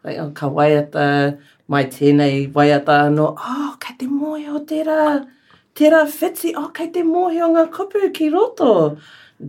like, 0.08 0.26
ka 0.40 0.52
waiata, 0.60 1.10
mai 1.72 1.84
tēnei 1.98 2.46
waiata 2.56 3.02
anō, 3.10 3.18
no, 3.32 3.34
oh, 3.36 3.60
ah, 3.64 3.76
kei 3.86 3.96
te 4.04 4.10
mohio 4.20 4.64
tērā. 4.70 5.02
Ai 5.18 5.20
tērā 5.80 6.00
whetsi, 6.12 6.52
oh, 6.60 6.68
kei 6.76 6.90
te 6.92 7.04
mōhio 7.08 7.48
ngā 7.54 7.64
kupu 7.72 8.10
ki 8.16 8.28
roto. 8.34 8.72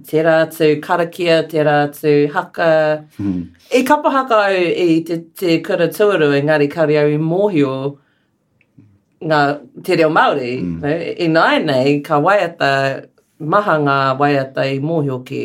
Tērā 0.07 0.37
tū 0.55 0.68
karakia, 0.83 1.41
tērā 1.51 1.78
tū 1.95 2.12
haka. 2.35 2.68
Hmm. 3.18 3.41
E 3.74 3.81
kapa 3.89 4.12
haka 4.14 4.39
au 4.51 4.61
i 4.85 5.01
te, 5.09 5.18
te 5.41 5.57
kura 5.66 5.89
tuaru, 5.95 6.28
engari 6.39 6.68
kari 6.70 7.01
au 7.01 7.09
i 7.11 7.16
mōhio 7.18 7.72
ngā 9.28 9.41
te 9.87 9.99
reo 10.01 10.11
Māori. 10.14 10.55
Hmm. 10.61 10.78
No? 10.85 10.95
E 10.95 11.28
nai 11.35 11.57
nei, 11.66 11.99
ka 12.07 12.20
waiata, 12.22 12.70
maha 13.51 13.78
ngā 13.89 13.99
waiata 14.22 14.68
i 14.70 14.78
mōhio 14.85 15.18
ki. 15.26 15.43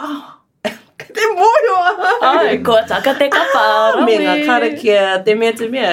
Oh, 0.00 0.26
kei 1.02 1.12
te 1.20 1.28
mōhio 1.36 1.76
aha! 1.92 2.10
Ai, 2.32 2.58
ko 2.64 2.80
taka 2.88 3.12
te 3.20 3.28
kapa, 3.36 3.66
ah, 3.76 4.02
Me 4.08 4.16
ngā 4.24 4.38
karakia, 4.48 5.04
te 5.28 5.36
mea 5.36 5.52
te 5.60 5.68
mea. 5.76 5.92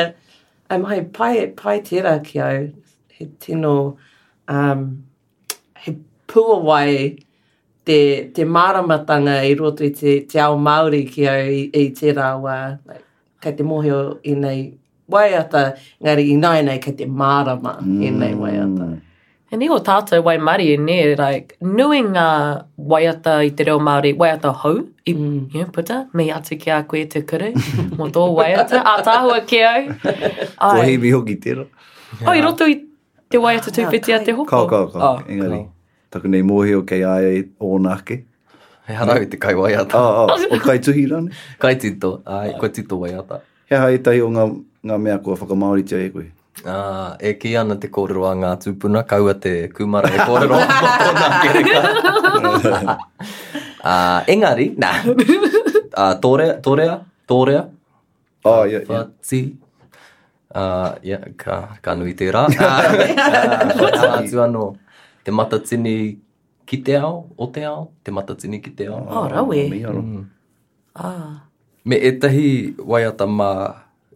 Ai 0.71 0.79
mai, 0.83 1.01
pai, 1.15 1.49
pai 1.59 1.81
tērā 1.87 2.19
ki 2.27 2.41
au 2.47 2.63
he 3.19 3.25
tino, 3.47 3.97
um, 4.47 5.03
he 5.79 5.93
pua 6.33 6.59
wai 6.61 7.17
te, 7.85 8.23
te 8.35 8.43
maramatanga 8.45 9.39
i 9.41 9.53
roto 9.55 9.83
i 9.85 9.89
te, 9.93 10.19
te 10.29 10.39
ao 10.39 10.57
Māori 10.59 11.01
ki 11.09 11.27
au 11.29 11.47
i, 11.53 11.63
i 11.73 11.89
te 11.97 12.13
rawa, 12.13 12.57
like, 12.85 13.03
kei 13.41 13.55
te 13.57 13.63
mohio 13.65 13.99
i 14.23 14.33
nei 14.35 14.59
waiata, 15.09 15.65
ngari 16.03 16.29
i 16.33 16.37
nai 16.37 16.61
nei 16.69 16.79
kei 16.83 16.93
te 16.99 17.05
marama 17.05 17.77
mm. 17.81 17.99
i 18.05 18.09
nei 18.13 18.33
waiata. 18.37 18.93
E 19.49 19.55
ni 19.57 19.69
o 19.71 19.77
tātou 19.89 20.19
wai 20.25 20.33
mari 20.43 20.65
i 20.69 20.75
e 20.75 20.79
ne, 20.85 20.97
like, 21.17 21.55
nui 21.63 22.01
ngā 22.05 22.27
waiata 22.93 23.37
i 23.47 23.53
te 23.57 23.65
reo 23.69 23.79
Māori, 23.81 24.11
waiata 24.21 24.51
hou, 24.65 24.81
i 25.07 25.15
mm. 25.17 25.39
you 25.55 25.63
know, 25.63 25.71
puta, 25.73 26.01
me 26.13 26.27
atu 26.37 26.59
ki 26.61 26.75
a 26.77 26.83
koe 26.85 27.05
te 27.09 27.23
kuru, 27.25 27.49
mo 27.97 28.11
tō 28.13 28.27
waiata, 28.37 28.83
a 28.85 28.97
tāhua 29.09 29.39
ki 29.49 29.63
au. 29.71 29.87
Ko 30.61 30.75
hei 30.83 30.97
mi 31.01 31.15
hoki 31.17 31.39
tira. 31.41 31.63
Yeah. 32.19 32.29
Oi, 32.31 32.41
roto 32.43 32.67
i 32.71 32.77
te 33.29 33.37
wai 33.43 33.57
atu 33.59 33.71
tūwhiti 33.75 34.13
a 34.15 34.19
te 34.23 34.33
hoko? 34.35 34.47
Kau, 34.47 34.63
kau, 34.71 34.85
kau, 34.93 35.01
oh, 35.01 35.19
ah, 35.19 35.27
engari. 35.31 35.61
Taku 36.15 36.29
nei 36.31 36.43
mōhi 36.47 36.77
o 36.77 36.83
kei 36.87 37.01
ai 37.07 37.41
o 37.59 37.73
nāke. 37.83 38.21
He 38.87 38.95
harau 38.95 39.25
te 39.29 39.35
kai 39.41 39.53
wai 39.59 39.73
ata. 39.75 39.99
Oh, 39.99 40.31
oh, 40.35 40.47
o 40.55 40.59
kai 40.63 40.77
tuhi 40.83 41.03
rane. 41.11 41.33
kai 41.63 41.73
tito, 41.81 42.13
ai, 42.25 42.53
kai 42.61 42.69
tito 42.79 42.99
wai 43.03 43.13
ata. 43.19 43.41
He 43.67 43.75
hai 43.83 43.99
tahi 44.03 44.21
o 44.25 44.29
ngā, 44.33 44.45
ngā 44.87 44.99
mea 45.03 45.19
kua 45.23 45.35
whakamaori 45.41 45.83
tia 45.87 45.99
e 46.05 46.09
koe. 46.15 46.27
Ah, 46.65 47.13
e 47.21 47.35
ki 47.37 47.51
ana 47.59 47.75
te 47.81 47.91
kōrero 47.93 48.23
a 48.27 48.33
ngā 48.39 48.53
tūpuna, 48.63 49.03
kaua 49.09 49.35
te 49.43 49.53
kumara 49.75 50.09
e 50.15 50.23
kōrero 50.23 50.57
a 50.57 51.11
ngā 51.27 51.69
tūpuna. 52.63 52.97
engari, 54.35 54.71
nā. 54.75 54.93
Nah. 55.11 55.63
Uh, 55.97 56.13
tōrea, 56.21 56.59
tōrea, 56.61 56.95
tōrea. 57.25 57.61
Oh, 58.45 58.63
yeah, 58.69 58.83
yeah. 58.85 58.85
Whati, 59.07 59.39
uh, 60.57 60.65
ah, 60.83 60.89
yeah, 61.05 61.21
ka, 61.37 61.77
ka 61.85 61.93
nui 61.93 62.13
te 62.17 62.25
rā. 62.33 62.47
Uh, 62.49 62.55
uh, 62.57 63.85
uh, 63.85 64.21
anō, 64.21 64.65
te 65.23 65.31
matatini 65.35 65.95
ki 66.67 66.81
te 66.87 66.97
ao, 66.99 67.27
o 67.37 67.47
te 67.55 67.65
ao, 67.69 67.89
te 68.03 68.11
matatini 68.15 68.59
ki 68.63 68.73
te 68.79 68.89
ao. 68.91 69.01
Oh, 69.05 69.25
rawe. 69.31 69.61
Mm. 69.77 70.25
Ah. 70.97 71.45
Me 71.87 71.99
etahi 72.09 72.73
waiata 72.81 73.25
mā 73.29 73.51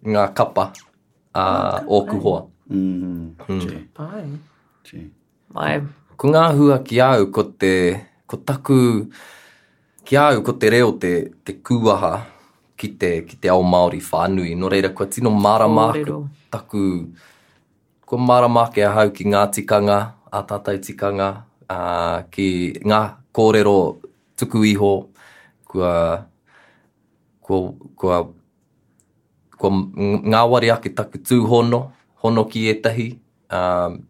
ngā 0.01 0.25
kapa 0.35 0.69
uh, 1.37 1.79
oh, 1.85 2.01
o 2.01 2.05
kuhoa. 2.09 2.41
Mm-hmm. 2.71 3.21
Mm. 3.47 3.83
Pai. 3.95 4.23
Mm. 4.91 5.07
Pai. 5.55 5.75
Ko 6.17 6.31
ngā 6.33 6.47
hua 6.57 6.81
ki 6.85 6.99
au 7.05 7.29
ko 7.33 7.45
te, 7.61 7.73
ko 8.29 8.37
taku, 8.37 8.77
ki 10.05 10.17
au 10.21 10.43
ko 10.45 10.57
te 10.61 10.69
reo 10.73 10.91
te, 11.01 11.15
te 11.47 11.55
kūaha, 11.57 12.13
ki 12.81 12.89
te, 13.01 13.11
ki 13.29 13.37
te 13.37 13.49
ao 13.53 13.61
Māori 13.65 14.01
whānui. 14.03 14.55
No 14.57 14.69
reira, 14.71 14.89
kua 14.97 15.05
tino 15.11 15.29
marama 15.33 15.91
taku, 16.51 16.83
kua 18.09 18.17
marama 18.19 18.63
e 18.75 18.83
ahau 18.87 19.13
ki 19.17 19.27
ngā 19.33 19.43
tikanga, 19.57 19.99
a 20.33 20.41
tātai 20.49 20.77
tikanga, 20.85 21.27
a, 21.69 21.77
ki 22.33 22.47
ngā 22.89 23.01
kōrero 23.37 23.75
tuku 24.41 24.63
iho, 24.73 24.91
kua, 25.69 25.93
kua, 27.45 27.61
kua, 28.01 28.17
kua 29.61 29.73
ngā 30.35 30.45
wari 30.55 30.71
ake 30.73 30.95
taku 30.97 31.21
tū 31.25 31.43
hono, 31.53 31.83
hono 32.25 32.45
ki 32.49 32.65
etahi, 32.75 33.09
um, 33.57 34.01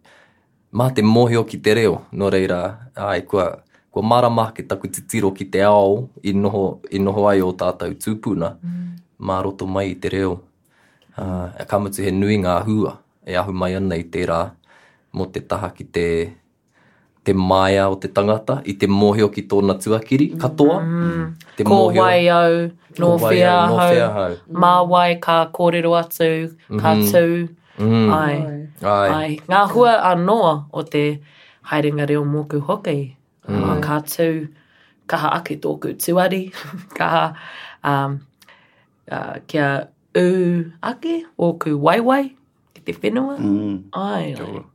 mā 0.77 0.87
te 0.95 1.03
mōhio 1.07 1.43
ki 1.47 1.59
te 1.67 1.75
reo, 1.81 2.01
no 2.17 2.31
reira, 2.33 2.61
ai, 2.95 3.19
kua, 3.27 3.51
ko 3.91 3.99
marama 3.99 4.47
ke 4.55 4.63
taku 4.63 4.87
te 4.87 5.03
tiro 5.03 5.35
ki 5.35 5.45
te 5.51 5.61
ao 5.67 6.07
i 6.23 6.31
noho, 6.33 6.79
i 6.95 6.97
noho 6.99 7.27
ai 7.27 7.43
o 7.43 7.51
tātou 7.51 7.91
tūpuna, 7.99 8.53
mm. 8.55 8.85
mā 9.19 9.41
roto 9.43 9.67
mai 9.67 9.91
i 9.91 9.95
te 9.99 10.09
reo. 10.11 10.37
Uh, 11.19 11.21
ah, 11.21 11.47
a 11.59 11.65
e 11.65 11.67
kamatu 11.67 12.03
he 12.05 12.11
nui 12.15 12.37
ngā 12.39 12.53
hua, 12.65 12.93
e 13.27 13.35
ahu 13.35 13.51
mai 13.51 13.75
ana 13.75 13.97
i 13.99 14.05
tērā 14.07 14.37
mō 15.11 15.25
te 15.35 15.41
taha 15.51 15.73
ki 15.75 15.83
te, 15.97 16.05
te 17.27 17.35
maia 17.35 17.89
o 17.91 17.97
te 17.99 18.07
tangata, 18.07 18.61
i 18.71 18.77
te 18.79 18.87
mōhio 18.87 19.27
ki 19.35 19.43
tōna 19.51 19.75
tuakiri, 19.83 20.29
katoa. 20.39 20.77
Mm. 20.87 21.29
Te 21.59 21.67
ko 21.67 21.75
mōhio, 21.81 22.05
wai 22.07 22.25
au, 22.31 22.57
nō 22.95 23.11
whia 23.27 23.57
hau, 23.59 23.93
hau. 24.17 24.33
Mm. 24.39 24.65
mā 24.67 24.73
wai 24.87 25.09
kā 25.19 25.41
kōrero 25.59 25.97
atu, 25.99 26.31
kā 26.71 26.79
mm. 26.79 26.99
Mm-hmm. 27.03 27.55
tū, 27.75 27.87
mm. 27.91 28.11
ai. 28.23 28.41
Ai. 28.81 29.15
ai. 29.21 29.31
Ngā 29.51 29.65
hua 29.75 29.97
anō 30.15 30.39
o 30.79 30.87
te 30.95 31.05
haerenga 31.73 32.07
reo 32.09 32.23
mōku 32.27 32.63
hokei 32.71 33.03
mm. 33.47 33.63
uh, 33.63 33.79
ka 33.81 34.01
tū, 34.01 34.49
kaha 35.07 35.35
ake 35.39 35.59
tōku 35.61 35.95
tuari, 35.97 36.51
kaha 36.99 37.35
um, 37.83 38.25
uh, 39.11 39.39
kia 39.47 39.87
ū 40.15 40.71
ake, 40.83 41.25
ōku 41.39 41.75
waiwai, 41.87 42.35
ki 42.73 42.81
te 42.81 42.93
whenua. 42.93 43.37
Mm. 43.39 43.83
Ai, 43.93 44.65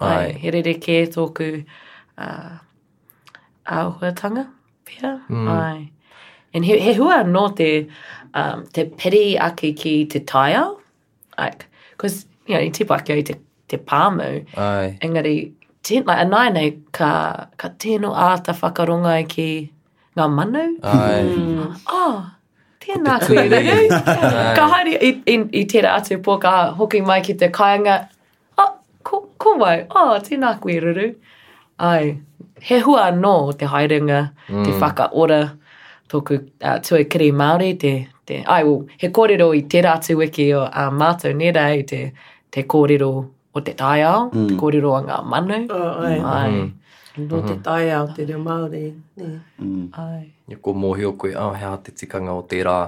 ai. 0.00 0.16
ai, 0.18 0.32
he 0.32 0.50
re 0.50 0.62
re 0.62 0.74
kē 0.74 0.98
tōku 1.16 1.64
uh, 2.18 2.58
āhuatanga, 3.66 4.48
pia, 4.84 5.22
mm. 5.28 5.48
ai. 5.48 5.90
And 6.54 6.64
he, 6.64 6.78
he 6.80 6.92
hua 6.94 7.22
nō 7.24 7.44
te, 7.56 7.70
um, 8.34 8.66
te 8.66 8.84
piri 8.84 9.36
ake 9.38 9.74
ki 9.76 10.04
te 10.06 10.20
taiao, 10.20 10.80
like, 11.38 11.66
because, 11.92 12.26
you 12.46 12.54
know, 12.54 12.60
i 12.60 12.68
te 12.68 12.84
pakeo 12.84 13.16
i 13.18 13.22
te, 13.22 13.34
te 13.68 13.76
pāmu, 13.78 14.44
ai. 14.58 14.98
engari, 15.00 15.52
ten, 15.88 16.04
like, 16.06 16.20
anai 16.24 16.50
nei, 16.52 16.70
ka, 16.96 17.10
ka 17.56 17.68
tēno 17.84 18.12
āta 18.28 18.54
whakarunga 18.58 19.16
i 19.22 19.26
ki 19.32 19.46
ngā 20.18 20.26
manu. 20.36 20.62
Ai. 20.86 21.68
oh, 21.98 22.20
tēnā 22.84 23.18
koe 23.26 23.36
rei. 23.36 23.48
rahe. 23.52 24.16
ka 24.58 24.68
haere 24.74 24.94
i, 24.94 25.12
i, 25.34 25.36
i 25.62 25.64
tēra 25.72 25.96
atu 26.00 26.18
pō, 26.26 26.38
ka 26.44 26.54
hoki 26.78 27.02
mai 27.08 27.20
ki 27.26 27.34
te 27.42 27.50
kāinga. 27.58 27.98
Oh, 28.62 28.70
ko, 29.08 29.24
ko 29.42 29.56
wai, 29.64 29.74
oh, 29.90 30.14
tēnā 30.30 30.54
koe 30.62 30.78
ruru. 30.84 31.08
Ai, 31.82 32.14
he 32.68 32.78
hua 32.86 33.08
anō 33.10 33.34
no, 33.48 33.52
te 33.58 33.66
haerenga, 33.72 34.22
mm. 34.48 34.62
te 34.68 34.76
whakaora, 34.78 35.40
tōku 36.12 36.36
uh, 36.62 36.76
tue 36.84 37.00
kiri 37.10 37.30
Māori, 37.34 37.72
te, 37.80 37.94
te, 38.28 38.38
ai, 38.44 38.60
well, 38.68 38.84
he 39.00 39.08
kōrero 39.10 39.48
i 39.58 39.64
tērā 39.72 39.96
tū 40.04 40.14
wiki 40.20 40.46
o 40.54 40.66
uh, 40.68 40.90
mātou 40.94 41.32
nera 41.34 41.64
te, 41.88 42.04
te 42.54 42.62
kōrero 42.70 43.08
o 43.54 43.60
te 43.60 43.72
tai 43.76 44.02
ao, 44.02 44.30
mm. 44.32 44.48
te 44.48 44.54
kōrero 44.58 44.92
a 44.98 45.02
ngā 45.04 45.18
manu. 45.28 45.58
Oh, 45.72 46.00
ai. 46.02 46.18
Mm. 46.18 46.26
Ai. 46.26 46.52
Mm. 46.52 46.72
Mm-hmm. 47.12 47.28
No 47.28 47.40
te 47.40 47.42
mm-hmm. 47.42 47.62
tai 47.62 47.90
ao, 47.92 48.06
te 48.16 48.24
reo 48.24 48.38
Māori. 48.38 48.86
Mm. 49.16 49.88
Ai. 49.92 50.56
ko 50.64 50.72
mōhio 50.82 51.14
koe, 51.20 51.32
au 51.36 51.50
oh, 51.52 51.54
hea 51.60 51.74
te 51.84 51.92
tikanga 51.96 52.32
o 52.32 52.42
te 52.48 52.60
rā. 52.64 52.80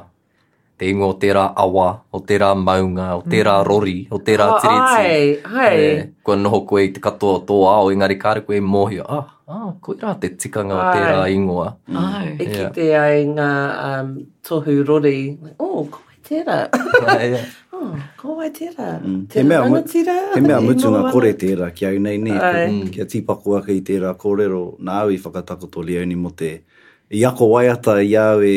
Te 0.76 0.88
ingo 0.90 1.06
o 1.12 1.14
te 1.22 1.30
rā 1.32 1.42
awa, 1.62 1.84
o 2.12 2.18
te 2.28 2.34
rā 2.42 2.48
maunga, 2.58 3.12
o 3.18 3.22
te 3.30 3.40
rā 3.46 3.54
mm. 3.60 3.66
rori, 3.68 3.96
o 4.12 4.18
te 4.26 4.34
rā 4.40 4.48
oh, 4.54 4.56
tiriti. 4.60 5.44
Oh, 5.44 5.58
ai, 5.60 5.68
ai. 5.68 5.84
Eh, 5.84 6.06
kua 6.26 6.36
noho 6.40 6.64
koe 6.68 6.88
te 6.96 7.02
katoa 7.04 7.44
tō 7.48 7.60
ao, 7.70 7.92
engari 7.94 8.16
kāre 8.20 8.42
koe 8.48 8.58
mōhio, 8.64 9.04
ah, 9.06 9.30
ah, 9.46 9.68
koe 9.86 9.98
rā 10.00 10.16
te 10.20 10.32
tikanga 10.34 10.80
o 10.80 10.88
te 10.96 11.04
rā 11.12 11.28
ingoa. 11.32 11.68
Mm. 11.92 12.00
Ai. 12.00 12.24
Yeah. 12.26 12.40
E 12.40 12.48
ki 12.50 12.66
te 12.80 12.88
ai 13.00 13.20
ngā 13.36 13.50
um, 13.84 14.16
tohu 14.50 14.76
rori. 14.88 15.16
Oh, 15.60 15.84
koe 15.84 16.20
tērā. 16.26 16.58
Ai, 17.14 17.30
ko 18.16 18.36
wai 18.38 18.50
tira. 18.50 19.00
Mm. 19.04 19.26
Te 19.28 19.42
mea 19.42 19.62
mutunga, 19.62 20.16
te 20.34 20.40
mea 20.40 20.60
mutunga 20.60 21.10
kore 21.12 21.32
tira, 21.38 21.70
ki 21.70 21.86
au 21.90 21.98
nei 22.06 22.18
nei, 22.18 22.88
kia 22.94 23.04
tīpako 23.10 23.58
ake 23.60 23.76
i 23.78 23.82
tira 23.86 24.14
kōrero, 24.18 24.62
nā 24.84 25.00
au 25.04 25.12
i 25.14 25.18
whakatakoto 25.20 25.82
au 25.84 26.06
ni 26.08 26.14
mo 26.16 26.30
te, 26.30 26.52
i 27.10 27.24
ako 27.28 27.48
wai 27.54 27.68
ata 27.72 28.00
i 28.02 28.14
au 28.18 28.42
e 28.42 28.56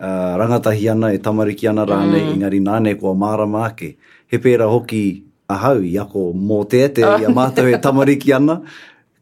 uh, 0.00 0.36
rangatahi 0.40 0.88
ana, 0.90 1.12
e 1.12 1.18
tamariki 1.18 1.68
ana 1.68 1.86
rāne, 1.86 2.20
mm. 2.24 2.34
ingari 2.36 2.60
nāne 2.60 2.96
kua 2.98 3.14
mārama 3.14 3.66
ake, 3.68 3.96
he 4.28 4.38
pēra 4.38 4.68
hoki 4.70 5.24
a 5.48 5.56
hau 5.56 5.80
i 5.84 5.96
ako 5.98 6.30
mō 6.36 6.64
te 6.68 6.86
te, 6.88 7.02
i 7.02 7.24
a 7.28 7.32
mātau 7.32 7.68
e 7.70 7.74
ah. 7.78 7.82
tamariki 7.82 8.34
ana, 8.36 8.60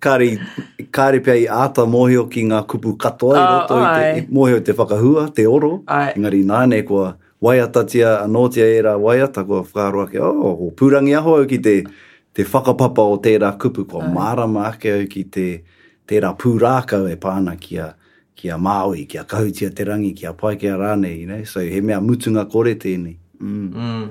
kāre, 0.03 0.35
kāre 0.95 1.22
pia 1.24 1.37
i 1.39 1.47
āta 1.51 1.85
mōhio 1.89 2.27
ki 2.31 2.49
ngā 2.53 2.64
kupu 2.70 2.97
katoa 2.99 3.37
i 3.39 3.43
ah, 3.43 3.47
roto, 3.55 3.79
oh, 3.79 3.95
i 3.97 4.18
te, 4.24 4.27
mōhio 4.35 4.62
te 4.64 4.74
whakahua, 4.77 5.29
te 5.35 5.47
oro, 5.51 5.79
ai. 5.91 6.12
ingari 6.18 6.45
nāne 6.47 6.83
kua 6.87 7.14
waiata 7.47 7.84
tia 7.84 8.20
anotia 8.22 8.66
e 8.66 8.80
rā 8.82 8.97
waiata, 9.01 9.44
kua 9.44 9.62
whakaroa 9.62 10.09
ke, 10.11 10.18
oh, 10.22 10.55
ho 10.61 10.70
pūrangi 10.80 11.14
aho 11.18 11.36
au 11.42 11.47
ki 11.49 11.59
te, 11.66 11.74
te 12.34 12.44
whakapapa 12.47 13.05
o 13.12 13.16
tērā 13.22 13.53
kupu, 13.62 13.84
kua 13.90 14.03
Ai. 14.07 14.11
marama 14.14 14.66
ake 14.72 14.92
au 14.97 15.07
ki 15.12 15.22
te, 15.36 15.47
tērā 16.09 16.32
pūrākau 16.42 17.07
e 17.12 17.18
pāna 17.22 17.55
kia, 17.62 17.92
kia 18.38 18.59
Māui, 18.61 19.05
kia 19.11 19.24
kahutia 19.28 19.70
te 19.74 19.86
rangi, 19.88 20.12
kia 20.18 20.34
paikea 20.38 20.74
rānei, 20.80 21.22
ne? 21.28 21.42
so 21.49 21.62
he 21.64 21.80
mea 21.80 22.01
mutunga 22.05 22.47
kore 22.51 22.76
tēnei. 22.80 23.16
Mm. 23.40 23.70
Mm. 23.70 24.07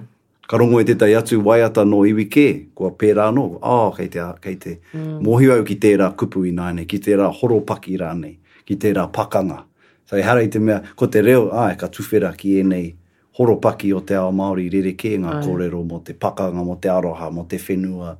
Karongo 0.50 0.78
e 0.78 0.86
te 0.86 0.94
tai 1.02 1.12
atu 1.18 1.40
waiata 1.46 1.84
no 1.90 2.04
iwi 2.06 2.28
kē, 2.30 2.48
kua 2.78 2.92
pērā 3.00 3.30
no, 3.34 3.48
oh, 3.62 3.86
ah, 3.90 3.96
kei 3.98 4.10
te, 4.14 4.26
kei 4.44 4.58
te 4.62 4.74
mm. 4.94 5.16
mohi 5.26 5.50
au 5.54 5.64
ki 5.66 5.78
tērā 5.82 6.12
kupu 6.20 6.46
i 6.46 6.52
nāne, 6.54 6.86
ki 6.90 7.02
tērā 7.08 7.32
horopaki 7.42 7.98
rānei, 8.02 8.38
ki 8.68 8.78
tērā 8.86 9.08
pakanga. 9.16 9.64
So 10.06 10.20
i 10.22 10.26
hara 10.26 10.44
te 10.54 10.62
mea, 10.62 10.84
ko 10.98 11.08
te 11.10 11.22
reo, 11.26 11.48
ai, 11.58 11.72
e 11.74 11.80
ka 11.82 11.88
tuwhera 11.90 12.30
ki 12.38 12.60
e 12.62 12.66
nei, 12.68 12.86
horopaki 13.40 13.94
o 13.94 14.00
te 14.00 14.16
ao 14.16 14.32
Māori 14.32 14.68
rereke 14.72 15.14
ngā 15.22 15.38
Ai. 15.40 15.42
kōrero 15.46 15.82
mo 15.88 15.98
te 16.08 16.14
pakanga, 16.20 16.62
mo 16.66 16.78
te 16.84 16.92
aroha, 16.92 17.28
mo 17.36 17.44
te 17.52 17.58
whenua, 17.64 18.14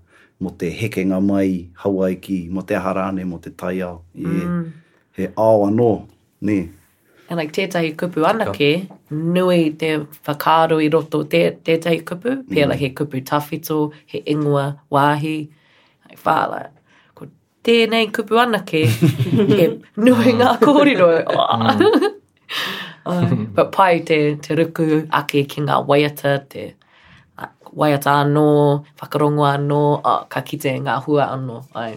mo 0.44 0.52
te 0.60 0.72
hekenga 0.80 1.22
mai, 1.24 1.68
hawaiki, 1.84 2.40
mo 2.52 2.62
te 2.68 2.76
harane, 2.86 3.24
mo 3.26 3.38
te 3.40 3.52
taiao. 3.54 4.02
Mm. 4.20 4.66
He 5.16 5.30
ao 5.40 5.62
anō, 5.70 5.90
ne. 6.42 6.58
And 7.30 7.40
like 7.42 7.54
tētahi 7.56 7.94
kupu 7.98 8.26
anake, 8.30 8.88
Ka. 8.90 8.96
nui 9.12 9.70
te 9.82 9.94
whakaaro 10.28 10.82
i 10.84 10.90
roto 10.94 11.24
te, 11.24 11.46
tētahi 11.66 12.04
kupu, 12.06 12.36
pēla 12.52 12.74
mm. 12.76 12.80
he 12.84 12.92
kupu 13.00 13.24
tawhito, 13.32 13.80
he 14.12 14.22
ingoa, 14.36 14.68
wāhi, 14.94 15.38
like 16.10 16.20
whāla. 16.28 16.66
Ko 17.16 17.30
tēnei 17.66 18.12
kupu 18.12 18.38
anake, 18.44 18.84
he 19.56 19.70
nui 19.96 20.36
ngā 20.42 20.58
kōrero. 20.68 21.14
Oh. 21.30 21.72
Mm. 21.72 22.18
Um, 23.06 23.52
but 23.56 23.72
pai 23.72 24.00
te, 24.00 24.36
te 24.42 24.56
ruku 24.58 25.08
ake 25.14 25.38
ki 25.48 25.62
ngā 25.68 25.78
waiata, 25.86 26.36
te 26.50 26.64
waiata 27.78 28.16
anō, 28.26 28.46
whakarongo 29.00 29.46
anō, 29.46 29.82
uh, 30.02 30.24
ka 30.32 30.42
kite 30.48 30.74
ngā 30.88 30.98
hua 31.06 31.28
anō. 31.38 31.60
Ai, 31.78 31.92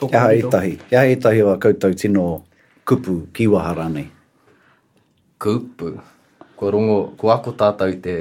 kia 0.00 0.20
hae 0.26 0.42
tahi, 0.52 0.74
kia 0.90 1.04
hae 1.06 1.16
tahi 1.24 1.40
wa 1.48 1.54
koutou 1.62 1.94
tino 1.96 2.26
kupu 2.86 3.20
ki 3.32 3.46
waharani. 3.52 4.04
Kupu? 5.40 5.94
Ko 6.60 6.70
rongo, 6.70 6.98
ko 7.18 7.32
ako 7.32 7.54
tātou 7.58 7.96
te 8.04 8.18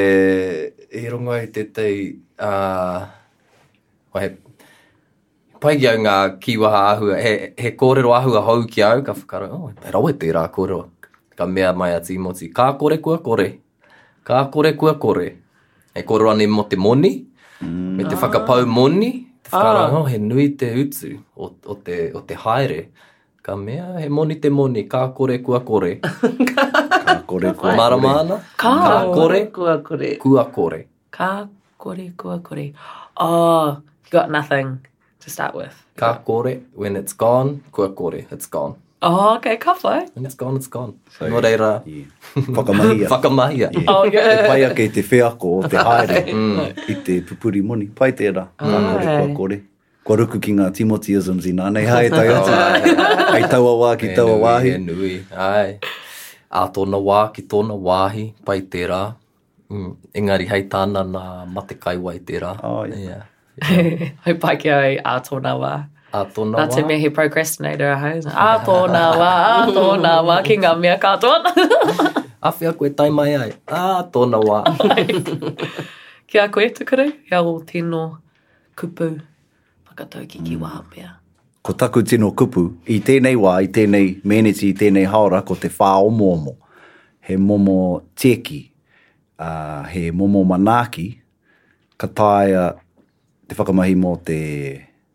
i 0.90 1.02
rongo 1.12 1.36
i 1.36 1.46
te 1.54 1.62
tei, 1.70 2.16
uh, 2.42 3.04
pai 5.60 5.76
ki 5.76 5.86
au 5.92 5.98
ngā 6.00 6.12
kiwaha 6.40 6.80
ahua, 6.94 7.16
he, 7.20 7.32
he 7.60 7.70
kōrero 7.78 8.14
ahua 8.16 8.40
hau 8.46 8.62
ki 8.64 8.82
au, 8.86 9.02
ka 9.04 9.12
whakaro, 9.16 9.48
oh, 9.52 9.74
rau 9.92 10.06
e 10.08 10.14
tērā 10.20 10.46
kōrero, 10.54 10.82
ka 11.36 11.46
mea 11.46 11.72
mai 11.76 11.92
ati 11.94 12.16
moti, 12.18 12.48
kā 12.56 12.70
kore 12.80 12.96
kua 13.04 13.18
kore, 13.24 13.46
kā 14.26 14.40
kore 14.54 14.72
kua 14.80 14.94
kore, 15.02 15.28
he 15.96 16.04
kōrero 16.08 16.32
ane 16.32 16.48
mo 16.48 16.64
te 16.70 16.78
moni, 16.80 17.12
mm. 17.60 17.68
me 17.98 18.06
te 18.08 18.16
mm. 18.16 18.22
whakapau 18.24 18.64
moni, 18.66 19.12
te 19.44 19.52
ah. 19.52 19.58
whakaro, 19.58 19.84
ah. 19.84 20.00
oh, 20.00 20.08
he 20.08 20.16
nui 20.24 20.48
te 20.56 20.72
utu 20.80 21.12
o, 21.36 21.50
o, 21.68 21.76
te, 21.76 22.06
o 22.16 22.22
te 22.24 22.40
haere, 22.46 22.80
ka 23.44 23.56
mea, 23.60 23.92
he 24.00 24.08
moni 24.08 24.38
te 24.40 24.48
moni, 24.52 24.86
kā 24.88 25.04
kore 25.16 25.42
kua 25.44 25.60
kore, 25.68 25.98
kā 26.00 27.18
kore 27.28 27.52
kua 27.52 27.54
kore, 27.60 27.76
maramana, 27.82 28.40
kā, 28.56 28.72
kā 28.80 29.00
kore 29.12 29.44
kua 29.58 29.76
kore, 29.84 30.14
kua 30.24 30.48
kore, 30.56 30.84
kā 31.20 31.32
kore 31.80 32.08
kua 32.16 32.40
kore, 32.48 32.70
oh, 33.20 33.76
got 34.10 34.30
nothing, 34.32 34.78
to 35.24 35.28
start 35.30 35.54
with? 35.54 35.74
Ka 35.96 36.18
kore, 36.24 36.62
when 36.74 36.96
it's 36.96 37.12
gone, 37.12 37.62
kua 37.72 37.90
kore, 37.92 38.26
it's 38.30 38.46
gone. 38.46 38.74
Oh, 39.02 39.36
okay, 39.36 39.56
ka 39.56 39.74
whai. 39.82 40.06
When 40.14 40.26
it's 40.26 40.34
gone, 40.34 40.56
it's 40.56 40.66
gone. 40.66 40.98
So, 41.18 41.28
no 41.28 41.40
reira. 41.40 41.82
Yeah. 41.86 42.04
Whakamahia. 42.36 43.06
Whakamahia. 43.12 43.68
Yeah. 43.72 43.84
Oh, 43.88 44.04
yeah. 44.04 44.44
E 44.44 44.48
pai 44.48 44.64
ake 44.64 44.92
te 44.92 45.02
whiako 45.02 45.50
o 45.64 45.68
te 45.68 45.76
haere 45.76 46.20
mm. 46.38 46.78
i 46.88 47.00
te 47.06 47.20
pupuri 47.22 47.62
moni. 47.64 47.86
Pai 47.86 48.10
tērā. 48.12 48.44
Ka 48.60 48.66
mm. 48.66 48.92
kore, 48.92 49.06
kua 49.24 49.34
kore. 49.40 49.58
Kua 50.04 50.18
ruku 50.20 50.40
ki 50.48 50.52
ngā 50.58 50.66
Timotheisms 50.80 51.48
i 51.48 51.54
nānei 51.62 51.86
hae 51.88 52.12
tai 52.16 52.26
atu. 52.34 52.92
Ai 53.30 53.46
taua 53.54 53.72
wā 53.84 53.94
ki 54.02 54.12
taua 54.20 54.36
wāhi. 54.44 54.74
E 54.76 54.84
nui, 54.84 55.14
ai. 55.32 55.78
A 56.50 56.66
tōna 56.76 57.00
wā 57.08 57.22
ki 57.32 57.46
tōna 57.56 57.76
wāhi, 57.88 58.26
pai 58.44 58.60
tērā. 58.76 59.00
Mm. 59.72 59.90
Engari, 60.22 60.50
hei 60.52 60.66
tāna 60.68 61.06
nā 61.16 61.26
mate 61.56 61.80
kaiwai 61.80 62.18
tērā. 62.28 62.56
Oh, 62.60 62.82
yeah. 62.84 63.06
yeah 63.08 63.26
hau 63.66 64.34
pāke 64.44 64.70
ai 64.74 64.92
a 65.04 65.16
tōna 65.28 65.54
wā. 65.60 65.72
A 66.12 66.24
tōna 66.36 66.56
wā. 66.58 66.66
Nā 66.66 66.74
te 66.74 66.84
mea 66.86 67.10
procrastinator 67.16 67.92
a 67.94 67.98
hau. 68.04 68.22
A 68.46 68.50
tōna 68.66 69.04
wā, 69.20 69.30
a 69.56 69.62
tōna 69.76 70.16
wā, 70.28 70.38
ki 70.46 70.56
ngā 70.64 70.72
mea 70.80 70.96
kā 71.02 71.14
a 72.42 72.50
whia 72.56 72.70
koe 72.72 72.88
tai 72.96 73.10
mai 73.10 73.34
ai, 73.36 73.50
a 73.80 74.02
tōna 74.14 74.38
wā. 74.44 74.60
ki 76.28 76.38
a 76.38 76.48
koe 76.48 76.68
tukuru, 76.78 77.04
hea 77.30 77.40
o 77.42 77.58
tino 77.66 78.04
kupu, 78.76 79.10
whakatau 79.88 80.26
ki 80.28 80.40
ki 80.40 80.56
hmm. 80.58 80.64
wā 80.96 81.10
Ko 81.62 81.74
taku 81.76 82.00
tino 82.02 82.30
kupu, 82.32 82.70
i 82.88 83.02
tēnei 83.04 83.36
wā, 83.36 83.58
i 83.60 83.68
tēnei 83.68 84.16
meneti, 84.24 84.70
i 84.70 84.74
tēnei 84.80 85.04
haora, 85.04 85.42
ko 85.44 85.54
te 85.60 85.68
whā 85.68 85.90
o 86.00 86.08
momo. 86.08 86.56
He 87.20 87.36
momo 87.36 87.76
tieki, 88.16 88.62
uh, 89.38 89.82
he 89.92 90.06
momo 90.10 90.40
manaki, 90.42 91.10
ka 92.00 92.06
taia 92.08 92.62
te 93.50 93.56
whakamahi 93.58 93.94
mō 94.02 94.12
te 94.24 94.36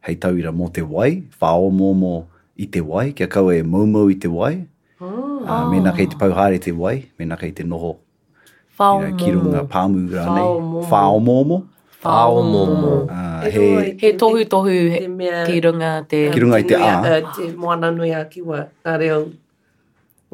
hei 0.07 0.15
tauira 0.19 0.51
mō 0.61 0.67
te 0.77 0.83
wai, 0.95 1.11
whao 1.41 1.69
mō 1.81 1.91
mō 1.99 2.11
i 2.57 2.65
te 2.71 2.81
wai, 2.83 3.11
kia 3.19 3.27
kau 3.36 3.49
e 3.51 3.61
maumau 3.75 4.09
i 4.11 4.15
te 4.25 4.31
wai. 4.31 4.55
Oh, 5.01 5.07
uh, 5.43 5.61
mena 5.71 5.93
kei 5.95 6.07
te 6.11 6.19
pauhare 6.19 6.59
te 6.65 6.71
wai, 6.71 6.95
mena 7.19 7.38
kei 7.38 7.51
te 7.55 7.63
noho. 7.63 7.93
Ki 9.19 9.31
runga 9.38 9.63
pāmu 9.71 10.03
rāne. 10.11 10.83
Whao 10.91 11.19
mō 11.29 11.38
mō. 11.53 11.61
Whao 12.03 12.41
mō 12.49 12.63
mō. 12.81 12.91
Ah, 13.17 13.47
he 14.01 14.11
tohu 14.19 14.43
tohu 14.55 14.75
te 14.97 15.07
mea, 15.07 15.39
ki 15.47 15.59
runga 15.67 15.93
te... 16.11 16.25
Ki 16.36 16.43
runga 16.45 16.59
i 16.63 16.67
te 16.67 16.75
ā. 16.79 16.93
Uh, 16.99 17.33
te 17.39 17.49
moana 17.63 17.91
nui 17.95 18.11
a 18.13 18.25
kiwa, 18.36 18.65
ngā 18.86 18.97
reo. 19.03 19.21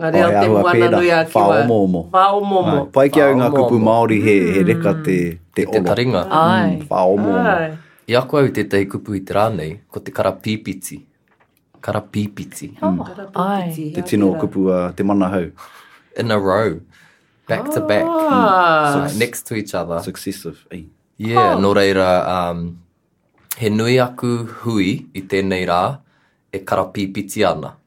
Ngā 0.01 0.13
reo 0.17 0.31
te 0.41 0.49
moana 0.55 0.89
nui 0.97 1.13
a 1.13 1.21
kiwa. 1.35 1.45
Whao 1.45 1.61
mō 1.69 1.79
mō. 1.93 2.03
Whao 2.17 2.41
mō 2.49 2.65
mō. 2.71 2.79
Ah, 2.81 2.89
pai 2.97 3.07
kia 3.19 3.29
ngā 3.37 3.51
kupu 3.55 3.77
Māori 3.89 4.19
he, 4.25 4.37
he 4.57 4.65
reka 4.73 4.95
mm. 4.97 5.05
te, 5.09 5.19
te, 5.51 5.65
te 5.65 5.69
ola. 5.77 5.87
taringa. 5.91 6.25
Ai. 6.41 6.79
mō 6.97 7.07
mō. 7.29 7.87
I 8.11 8.15
ako 8.19 8.37
au 8.43 8.49
tētahi 8.51 8.87
kupu 8.91 9.13
i 9.15 9.19
te 9.23 9.31
rānei, 9.37 9.69
ko 9.87 10.01
te 10.03 10.11
karapipiti. 10.11 10.97
Karapipiti. 11.85 12.67
Oh, 12.83 12.89
mm. 12.91 13.29
ai. 13.39 13.69
Te 13.95 14.03
tino 14.07 14.33
o 14.33 14.39
kupu 14.41 14.65
a 14.75 14.79
uh, 14.89 14.95
te 14.97 15.05
mana 15.07 15.29
hau. 15.31 15.45
In 16.23 16.35
a 16.35 16.39
row. 16.49 16.73
Back 17.47 17.69
oh. 17.69 17.77
to 17.77 17.83
back. 17.87 18.03
Mm. 18.07 18.33
Ah. 18.35 19.07
So, 19.07 19.19
next 19.21 19.47
to 19.47 19.55
each 19.55 19.71
other. 19.81 20.01
Successive. 20.07 20.59
Ei. 20.75 20.81
Eh. 20.81 20.83
Yeah, 21.31 21.53
oh. 21.55 21.61
no 21.63 21.71
reira, 21.77 22.07
um, 22.33 22.81
he 23.61 23.69
nui 23.71 23.95
aku 24.07 24.31
hui 24.65 24.91
i 25.15 25.23
tēnei 25.35 25.63
rā, 25.69 25.79
e 26.51 26.63
karapipiti 26.73 27.45
ana. 27.47 27.77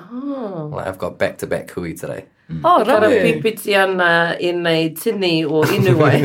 Oh. 0.00 0.72
Like, 0.74 0.86
I've 0.90 0.98
got 0.98 1.18
back 1.22 1.38
to 1.44 1.46
-back 1.46 1.76
hui 1.78 1.94
today. 1.94 2.26
Mm. 2.48 2.64
Oh, 2.64 2.80
rara 2.84 3.08
pipiti 3.12 3.76
ana 3.76 4.32
i 4.40 4.52
nei 4.52 4.90
tini 4.96 5.44
o 5.44 5.60
inuai. 5.64 6.20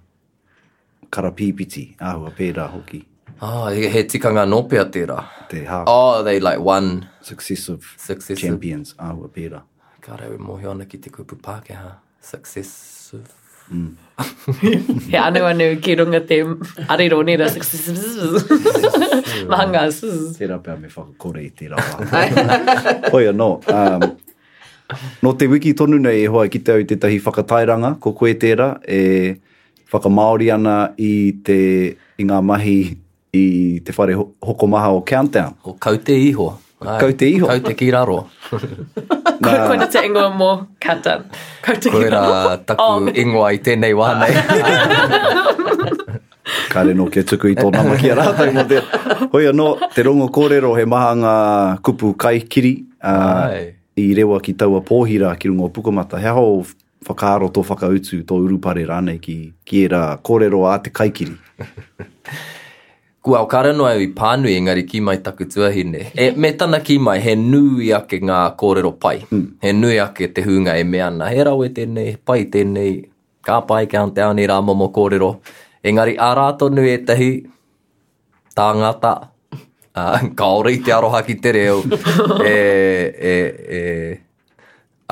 karapipiti 1.09 1.95
ahua 1.97 2.35
pērā 2.37 2.69
hoki. 2.75 3.01
Oh, 3.41 3.73
he, 3.73 4.05
tikanga 4.05 4.45
no 4.49 4.63
pea 4.69 4.85
tērā. 4.85 5.17
Te 5.49 5.65
ha. 5.65 5.85
Oh, 5.89 6.23
they 6.23 6.37
like 6.41 6.61
one. 6.61 7.09
Successive, 7.23 7.95
successive, 7.97 8.45
champions 8.45 8.93
ahua 9.01 9.33
pērā. 9.33 9.63
Kā 10.05 10.21
rau 10.21 10.37
mohi 10.37 10.69
ana 10.69 10.85
ki 10.85 11.01
te 11.07 11.13
kupu 11.17 11.41
Pākehā. 11.45 11.97
Successive. 12.21 13.46
Mm. 13.71 13.97
he 15.11 15.17
anu 15.19 15.43
anu 15.45 15.67
ki 15.83 15.97
runga 15.97 16.21
te 16.27 16.37
ariro 16.95 17.19
ni 17.27 17.35
ra 17.37 17.47
mahanga 19.53 19.83
te 20.39 20.47
rape 20.51 20.69
me 20.83 20.89
whakakore 20.89 21.41
i 21.49 21.51
te 21.51 21.67
rawa 21.73 23.11
hoi 23.15 23.25
anō 23.33 23.49
um, 23.77 24.05
no 25.23 25.33
te 25.35 25.49
wiki 25.51 25.75
tonu 25.77 25.99
nei 26.03 26.23
e 26.25 26.29
hoa 26.35 26.47
ki 26.49 26.63
te 26.69 26.77
au 26.77 26.85
te 26.93 26.97
tahi 27.05 27.19
whakatairanga 27.27 27.91
ko 28.07 28.13
koe 28.21 28.33
tēra 28.45 28.69
e 28.99 29.03
whakamaori 29.93 30.51
ana 30.59 30.77
i 31.11 31.15
te 31.51 31.59
inga 32.23 32.39
mahi 32.53 32.79
i 33.41 33.45
te 33.89 33.93
whare 33.99 34.15
hokomaha 34.53 34.95
o 35.01 35.03
Countdown 35.13 35.59
o 35.65 35.75
kaute 35.75 36.15
iho 36.23 36.53
Kau 36.79 37.13
te 37.17 37.25
iho. 37.33 37.49
Kau 37.49 37.61
te 37.65 37.73
ki 37.75 37.89
raro. 37.91 38.27
Ko, 39.45 39.51
koina 39.67 39.87
te 39.89 40.03
ingoa 40.05 40.29
mō 40.37 40.49
kata. 40.85 41.15
Kau 41.65 41.77
te 41.81 41.89
ki 41.93 42.03
raro. 42.13 42.33
Koina 42.33 42.57
taku 42.69 43.15
ingoa 43.23 43.53
i 43.57 43.61
tēnei 43.65 43.95
wānei. 43.97 44.35
Kare 46.73 46.93
no 46.95 47.07
ke 47.11 47.25
tuku 47.27 47.55
i 47.55 47.55
tōna 47.59 47.81
maki 47.89 48.11
a 48.13 48.17
rātai 48.21 48.51
mō 48.57 48.67
te. 48.69 48.83
Hoi 49.33 49.47
anō, 49.51 49.69
te 49.95 50.05
rongo 50.07 50.29
kōrero 50.37 50.75
he 50.77 50.85
maha 50.87 51.15
ngā 51.23 51.35
kupu 51.89 52.13
kai 52.21 52.43
kiri. 52.45 52.77
I 53.01 53.73
rewa 54.21 54.39
ki 54.45 54.53
taua 54.61 54.83
pōhira 54.85 55.33
ki 55.41 55.49
rungo 55.55 55.71
pukamata. 55.79 56.21
Hea 56.21 56.35
hou 56.37 56.59
whakaaro 57.09 57.49
tō 57.57 57.65
whakautu 57.71 58.21
tō 58.29 58.43
urupare 58.45 58.85
rānei 58.89 59.17
ki, 59.23 59.39
ki 59.65 59.87
era 59.89 60.03
kōrero 60.21 60.67
a 60.69 60.77
te 60.85 60.93
kiri 60.95 61.33
kua 63.27 63.43
o 63.43 63.47
karano 63.51 63.89
ai 63.91 64.07
i 64.07 64.11
pānui 64.21 64.53
engari 64.59 64.83
ki 64.91 65.01
mai 65.07 65.17
taku 65.27 65.45
tuahine. 65.55 66.03
E, 66.25 66.31
me 66.43 66.51
tana 66.61 66.79
ki 66.89 66.97
mai, 67.07 67.17
he 67.25 67.35
nui 67.35 67.89
ake 67.99 68.21
ngā 68.29 68.39
kōrero 68.63 68.93
pai. 69.05 69.17
Mm. 69.35 69.47
He 69.67 69.73
nui 69.79 69.97
ake 70.05 70.29
te 70.37 70.45
hunga 70.47 70.77
e 70.79 70.85
me 70.91 71.01
ana. 71.07 71.31
He 71.35 71.47
rau 71.49 71.59
tēnei, 71.79 72.07
pai 72.31 72.45
tēnei, 72.57 72.93
ka 73.51 73.59
pai 73.73 73.81
kia 73.87 74.03
hante 74.05 74.23
au 74.29 74.35
nira 74.39 74.61
momo 74.69 74.87
kōrero. 74.99 75.31
Engari 75.91 76.15
a 76.27 76.29
rāto 76.39 76.69
nui 76.77 76.93
e 76.93 77.01
tahi, 77.09 77.29
tā 78.61 78.67
ngata, 78.81 79.13
uh, 79.55 80.27
kaore 80.43 80.77
i 80.77 80.79
te 80.87 80.95
aroha 80.99 81.23
ki 81.31 81.37
te 81.47 81.55
reo. 81.59 81.81
e, 82.51 83.33
e, 83.33 83.33
e, 83.81 83.83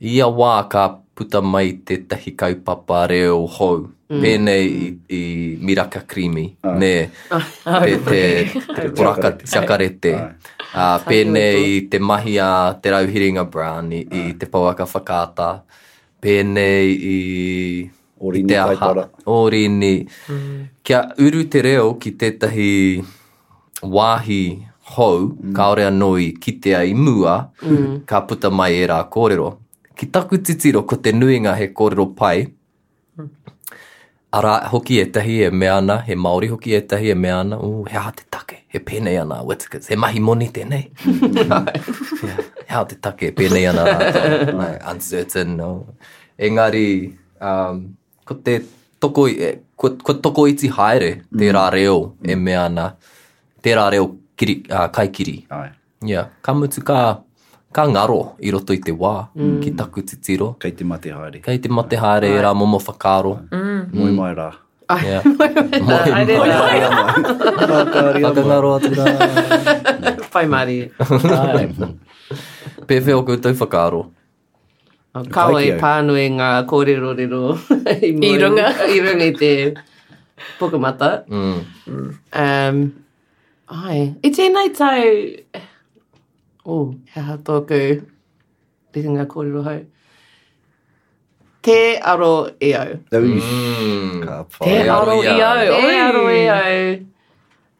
ia 0.00 0.26
wā 0.26 0.68
ka 0.70 0.98
puta 1.14 1.40
mai 1.42 1.72
te 1.84 1.96
tahi 1.96 2.34
kaupapa 2.36 3.06
reo 3.10 3.46
hou. 3.46 3.88
Mm. 4.10 4.20
Pēnei 4.24 4.66
i, 4.72 4.86
i 5.16 5.22
miraka 5.60 6.00
krimi, 6.00 6.46
ah. 6.64 6.70
ne, 6.80 7.10
ah, 7.30 7.42
pe, 7.84 7.98
te, 8.06 8.22
te 8.74 8.86
poraka 8.96 9.34
siakarete. 9.44 10.12
Ah. 10.16 10.30
Uh, 10.68 11.04
pēnei 11.04 11.60
i 11.60 11.74
te 11.92 11.98
mahi 12.00 12.38
a 12.40 12.48
te 12.82 12.88
rauhiringa 12.94 13.44
brown 13.52 13.92
i, 13.92 14.00
ah. 14.08 14.30
i 14.30 14.32
te 14.40 14.48
pauaka 14.48 14.86
whakāta. 14.88 15.50
Pēnei 16.24 16.96
i... 17.12 17.18
Orini 18.20 18.48
te 18.50 18.56
aha, 18.58 18.88
Orini. 19.30 20.00
Mm. 20.26 20.56
Kia 20.82 21.02
uru 21.22 21.44
te 21.52 21.60
reo 21.68 21.92
ki 22.02 22.16
tētahi 22.18 22.70
wāhi 23.84 24.40
hou, 24.96 25.28
mm. 25.28 25.52
kaore 25.54 25.84
anoi 25.86 26.30
ki 26.40 26.56
te 26.64 26.72
ai 26.74 26.96
mua, 26.98 27.42
mm. 27.60 28.00
ka 28.10 28.24
puta 28.26 28.50
mai 28.50 28.72
e 28.80 28.88
rā 28.90 29.02
kōrero 29.14 29.52
ki 29.98 30.06
taku 30.06 30.38
titiro 30.38 30.86
ko 30.86 30.96
te 30.96 31.12
nuinga 31.12 31.54
he 31.58 31.66
kōrero 31.78 32.04
pai, 32.18 32.46
ara 34.38 34.52
hoki 34.72 35.00
e 35.02 35.06
tahi 35.14 35.38
e 35.46 35.50
me 35.50 35.68
ana, 35.74 35.96
he 36.06 36.14
maori 36.14 36.48
hoki 36.54 36.76
e 36.76 36.80
tahi 36.92 37.10
e 37.10 37.14
me 37.18 37.32
ana, 37.40 37.58
ū, 37.58 37.82
he 37.90 37.98
a 38.06 38.12
te 38.20 38.24
take, 38.36 38.60
he 38.68 38.78
pēnei 38.90 39.16
ana, 39.24 39.40
Whittakers, 39.50 39.90
he 39.94 39.96
mahi 40.04 40.20
moni 40.22 40.48
tēnei. 40.58 40.82
yeah, 41.40 42.30
he 42.68 42.82
a 42.82 42.84
te 42.92 43.00
take, 43.08 43.20
he 43.24 43.32
pēnei 43.42 43.66
ana, 43.72 43.88
like, 44.60 44.80
uncertain, 44.94 45.56
no. 45.58 45.70
engari, 46.38 46.86
um, 47.40 47.82
ko 48.24 48.38
te 48.48 48.58
toko, 49.00 49.26
e, 49.32 49.54
ko, 49.76 49.94
ko 50.08 50.14
toko 50.28 50.46
iti 50.52 50.70
haere, 50.78 51.14
te 51.38 51.42
mm. 51.50 51.56
rā 51.58 51.66
reo 51.74 51.96
e 52.22 52.34
mm. 52.36 52.46
me 52.50 52.56
ana, 52.64 52.86
te 53.66 53.74
rā 53.82 53.88
reo 53.96 54.12
kiri, 54.38 54.60
uh, 54.70 54.86
kaikiri. 54.94 55.40
Ai. 55.58 55.72
Yeah, 56.08 56.28
ka 56.46 56.54
ka, 56.86 57.00
ka 57.68 57.84
ngaro 57.84 58.40
i 58.40 58.48
roto 58.50 58.72
i 58.72 58.80
te 58.80 58.92
wā, 58.96 59.28
mm. 59.36 59.58
ki 59.60 59.72
taku 59.76 60.02
titiro. 60.02 60.54
Kei 60.60 60.72
te 60.72 60.84
mate 60.88 61.12
haere. 61.12 61.40
Kei 61.44 61.58
te 61.60 61.68
mate 61.68 61.98
haere 62.00 62.30
yeah. 62.32 62.40
rā 62.48 62.54
momo 62.56 62.80
whakaro. 62.80 63.34
Mui 63.92 64.08
mm. 64.08 64.14
mai 64.16 64.30
rā. 64.38 64.48
Yeah. 65.04 65.26
mui 65.26 65.82
mai 65.84 65.98
rā. 66.08 66.22
Mui 66.30 66.52
mai 66.52 66.78
rā. 66.84 68.20
Whakangaro 68.24 68.72
atu 68.78 68.92
rā. 68.96 70.14
Whai 70.32 70.46
mari. 70.54 70.78
Pewhi 72.88 73.16
o 73.18 73.22
koutou 73.28 73.52
whakaro. 73.64 74.06
Kawa 75.34 75.60
i 75.64 75.74
e 75.74 75.78
pānui 75.82 76.26
ngā 76.32 76.50
kōrero 76.70 77.12
rero 77.20 77.44
i 77.98 78.14
mui. 78.16 78.30
I 78.32 78.34
runga. 78.40 78.72
I 78.88 78.96
runga 79.04 79.28
i 79.28 79.36
te 79.44 79.52
pukamata. 80.58 81.18
Mm. 81.28 82.12
Um, 82.48 82.84
ai. 83.84 84.06
I 84.24 84.32
tēnei 84.40 84.72
tau 84.78 85.66
oh, 86.68 86.92
he 87.14 87.20
ha 87.20 87.36
tōku 87.48 87.78
te 88.92 89.02
hinga 89.04 89.24
kōrero 89.30 89.64
hau. 89.66 89.78
Te 91.64 91.76
aro 92.08 92.28
i 92.60 92.68
e 92.68 92.74
au. 92.76 92.92
Mm. 93.16 94.28
Te 94.60 94.74
aro 94.92 95.16
i 95.24 95.32
e 95.32 95.32
e 95.32 95.40
au. 95.40 95.64
Te 95.72 95.96
aro 96.04 96.22
i 96.28 96.42
au. 96.52 96.80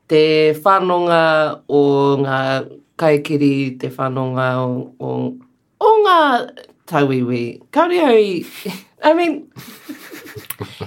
Te 0.09 0.23
whanonga 0.65 1.21
o 1.69 1.83
ngā 2.25 2.41
kaikiri, 2.99 3.53
te 3.81 3.91
whanonga 3.95 4.49
o, 4.65 4.71
o, 5.05 5.13
o 5.85 5.93
ngā 6.07 6.19
tauiwi. 6.89 7.43
Kauri 7.77 8.01
au 8.07 8.17
i, 8.17 8.41
I 9.05 9.13
mean, 9.19 9.37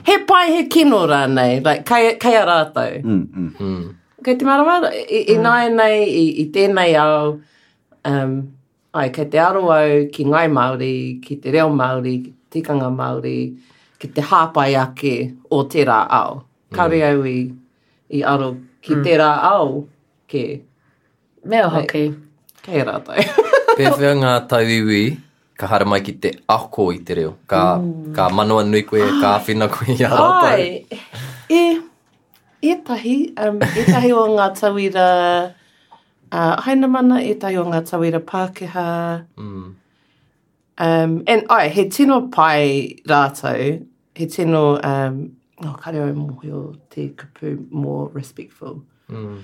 he 0.09 0.17
pai 0.25 0.49
he 0.57 0.65
kino 0.73 1.03
rānei, 1.07 1.61
like, 1.63 1.85
kai, 1.85 2.15
kai 2.17 2.33
a 2.41 2.45
rātou. 2.49 2.97
Mm, 3.05 3.25
mm, 3.27 3.51
mm. 3.61 3.83
Kei 4.25 4.37
te 4.41 4.45
marama, 4.49 4.89
i, 4.91 5.21
i 5.21 5.37
mm. 5.37 5.43
nai 5.45 5.69
nei, 5.69 6.01
i, 6.09 6.25
i 6.45 6.49
tēnei 6.57 6.97
au, 7.05 7.37
Um, 8.07 8.49
ai, 8.93 9.09
kei 9.13 9.25
te 9.29 9.39
aroau 9.39 10.07
ki 10.13 10.23
ngai 10.29 10.47
Māori, 10.49 10.93
ki 11.23 11.35
te 11.43 11.51
reo 11.53 11.67
Māori, 11.73 12.13
ki 12.23 12.31
te 12.31 12.57
tikanga 12.59 12.89
Māori, 12.91 13.37
ki 13.99 14.07
te 14.15 14.21
hāpai 14.31 14.73
ake 14.81 15.13
o 15.53 15.61
te 15.71 15.85
rā 15.87 15.99
au. 16.17 16.41
Ka 16.73 16.87
mm. 16.89 17.11
au 17.11 17.25
i, 17.29 17.37
i 18.17 18.23
aro 18.33 18.51
ki 18.83 18.97
mm. 18.97 19.03
te 19.05 19.13
rā 19.21 19.29
au 19.53 19.85
ke. 20.31 20.43
Mea 21.45 21.69
hoki. 21.73 22.07
Kei 22.65 22.81
rā 22.87 22.97
tai. 23.05 23.25
Pewhia 23.77 24.15
ngā 24.19 24.33
tau 24.51 24.65
iwi, 24.69 25.03
ka 25.57 25.69
hara 25.71 25.87
mai 25.87 26.01
ki 26.05 26.13
te 26.25 26.33
ako 26.51 26.89
i 26.97 26.99
te 27.05 27.19
reo. 27.21 27.35
Ka, 27.49 27.77
mm. 27.77 28.11
ka 28.17 28.27
manoa 28.33 28.65
nui 28.67 28.81
koe, 28.89 29.05
ka 29.21 29.35
awhina 29.37 29.69
koe 29.73 29.93
i 29.93 30.01
aro 30.09 30.27
tai. 30.41 30.57
Ai, 30.57 30.99
e, 31.47 31.63
e 32.65 32.75
tahi, 32.89 33.17
um, 33.45 33.61
e 33.61 33.87
tahi 33.93 34.11
o 34.17 34.25
ngā 34.35 34.49
tau 34.57 34.81
i 34.81 34.91
rā... 34.97 35.07
Ra... 35.07 35.59
Uh, 36.31 36.55
haina 36.63 36.89
mana 36.89 37.19
e 37.21 37.33
tai 37.35 37.55
o 37.59 37.65
ngā 37.67 37.81
tawira 37.85 38.19
Pākehā. 38.23 39.25
Mm. 39.37 39.73
Um, 40.77 41.11
and 41.27 41.43
ai, 41.49 41.67
he 41.67 41.89
tino 41.89 42.27
pai 42.29 42.99
rātou, 43.05 43.85
he 44.15 44.25
tino, 44.27 44.79
um, 44.83 45.35
oh, 45.61 45.75
kare 45.83 46.01
o 46.03 46.13
mohi 46.13 46.51
te 46.89 47.09
kapu, 47.09 47.69
more 47.69 48.07
respectful. 48.19 48.81
Mm. 49.09 49.41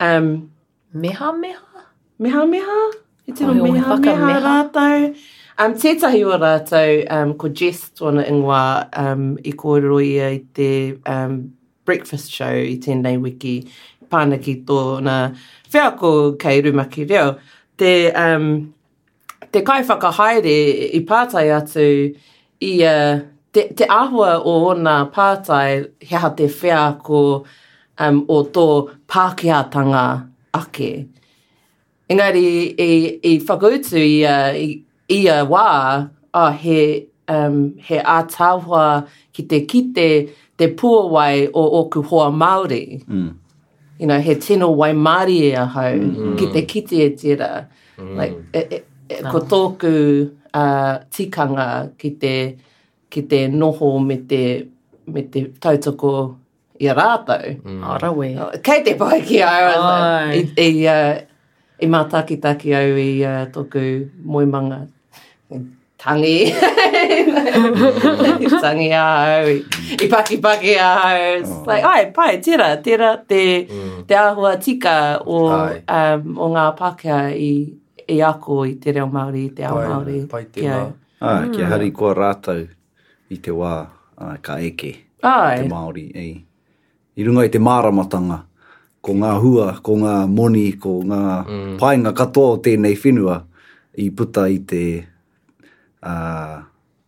Um, 0.00 0.52
meha 0.96 1.32
meha? 1.36 1.86
Meha 2.18 2.48
meha? 2.48 2.92
He 3.26 3.32
tino 3.32 3.52
ai, 3.52 3.68
meha 3.68 3.98
meha, 4.00 4.18
meha 4.26 4.42
rātou. 4.48 5.14
Um, 5.58 5.74
tētahi 5.74 6.24
o 6.24 6.32
rātou, 6.40 7.06
um, 7.12 7.34
ko 7.34 7.50
Jess 7.50 7.90
tōna 8.00 8.24
ingoa 8.24 8.88
um, 8.98 9.34
i 9.44 9.52
kōrero 9.52 10.00
ia 10.02 10.30
i 10.38 10.46
te 10.54 10.94
um, 11.04 11.52
breakfast 11.84 12.30
show 12.32 12.48
i 12.56 12.78
tēnei 12.80 13.20
wiki, 13.20 13.60
pāna 14.12 14.38
ki 14.44 14.54
tōna 14.68 15.16
whiako 15.72 16.10
kei 16.44 16.62
rumaki 16.66 17.06
reo. 17.12 17.36
Te, 17.78 17.92
um, 18.24 18.48
te 19.52 19.62
kaiwhakahaere 19.68 20.56
i 20.98 21.02
pātai 21.08 21.46
atu 21.56 21.86
i 22.68 22.72
uh, 22.94 23.22
te, 23.52 23.66
te 23.80 23.88
ahua 24.00 24.34
o 24.52 24.58
ona 24.72 24.98
pātai 25.16 25.82
heha 26.12 26.30
te 26.38 26.50
whiako 26.60 27.22
um, 27.98 28.22
o 28.36 28.40
tō 28.56 28.66
pākehatanga 29.12 30.04
ake. 30.58 30.92
Engari, 32.12 32.44
i, 32.44 32.64
e, 32.76 32.86
i 33.24 33.34
e 33.38 33.46
whakautu 33.48 34.00
i, 34.04 34.18
uh, 34.28 34.52
i, 34.58 34.68
i 35.16 35.22
uh, 35.32 35.40
wā, 35.48 35.66
oh, 36.36 36.48
he, 36.62 36.80
um, 37.32 37.60
he 37.88 37.98
ātāhua 38.16 38.86
ki 39.32 39.46
te 39.48 39.62
kite 39.70 40.08
te 40.60 40.68
puawai 40.78 41.46
o 41.56 41.62
oku 41.80 42.02
hoa 42.10 42.28
Māori. 42.36 42.84
Mm 43.08 43.30
you 44.02 44.08
know, 44.08 44.18
he 44.20 44.34
tino 44.34 44.74
waimari 44.76 45.36
e 45.48 45.52
ahau, 45.56 45.94
mm. 45.94 46.14
Mm-hmm. 46.14 46.36
ki 46.38 46.46
te 46.54 46.62
kiti 46.70 46.96
e 47.06 47.10
tira. 47.14 47.68
Mm. 47.98 48.16
Like, 48.18 48.36
e, 48.58 48.62
e, 48.76 48.78
e, 49.14 49.18
ko 49.32 49.38
tōku 49.52 49.92
uh, 50.60 50.94
tikanga 51.14 51.66
ki 52.00 52.10
te, 52.22 52.34
ki 53.08 53.22
te 53.32 53.44
noho 53.60 53.90
me 54.04 54.16
te, 54.30 54.42
me 55.06 55.22
te 55.28 55.44
tautoko 55.66 56.14
i 56.82 56.90
a 56.90 56.96
rātou. 56.98 57.54
Mm. 57.62 57.84
Ara 57.94 58.10
we. 58.12 58.32
Oh, 58.42 58.50
kei 58.70 58.82
te 58.88 58.96
pai 59.04 59.20
ki 59.28 59.38
au, 59.46 59.70
oh. 59.70 60.34
i, 60.34 60.42
i, 60.64 60.88
uh, 60.96 61.14
i 61.78 61.90
mātaki 61.94 62.40
taki 62.42 62.74
au 62.80 62.98
i 63.04 63.10
uh, 63.22 63.44
tōku 63.54 63.84
moimanga 64.26 64.80
tangi. 66.04 66.38
tangi 68.64 68.90
a 68.90 69.06
I 70.02 70.06
paki 70.10 70.36
paki 70.42 70.74
a 70.76 70.90
hau. 70.98 71.42
Oh. 71.46 71.64
Like, 71.66 71.82
ai, 71.84 72.04
pai, 72.10 72.38
tira, 72.38 72.76
tira 72.82 73.16
te, 73.26 73.66
mm. 73.70 74.06
te 74.06 74.14
ahua 74.14 74.56
tika 74.62 74.96
o, 75.26 75.38
um, 75.48 76.36
o 76.38 76.50
ngā 76.54 76.66
Pākehā 76.78 77.20
i, 77.38 77.50
i 78.16 78.20
ako 78.26 78.64
i 78.66 78.74
te 78.82 78.92
reo 78.98 79.06
Māori, 79.12 79.46
i 79.50 79.54
te 79.56 79.66
ao 79.68 79.78
Māori. 79.78 80.24
Pai 80.28 80.46
te 80.54 80.64
wā. 80.66 80.82
Ah, 81.22 81.44
mm. 81.44 81.52
Kia 81.54 81.68
hari 81.70 81.92
kua 81.94 82.14
rātau 82.18 82.64
i 83.32 83.38
te 83.38 83.52
wā 83.54 83.72
ah, 83.82 84.36
ka 84.42 84.58
eke. 84.60 84.94
Ai. 85.22 85.60
Te 85.62 85.68
Māori, 85.70 86.08
ei. 86.18 86.32
I 87.14 87.26
runga 87.28 87.46
i 87.46 87.52
te 87.52 87.60
māramatanga 87.60 88.40
ko 89.02 89.14
ngā 89.18 89.30
hua, 89.42 89.70
ko 89.84 89.96
ngā 89.98 90.12
moni, 90.30 90.68
ko 90.80 90.98
ngā 91.06 91.24
mm. 91.44 91.72
painga 91.80 92.14
katoa 92.16 92.56
o 92.58 92.60
tēnei 92.64 92.96
whenua 92.96 93.42
i 94.00 94.08
puta 94.16 94.46
i 94.48 94.60
te 94.66 94.84
uh, 96.06 96.62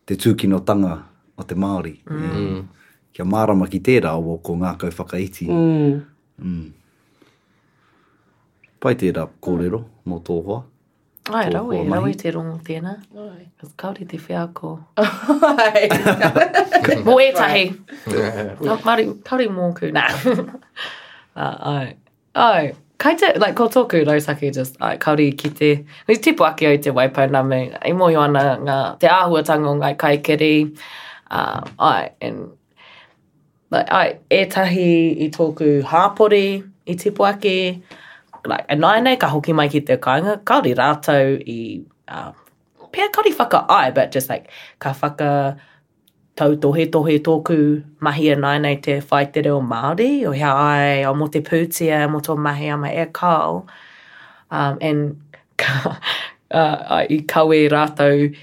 te 0.05 0.47
no 0.47 0.61
tanga 0.61 1.05
o 1.37 1.43
te 1.45 1.55
Māori. 1.55 2.01
Mm. 2.07 2.35
Mm. 2.35 2.69
Kia 3.13 3.25
marama 3.25 3.69
ki 3.69 3.79
tērā 3.81 4.15
o 4.19 4.39
ko 4.39 4.57
ngā 4.59 4.75
kau 4.79 4.91
whakaiti. 4.91 5.47
Mm. 5.49 6.05
Mm. 6.39 6.73
Pai 8.81 8.95
tērā 9.01 9.29
kōrero 9.41 9.83
mō 10.07 10.19
tō 10.27 10.41
hoa. 10.45 10.63
Ai, 11.33 11.47
e, 11.49 11.53
rau 11.55 12.07
e, 12.07 12.15
te 12.21 12.29
rongo 12.35 12.59
tēnā. 12.67 12.97
Kas 13.61 13.71
kauri 13.81 14.05
te 14.07 14.19
whea 14.21 14.43
ko. 14.55 14.75
mō 17.07 17.17
e 17.25 17.31
tahi. 17.33 17.65
Kauri 18.61 19.49
mō 19.53 19.71
kū. 19.79 19.91
Nā. 19.97 20.09
Ah, 21.37 21.57
ai. 21.81 21.97
Ai 22.39 22.69
kai 23.05 23.13
te, 23.21 23.29
like, 23.39 23.55
ko 23.55 23.67
tōku 23.69 23.99
rausaki, 24.09 24.49
just, 24.53 24.81
like, 24.81 24.99
kauri 24.99 25.25
ki 25.41 25.51
te, 25.61 25.69
ni 26.09 26.15
tipu 26.25 26.47
ake 26.51 26.65
au 26.71 26.77
te 26.85 26.91
waipau 26.99 27.29
na 27.35 27.43
me, 27.51 27.59
i 27.91 27.91
mōi 27.99 28.15
ana 28.21 28.45
ngā, 28.67 28.77
te 29.03 29.11
āhuatanga 29.15 29.69
o 29.73 29.75
ngai 29.83 29.91
kai 30.03 30.15
kiri, 30.29 30.53
uh, 31.31 31.61
ai, 31.91 32.13
and, 32.29 32.49
like, 33.77 33.91
ai, 34.01 34.07
etahi 34.33 34.89
i 35.27 35.29
tōku 35.37 35.69
hāpori 35.91 36.47
i 36.95 36.97
tipu 37.05 37.29
ake, 37.33 37.55
like, 38.47 38.65
and 38.71 38.81
nai 38.87 38.95
nei 39.09 39.17
ka 39.27 39.29
hoki 39.35 39.53
mai 39.61 39.69
ki 39.77 39.85
te 39.93 40.01
kāinga, 40.09 40.39
kauri 40.53 40.73
rātau 40.81 41.37
i, 41.59 41.61
uh, 42.21 42.33
pia 42.91 43.11
kauri 43.19 43.37
whaka 43.43 43.65
ai, 43.83 43.91
but 44.01 44.13
just, 44.17 44.31
like, 44.33 44.49
ka 44.87 44.95
whaka, 45.05 45.31
tau 46.37 46.55
tohe 46.55 46.85
tōku 47.25 47.83
mahi 48.01 48.25
anai 48.35 48.59
nei 48.61 48.77
te 48.77 49.01
whai 49.09 49.25
te 49.33 49.41
reo 49.43 49.61
Māori, 49.61 50.27
o 50.27 50.33
hea 50.33 50.51
ai 50.53 51.05
o 51.05 51.15
mo 51.15 51.27
te 51.29 51.41
pūtia, 51.41 52.11
mo 52.11 52.19
tō 52.19 52.37
mahi 52.37 52.69
ama 52.71 52.89
e 52.89 53.05
kāo. 53.07 53.65
Um, 54.51 54.79
and 54.81 55.23
ka, 55.57 55.99
uh, 56.51 57.05
i 57.09 57.19
kaue 57.29 57.69
rātou, 57.71 58.35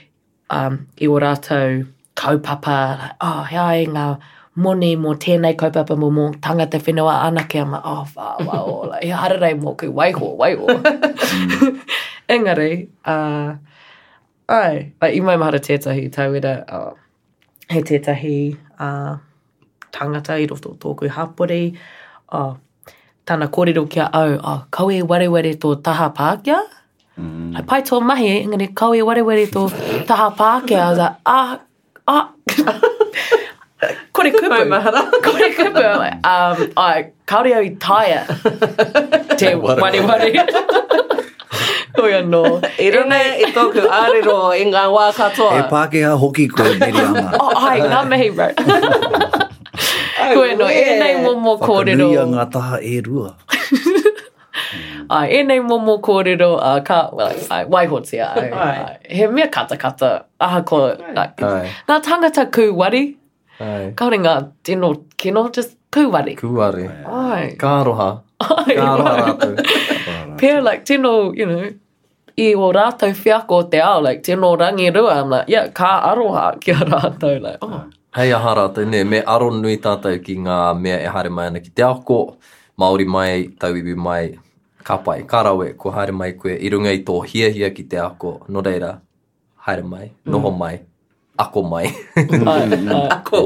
um, 0.50 0.86
i 1.02 1.08
o 1.08 1.20
rātou 1.20 1.86
kaupapa, 2.16 2.78
like, 3.02 3.12
oh, 3.22 3.44
hea 3.50 3.66
ai 3.66 3.86
ngā 3.90 4.18
moni 4.56 4.96
mō 5.00 5.14
tēnei 5.26 5.54
kaupapa 5.58 5.96
mō 6.00 6.10
mō 6.16 6.30
tangata 6.44 6.80
whenua 6.86 7.18
anake 7.28 7.60
ama, 7.62 7.82
oh, 7.84 8.06
wā, 8.16 8.38
wā, 8.48 8.62
o, 8.62 8.80
like, 8.94 9.04
he 9.04 9.10
hararei 9.24 9.52
mō 9.66 9.76
kū, 9.76 9.92
waiho, 10.00 10.32
waiho. 10.40 10.80
Mm. 10.80 11.80
Engari, 12.30 12.88
uh, 13.04 13.54
ai, 14.48 14.74
like, 15.02 15.16
i 15.20 15.24
mai 15.28 15.36
mahara 15.36 15.60
tētahi, 15.60 16.08
tāwira, 16.16 16.56
oh, 16.72 16.98
he 17.70 17.82
tētahi 17.86 18.36
uh, 18.80 19.18
tangata 19.94 20.38
i 20.42 20.48
roto 20.48 20.74
tōku 20.84 21.10
hapori. 21.14 21.76
Uh, 22.32 22.56
tāna 23.28 23.50
kōrero 23.54 23.86
kia 23.92 24.10
au, 24.18 24.36
uh, 24.40 24.62
kau 24.74 24.90
e 24.94 25.02
wareware 25.04 25.56
tō 25.62 25.76
taha 25.86 26.10
pākia? 26.18 26.62
Mm. 27.20 27.54
Hai 27.58 27.62
pai 27.70 27.82
tō 27.86 28.02
mahi, 28.02 28.32
ngani 28.48 28.72
kau 28.76 28.94
e 28.96 29.02
wareware 29.06 29.48
tō 29.52 29.68
taha 30.08 30.32
pākia. 30.40 30.82
I 30.82 30.90
was 30.90 30.98
like, 30.98 31.16
ah, 31.26 31.60
ah. 32.08 32.34
Kore 34.14 34.32
kupu. 34.32 34.50
Mai 34.50 34.64
mahara. 34.66 35.06
Kore 35.24 35.52
kupu. 35.58 36.14
um, 36.24 36.74
ai, 36.78 37.12
kaore 37.26 37.56
au 37.58 37.66
i 37.68 37.76
taia. 37.76 38.26
Te 39.38 39.54
wareware. 39.58 41.22
Toi 41.96 42.22
no. 42.24 42.62
E 42.80 42.92
rona 42.92 43.18
e 43.44 43.52
tōku 43.56 43.84
ārero 43.92 44.38
e 44.56 44.64
ngā 44.70 44.84
wā 44.94 45.08
katoa. 45.16 45.58
E 45.60 45.64
Pākehā 45.72 46.12
hoki 46.20 46.46
koe, 46.48 46.70
Miriama. 46.80 47.34
oh, 47.40 47.52
ai, 47.58 47.80
ngā 47.84 48.02
mehi, 48.08 48.30
bro. 48.36 48.48
koe 50.22 50.54
no, 50.56 50.70
e 50.72 50.96
nei 51.02 51.18
momo 51.26 51.58
kōrero. 51.60 52.08
Whakanui 52.08 52.22
a 52.22 52.28
ngā 52.36 52.48
taha 52.54 52.80
e 52.94 53.00
rua. 53.08 53.34
Mm. 53.38 53.90
Ai, 55.12 55.26
e 55.36 55.40
nei 55.44 55.60
momo 55.60 55.98
kōrero, 56.04 56.48
ka, 56.88 57.00
ai, 57.52 57.66
waihoti, 57.72 58.20
ai, 58.24 58.98
He 59.10 59.28
mea 59.28 59.48
kata 59.50 59.76
kata, 59.76 60.26
aha 60.40 60.62
ko, 60.62 60.78
ai. 61.24 61.66
Ngā 61.90 61.98
tangata 62.06 62.46
kūwari, 62.48 63.02
ai. 63.60 63.92
kāore 63.96 64.22
ngā 64.24 64.36
tino 64.64 64.94
kino, 65.18 65.50
just 65.50 65.76
kūwari. 65.92 66.38
Kūwari. 66.40 66.86
Ai. 67.06 67.32
ai. 67.42 67.56
Kāroha. 67.60 68.10
Ai. 68.42 68.78
rātou. 68.78 70.38
Pia, 70.38 70.62
like, 70.62 70.86
tino, 70.86 71.34
you 71.34 71.46
know, 71.46 71.70
i 72.38 72.54
o 72.56 72.70
rātou 72.74 73.14
fiako 73.16 73.58
o 73.58 73.64
te 73.72 73.80
ao, 73.84 74.00
like, 74.02 74.22
tēnō 74.26 74.52
rangi 74.60 74.90
rua, 74.96 75.16
I'm 75.22 75.30
like, 75.34 75.50
yeah, 75.52 75.68
kā 75.68 75.90
aroha 76.12 76.52
ki 76.62 76.72
a 76.72 76.78
rātou, 76.88 77.42
like, 77.42 77.58
oh. 77.62 77.84
Hei 78.16 78.32
aha 78.34 78.56
rātou, 78.62 78.86
ne, 78.88 79.04
me 79.04 79.22
aro 79.28 79.50
nui 79.56 79.78
tātou 79.82 80.20
ki 80.24 80.36
ngā 80.46 80.60
mea 80.80 80.98
e 81.00 81.10
haere 81.14 81.32
mai 81.32 81.48
ana 81.52 81.62
ki 81.64 81.72
te 81.76 81.84
ako, 81.88 82.22
Māori 82.82 83.06
mai, 83.06 83.50
tauibi 83.62 83.94
mai, 83.96 84.32
ka 84.84 84.96
pai, 85.06 85.20
ka 85.30 85.44
rawe, 85.46 85.68
ko 85.78 85.92
haere 85.94 86.14
mai 86.16 86.32
koe, 86.40 86.56
i 86.56 86.70
runga 86.74 86.94
i 86.96 87.02
tō 87.06 87.18
hia 87.30 87.50
hia 87.54 87.70
ki 87.76 87.84
te 87.92 88.00
ako, 88.02 88.32
no 88.50 88.64
reira, 88.66 88.96
haere 89.68 89.84
mai, 89.86 90.08
mm. 90.08 90.32
noho 90.34 90.52
mai, 90.56 90.78
mm. 90.80 91.44
ako 91.44 91.62
mai. 91.68 91.84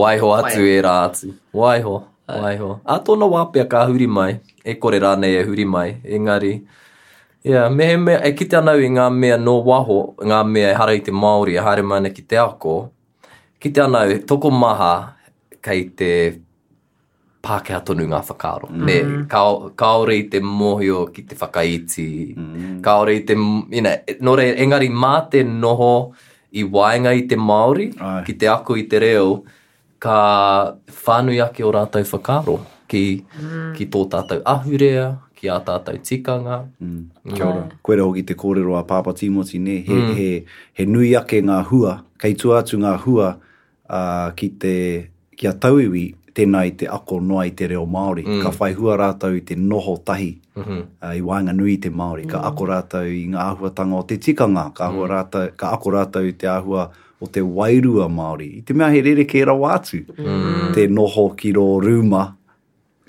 Waiho 0.05 0.29
atu 0.37 0.63
e 0.67 0.77
rā 0.85 0.93
atu, 1.09 1.33
waiho, 1.61 1.97
waiho. 2.31 2.69
A 2.85 2.97
tōna 3.03 3.27
wāpea 3.33 3.67
ka 3.71 3.83
huri 3.89 4.07
mai, 4.07 4.37
e 4.63 4.75
kore 4.79 4.99
rā 5.03 5.17
nei 5.19 5.35
e 5.41 5.43
huri 5.49 5.65
mai, 5.67 5.97
engari, 6.17 6.53
Yeah, 7.49 7.69
me 7.69 7.85
he 7.87 7.95
mea, 7.97 8.19
e 8.25 8.33
kite 8.33 8.55
anau 8.57 8.79
i 8.81 8.87
ngā 8.89 9.03
mea 9.13 9.35
no 9.37 9.53
waho, 9.61 9.99
ngā 10.25 10.39
mea 10.51 10.71
e 10.71 10.77
hara 10.79 10.95
i 10.97 11.01
te 11.05 11.13
Māori, 11.13 11.53
e 11.53 11.61
haere 11.61 11.83
mana 11.85 12.09
ki 12.09 12.23
te 12.31 12.39
ako, 12.41 12.71
kite 13.61 13.83
anau, 13.83 14.15
toko 14.31 14.49
maha 14.49 14.93
kei 15.65 15.83
te 15.93 16.09
Pākehā 17.45 17.77
tonu 17.85 18.07
ngā 18.09 18.21
whakaaro. 18.25 18.71
Mm. 18.73 18.89
Ne, 18.89 19.25
ka, 19.29 19.41
kaore 19.77 20.15
i 20.17 20.23
te 20.33 20.39
mohio 20.41 21.03
ki 21.13 21.23
te 21.29 21.37
whakaiti. 21.37 22.05
Mm. 22.33 22.79
Kaore 22.81 23.19
i 23.19 23.19
te, 23.21 23.35
you 23.37 23.83
know, 23.85 23.93
nore, 24.25 24.47
engari 24.65 24.87
mā 24.89 25.11
te 25.29 25.43
noho 25.45 25.91
i 26.57 26.63
waenga 26.65 27.13
i 27.13 27.27
te 27.29 27.37
Māori, 27.37 27.91
Ai. 28.01 28.23
ki 28.25 28.33
te 28.41 28.49
ako 28.49 28.79
i 28.81 28.87
te 28.89 29.03
reo, 29.05 29.27
ka 30.01 30.17
whānui 31.05 31.37
ake 31.45 31.61
o 31.61 31.69
rātou 31.77 32.01
whakaaro 32.15 32.57
ki, 32.89 33.03
mm. 33.43 33.71
ki 33.77 33.85
tō 33.93 34.03
tātou 34.15 34.41
ahurea, 34.41 35.11
ki 35.35 35.49
a 35.51 35.59
tātou 35.63 35.99
tikanga. 36.01 36.59
Mm. 36.79 37.07
mm. 37.07 37.33
Kia 37.35 37.45
ora. 37.47 37.63
Yeah. 37.63 37.79
Koe 37.85 37.99
hoki 38.01 38.23
te 38.27 38.33
kōrero 38.39 38.77
a 38.79 38.83
Papa 38.87 39.13
Timoti, 39.13 39.59
ne? 39.61 39.77
He, 39.85 39.97
mm. 40.01 40.13
he, 40.17 40.29
he 40.79 40.85
nui 40.89 41.13
ake 41.19 41.41
ngā 41.45 41.61
hua, 41.69 41.99
kei 42.21 42.35
tu 42.35 42.51
ngā 42.53 42.95
hua 43.05 43.33
uh, 43.37 44.29
ki 44.37 44.49
te 44.65 44.75
kia 45.35 45.51
tauiwi 45.53 46.07
tēnā 46.35 46.65
i 46.67 46.71
te 46.79 46.87
ako 46.91 47.19
noa 47.23 47.45
i 47.47 47.51
te 47.55 47.67
reo 47.71 47.85
Māori. 47.87 48.25
Mm. 48.27 48.41
Ka 48.43 48.51
whai 48.59 48.73
hua 48.75 48.97
rātau 48.99 49.35
i 49.37 49.41
te 49.47 49.55
noho 49.55 49.97
tahi 50.07 50.31
mm 50.55 50.63
-hmm. 50.63 50.81
uh, 51.01 51.15
i 51.15 51.21
wāinga 51.23 51.53
nui 51.55 51.73
i 51.77 51.81
te 51.85 51.89
Māori. 51.89 52.27
Ka 52.27 52.41
mm. 52.41 52.49
ako 52.49 52.65
rātau 52.71 53.05
i 53.07 53.25
ngā 53.31 53.39
ahuatanga 53.39 53.95
o 53.95 54.03
te 54.03 54.17
tikanga. 54.17 54.69
Ka, 54.75 54.89
mm. 54.91 55.03
rātau, 55.11 55.47
ka 55.55 55.71
ako 55.73 55.89
rātau 55.95 56.23
i 56.27 56.31
te 56.33 56.47
ahua 56.47 56.89
o 57.21 57.27
te 57.27 57.39
wairua 57.41 58.09
Māori. 58.11 58.57
I 58.59 58.61
te 58.61 58.73
mea 58.73 58.91
he 58.91 59.01
rere 59.01 59.23
kērau 59.23 59.63
atu. 59.69 60.03
Mm. 60.17 60.73
Te 60.75 60.87
noho 60.87 61.29
ki 61.35 61.53
rō 61.55 61.67
rūma 61.85 62.34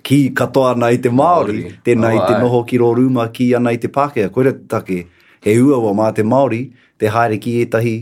ki 0.07 0.19
katoa 0.41 0.71
ana 0.75 0.91
i 0.95 0.99
te 1.03 1.11
Māori, 1.11 1.63
Māori. 1.65 1.79
tēnā 1.87 2.13
oh, 2.13 2.17
i 2.17 2.27
te 2.29 2.37
noho 2.43 2.61
ki 2.71 2.79
rōruma 2.83 3.25
ki 3.37 3.47
ana 3.59 3.73
i 3.75 3.81
te 3.83 3.89
Pākehā. 3.93 4.29
Koe 4.33 4.53
take, 4.75 5.01
he 5.47 5.55
ua 5.67 5.81
wā 5.83 5.91
mā 6.01 6.13
te 6.15 6.23
Māori, 6.35 6.67
te 6.99 7.11
haere 7.13 7.41
ki 7.43 7.57
etahi 7.65 7.97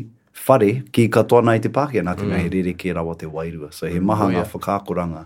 whare 0.47 0.71
ki 0.93 1.07
katoa 1.17 1.41
ana 1.47 1.55
i 1.59 1.63
te 1.65 1.71
Pākehā, 1.73 2.03
nā 2.05 2.13
te 2.19 2.27
mm. 2.29 2.35
he 2.43 2.51
rere 2.57 2.77
ki 2.81 2.93
rawa 2.99 3.17
te 3.21 3.31
wairua. 3.33 3.73
So 3.77 3.89
he 3.89 4.03
maha 4.05 4.29
ngā 4.35 4.45
oh, 4.45 4.53
whakākoranga 4.53 5.23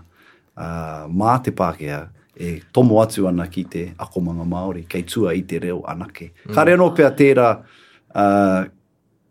uh, 0.55 1.09
mā 1.21 1.35
te 1.43 1.51
Pākehā, 1.59 1.99
e 2.39 2.55
tomo 2.73 3.01
atu 3.03 3.27
ana 3.27 3.49
ki 3.51 3.65
te 3.67 3.83
akomanga 3.99 4.47
Māori, 4.47 4.85
kei 4.87 5.03
tua 5.03 5.35
i 5.35 5.43
te 5.43 5.59
reo 5.59 5.81
anake. 5.95 6.31
Mm. 6.45 6.55
Kare 6.55 6.77
anō 6.79 6.87
pia 6.95 7.11
tērā, 7.21 7.49
uh, 8.13 8.71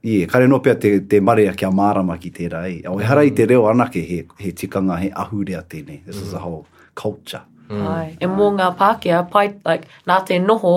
ie, 0.05 0.27
kare 0.29 0.51
anō 0.51 0.61
pia 0.69 0.77
te, 0.77 0.99
te 1.09 1.23
marea 1.25 1.57
kia 1.57 1.73
mārama 1.73 2.21
ki 2.21 2.35
tērā, 2.43 2.67
e. 2.77 2.81
Oe 2.93 3.09
hara 3.09 3.25
te 3.41 3.49
reo 3.55 3.65
anake, 3.73 4.05
he, 4.05 4.21
he 4.45 4.53
tikanga, 4.53 5.01
he 5.01 5.09
ahurea 5.25 5.65
tēne. 5.65 6.03
This 6.05 6.21
mm. 6.21 6.27
is 6.29 6.35
a 6.35 6.43
whole 6.45 6.67
culture. 7.05 7.41
Mm. 7.69 7.87
Ai. 7.93 8.13
E 8.23 8.27
mō 8.31 8.51
ngā 8.59 8.71
Pākehā, 8.79 9.23
pai, 9.33 9.49
like, 9.67 9.87
nā 10.09 10.19
te 10.29 10.39
noho, 10.43 10.75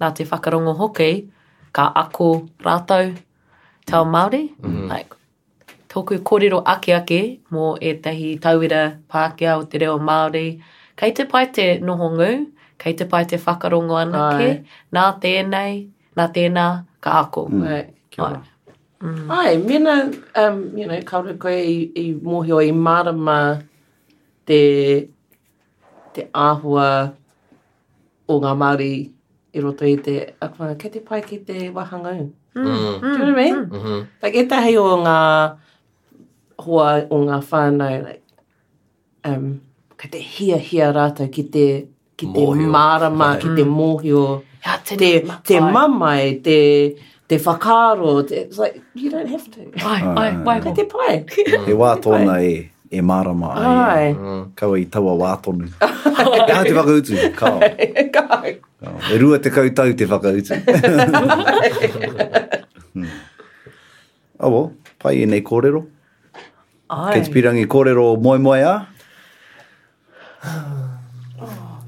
nā 0.00 0.10
te 0.18 0.26
whakarongo 0.28 0.74
hoki, 0.80 1.10
ka 1.72 1.84
ako 2.04 2.28
rātou 2.66 3.12
tau 3.86 4.04
Māori, 4.04 4.44
mm. 4.60 4.88
like, 4.90 5.14
tōku 5.94 6.18
kōrero 6.28 6.62
ake 6.76 6.90
ake 6.96 7.20
mō 7.54 7.76
e 7.80 7.94
tahi 8.04 8.32
tauira 8.44 8.82
Pākehā 9.10 9.56
o 9.60 9.66
te 9.70 9.82
reo 9.84 9.98
Māori, 10.10 10.46
kei 10.96 11.14
te 11.20 11.24
pai 11.30 11.46
te 11.54 11.68
noho 11.88 12.10
ngū, 12.18 12.32
kei 12.82 12.96
te 12.98 13.06
pai 13.10 13.24
te 13.30 13.38
whakarongo 13.44 14.00
ana 14.02 14.24
ai. 14.34 14.50
nā 14.94 15.08
tēnei, 15.22 15.78
nā 16.18 16.28
tēnā, 16.38 16.68
ka 17.00 17.20
ako. 17.24 17.46
Mm. 17.52 17.70
Ai. 17.70 17.84
Kia 18.10 18.26
ora. 18.30 18.42
Mm. 19.04 19.24
Ai, 19.38 19.56
mena, 19.70 19.94
um, 20.42 20.60
you 20.78 20.86
know, 20.90 20.98
kaura 21.06 21.38
koe 21.38 21.54
i, 21.60 21.80
i 21.98 22.06
mōhio 22.26 22.58
i 22.66 22.72
marama 22.74 23.38
te 24.48 24.62
te 26.16 26.24
āhua 26.38 26.86
o 28.34 28.38
ngā 28.44 28.52
Māori 28.60 28.92
i 29.54 29.62
roto 29.62 29.86
i 29.86 29.96
te 30.02 30.14
akumanga, 30.42 30.76
kei 30.82 30.92
te 30.96 31.02
pai 31.08 31.20
ki 31.26 31.40
te 31.46 31.66
wahanga 31.74 32.14
mm, 32.18 32.30
mm. 32.54 32.64
Mm. 32.64 33.00
Do 33.00 33.08
you 33.08 33.18
know 33.18 33.24
what 33.24 33.26
I 33.26 33.30
mean? 33.42 33.58
Mm 33.58 33.80
-hmm. 33.84 34.00
Like, 34.22 34.38
e 34.40 34.46
tahi 34.52 34.76
o 34.80 34.86
ngā 35.02 35.18
hua 36.66 36.86
o 37.10 37.16
ngā 37.26 37.38
whānau, 37.50 37.94
like, 38.06 38.22
um, 39.26 39.60
kei 39.98 40.08
te 40.10 40.18
hia 40.18 40.56
hia 40.58 40.92
rātou 40.96 41.30
ki 41.32 41.44
te, 41.54 41.66
ki 42.16 42.26
te 42.34 42.44
mōhio. 42.46 42.68
mārama, 42.76 43.32
ki 43.40 43.48
te 43.56 43.64
mm. 43.64 43.74
mōhio, 43.80 44.22
mm. 44.38 44.78
te, 44.88 44.96
te, 44.96 45.24
te 45.52 45.60
mamai, 45.60 46.40
te, 46.42 46.58
te 47.28 47.36
whakaro, 47.38 48.22
te, 48.28 48.34
it's 48.46 48.58
like, 48.58 48.80
you 48.94 49.10
don't 49.10 49.28
have 49.30 49.46
to. 49.50 49.60
Ai, 49.86 50.00
ai, 50.18 50.30
ah. 50.44 50.50
ai. 50.56 50.60
Kei 50.60 50.74
te 50.74 50.84
pai. 50.84 51.24
Mm. 51.24 51.66
He 51.66 51.74
wā 51.74 51.94
tōna 52.00 52.42
e 52.42 52.70
e 52.94 53.02
marama 53.02 53.50
ai. 53.58 53.64
Ai. 53.66 54.06
Mm. 54.14 54.54
Kaua 54.54 54.78
i 54.78 54.84
taua 54.86 55.14
wātonu. 55.18 55.66
Kaha 55.82 56.62
te 56.70 56.70
whakautu, 56.76 57.18
kaha. 57.34 57.68
Kaha. 58.14 58.54
E 59.12 59.18
rua 59.18 59.38
te 59.42 59.50
kautau 59.50 59.90
te 59.98 60.06
whakautu. 60.06 60.54
Hmm. 62.94 63.08
Awo, 64.38 64.58
pai 65.02 65.16
e 65.24 65.24
nei 65.26 65.42
kōrero. 65.42 65.80
Ai. 66.94 67.16
Kei 67.16 67.24
te 67.26 67.32
pirangi 67.34 67.64
kōrero 67.72 68.04
moe 68.22 68.36
moe 68.38 68.60
a? 68.62 68.74
Oh, 71.42 71.82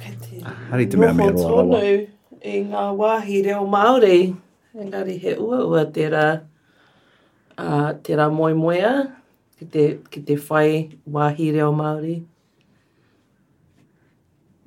Hari 0.73 0.89
te 0.91 0.97
mea 0.99 1.13
mea 1.15 1.29
roa. 1.31 1.37
Noho 1.37 1.61
tonu 1.69 2.51
i 2.55 2.65
ngā 2.73 2.89
wāhi 3.03 3.39
reo 3.47 3.61
Māori. 3.71 4.19
Engari 4.75 5.15
he 5.23 5.37
ua 5.47 5.63
ua 5.71 5.85
tērā 5.95 6.25
uh, 6.43 7.89
tērā 8.03 8.27
moe 8.41 8.51
moe 8.65 8.81
a 8.91 8.97
ki 9.57 9.65
te, 9.73 9.85
ki 10.13 10.21
te 10.29 10.35
whai 10.49 10.73
wāhi 11.13 11.51
reo 11.57 11.71
Māori. 11.73 12.17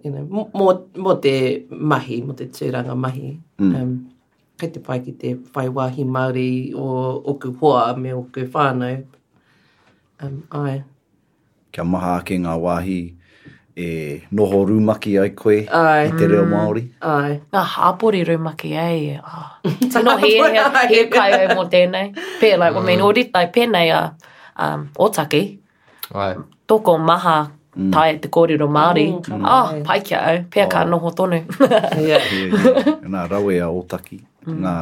You 0.03 0.11
know, 0.13 0.47
mō, 0.55 0.73
mō 0.95 1.15
te 1.23 1.33
mahi, 1.69 2.21
mō 2.23 2.35
te 2.39 2.47
tūranga 2.55 2.95
mahi. 2.97 3.33
Mm. 3.61 3.75
Um, 3.77 3.91
kei 4.59 4.71
te 4.75 4.81
pai 4.83 5.01
ki 5.05 5.13
te 5.21 5.35
whai 5.55 5.67
wāhi 5.75 6.05
Māori 6.09 6.49
o 6.73 6.87
oku 7.33 7.51
hoa 7.61 7.91
me 8.01 8.15
oku 8.17 8.47
whānau. 8.55 9.03
Um, 10.23 10.41
ai. 10.63 10.79
Kia 11.71 11.85
maha 11.85 12.15
ake 12.23 12.39
ngā 12.43 12.55
wāhi 12.63 12.97
e 13.79 13.89
noho 14.35 14.63
rūmaki 14.71 15.13
ai 15.21 15.29
koe 15.37 15.59
ai. 15.69 16.07
i 16.09 16.15
te 16.17 16.25
reo 16.31 16.47
mm, 16.47 16.55
Māori. 16.55 16.85
Ai. 17.05 17.37
Ngā 17.53 17.65
hāpori 17.75 18.23
rūmaki 18.31 18.73
ai. 18.81 19.13
Oh. 19.21 19.53
Tino 19.85 20.17
he, 20.25 20.33
he, 20.41 20.83
he 20.95 21.05
kai 21.13 21.29
ai 21.43 21.51
mō 21.53 21.69
tēnei. 21.75 22.09
Pē, 22.41 22.55
like, 22.57 22.73
mm. 22.73 22.81
I 22.81 22.85
mean, 22.89 23.05
ori 23.11 23.27
tai 23.29 23.45
pēnei 23.59 23.93
a... 23.93 24.01
Uh 24.01 24.35
um, 24.59 24.87
otake. 24.97 25.59
Right. 26.13 26.39
Tōko 26.67 26.97
maha 26.99 27.51
mm. 27.77 27.91
tae 27.91 28.13
te 28.17 28.29
kōrero 28.35 28.65
oh, 28.65 28.71
Māori. 28.71 29.05
Mm. 29.23 29.41
Oh, 29.43 29.47
ah, 29.47 29.71
mm. 29.73 29.83
pai 29.85 29.99
kia 30.01 30.19
au, 30.31 30.41
pea 30.53 30.65
oh. 30.65 30.69
ka 30.69 30.83
noho 30.85 31.11
tonu. 31.15 31.39
yeah. 32.07 32.33
Nā 33.15 33.27
rawe 33.31 33.55
a 33.59 33.69
otaki, 33.77 34.19
mm. 34.45 34.59
ngā, 34.63 34.75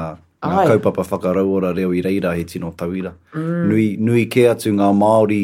ngā 0.43 0.63
Ai. 0.63 0.67
kaupapa 0.73 1.05
whakarauora 1.09 1.73
reo 1.75 1.93
i 1.95 2.01
reira 2.05 2.34
he 2.38 2.43
tino 2.47 2.71
tawira. 2.78 3.13
Mm. 3.36 3.67
Nui, 3.71 3.88
nui 4.09 4.25
ke 4.32 4.47
atu 4.51 4.73
ngā 4.78 4.89
Māori, 5.01 5.41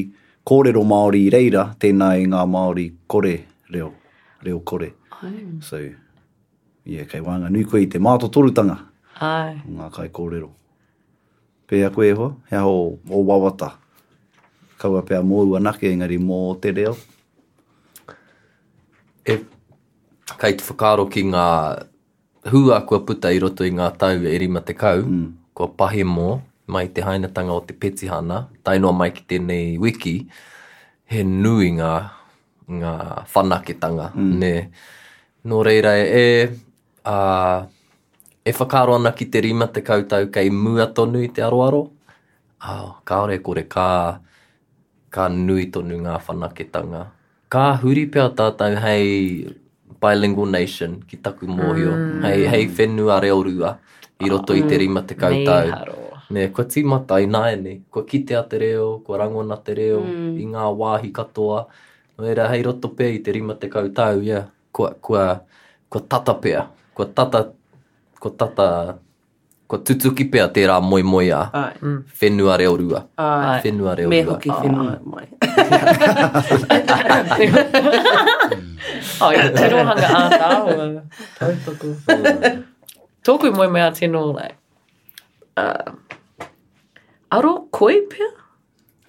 kōrero 0.49 0.83
Māori 0.93 1.25
i 1.27 1.31
reira, 1.37 1.67
tēnā 1.79 2.13
i 2.23 2.27
ngā 2.33 2.45
Māori 2.55 2.89
kore 3.07 3.35
reo, 3.73 3.91
reo 4.43 4.59
kore. 4.63 4.93
Ai. 5.21 5.35
So, 5.67 5.79
yeah, 6.85 7.05
kei 7.11 7.21
wānga, 7.23 7.49
nui 7.51 7.63
koe 7.67 7.83
i 7.85 7.91
te 7.91 7.99
māto 8.03 8.29
torutanga. 8.31 8.79
Ai. 9.23 9.59
Ngā 9.77 9.91
kai 9.95 10.09
kōrero. 10.15 10.51
Pea 11.69 11.87
koe 11.95 12.11
ho, 12.19 12.33
hea 12.51 12.59
ho, 12.63 12.75
o 13.09 13.23
wawata. 13.27 13.75
Ai 13.75 13.79
kaua 14.83 14.99
pia 15.01 15.21
mōu 15.23 15.55
anake 15.59 15.87
engari 15.95 16.17
mō 16.19 16.37
te 16.63 16.71
reo? 16.75 16.93
E, 19.23 19.37
kei 20.39 20.57
te 20.59 20.65
whakaro 20.67 21.05
ki 21.13 21.23
ngā 21.31 21.47
hū 22.51 22.59
a 22.75 22.79
kua 22.87 22.99
puta 23.07 23.31
i 23.31 23.39
roto 23.39 23.63
i 23.63 23.71
ngā 23.71 23.87
tau 24.01 24.25
e 24.27 24.33
rima 24.43 24.59
te 24.67 24.75
kau, 24.75 25.05
mm. 25.07 25.29
kua 25.55 25.69
pahi 25.79 26.03
mō, 26.09 26.27
mai 26.75 26.89
te 26.91 27.05
hainatanga 27.07 27.55
o 27.55 27.61
te 27.63 27.77
petihana, 27.79 28.41
tainoa 28.67 28.91
mai 28.97 29.13
ki 29.15 29.23
tēnei 29.31 29.77
wiki, 29.79 30.17
he 31.11 31.23
nui 31.29 31.71
ngā, 31.79 31.93
ngā 32.81 32.93
whanaketanga. 33.31 34.09
Mm. 34.19 34.35
Ne, 34.43 34.53
nō 35.47 35.61
reira 35.63 35.95
e, 36.01 36.03
e, 36.19 36.43
a, 37.07 37.15
e 38.43 38.57
whakaro 38.59 38.99
ana 38.99 39.15
ki 39.15 39.31
te 39.31 39.45
rima 39.47 39.71
te 39.71 39.79
kautau 39.87 40.27
kei 40.33 40.51
mua 40.51 40.91
tonu 40.99 41.23
i 41.23 41.31
te 41.31 41.47
aroaro. 41.47 41.85
A, 42.67 42.75
kaore 43.07 43.39
kore 43.43 43.63
Ka, 43.71 43.89
ka 45.13 45.29
nui 45.29 45.69
tonu 45.69 45.99
ngā 46.01 46.17
whanaketanga. 46.25 47.03
Ka 47.53 47.67
huri 47.83 48.07
pia 48.15 48.25
tātou 48.39 48.79
hei 48.81 49.45
bilingual 50.01 50.49
nation 50.55 50.97
ki 51.07 51.19
taku 51.27 51.47
mōhio, 51.49 51.93
mm. 51.93 52.23
hei, 52.25 52.47
hei 52.51 52.65
whenua 52.79 53.19
reo 53.23 53.37
rua 53.45 53.75
i 54.25 54.31
roto 54.31 54.57
i 54.57 54.65
te 54.65 54.73
mm. 54.73 54.81
rima 54.83 55.03
te 55.11 55.15
kautau. 55.21 55.69
Mm. 55.69 56.09
Ne, 56.33 56.47
ko 56.55 56.65
ti 56.65 56.81
mata 56.87 57.19
i 57.21 57.27
nae 57.29 57.53
ni, 57.61 57.75
ko 57.93 58.01
kitea 58.09 58.41
te 58.49 58.59
reo, 58.63 58.87
ko 59.05 59.19
rangona 59.21 59.59
te 59.63 59.75
reo, 59.77 60.01
mm. 60.01 60.33
i 60.41 60.49
ngā 60.49 60.65
wāhi 60.81 61.13
katoa, 61.15 61.63
Noera, 62.19 62.45
hei 62.51 62.61
roto 62.61 62.91
pē 62.93 63.07
i 63.15 63.21
te 63.25 63.33
rima 63.33 63.55
te 63.57 63.65
kautau, 63.73 64.19
yeah. 64.21 64.43
ko, 64.75 64.85
ko, 65.03 65.17
ko 65.91 66.01
tata 66.13 66.35
pē, 66.43 66.51
ko 66.95 67.07
tata, 67.09 67.39
ko 68.21 68.29
tata 68.37 68.67
ko 69.73 69.79
tutuki 69.81 70.25
pea 70.29 70.45
tērā 70.53 70.75
moi 70.85 71.01
moi 71.05 71.25
a 71.33 71.41
Ai. 71.57 71.71
Mm. 71.81 72.01
whenua 72.21 72.57
reo 72.61 72.75
rua. 72.77 72.99
Ai. 73.17 73.55
Whenua 73.63 73.95
reo 73.97 74.09
rua. 74.11 74.13
Me 74.13 74.21
hoki 74.27 74.49
ah. 74.49 74.61
whenua 74.61 74.99
moi. 75.05 75.25
Oh, 79.23 79.29
yeah, 79.33 79.49
te 79.57 79.69
rohanga 79.73 80.13
ātā. 80.19 80.87
Tautoko. 81.39 82.61
Tōku 83.29 83.53
moi 83.57 83.69
mea 83.73 83.87
tēnō, 83.97 84.21
like, 84.35 85.63
uh, 85.63 86.47
aro 87.39 87.53
koe 87.79 87.95
pia? 88.13 88.27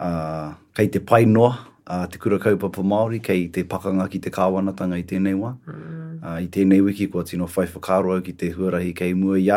uh, 0.00 0.50
kei 0.74 0.88
te 0.96 1.04
painoa. 1.06 1.52
noa 1.54 1.62
uh, 1.90 2.06
te 2.10 2.18
kura 2.22 2.38
kaupapa 2.42 2.82
Māori 2.86 3.20
kei 3.24 3.48
te 3.52 3.64
pakanga 3.68 4.06
ki 4.10 4.20
te 4.24 4.32
kāwanatanga 4.34 4.98
i 5.00 5.04
tēnei 5.08 5.36
wā. 5.38 5.54
Mm. 5.68 6.16
Uh, 6.20 6.40
I 6.44 6.48
tēnei 6.52 6.80
wiki 6.84 7.08
kua 7.12 7.24
tino 7.28 7.48
whai 7.50 7.66
whakaro 7.72 8.14
au 8.16 8.24
ki 8.24 8.32
te 8.40 8.50
huarahi 8.54 8.94
kei 8.96 9.14
mua 9.14 9.38
i 9.40 9.48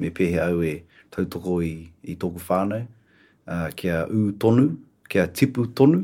me 0.00 0.10
pehe 0.10 0.40
au 0.42 0.62
e 0.64 0.76
tautoko 1.16 1.58
i, 1.62 1.72
i 2.02 2.16
tōku 2.16 2.40
whānau. 2.48 2.84
Uh, 3.46 3.68
kia 3.76 4.04
ū 4.08 4.30
tonu, 4.40 4.70
kia 5.12 5.26
tipu 5.36 5.66
tonu, 5.76 6.00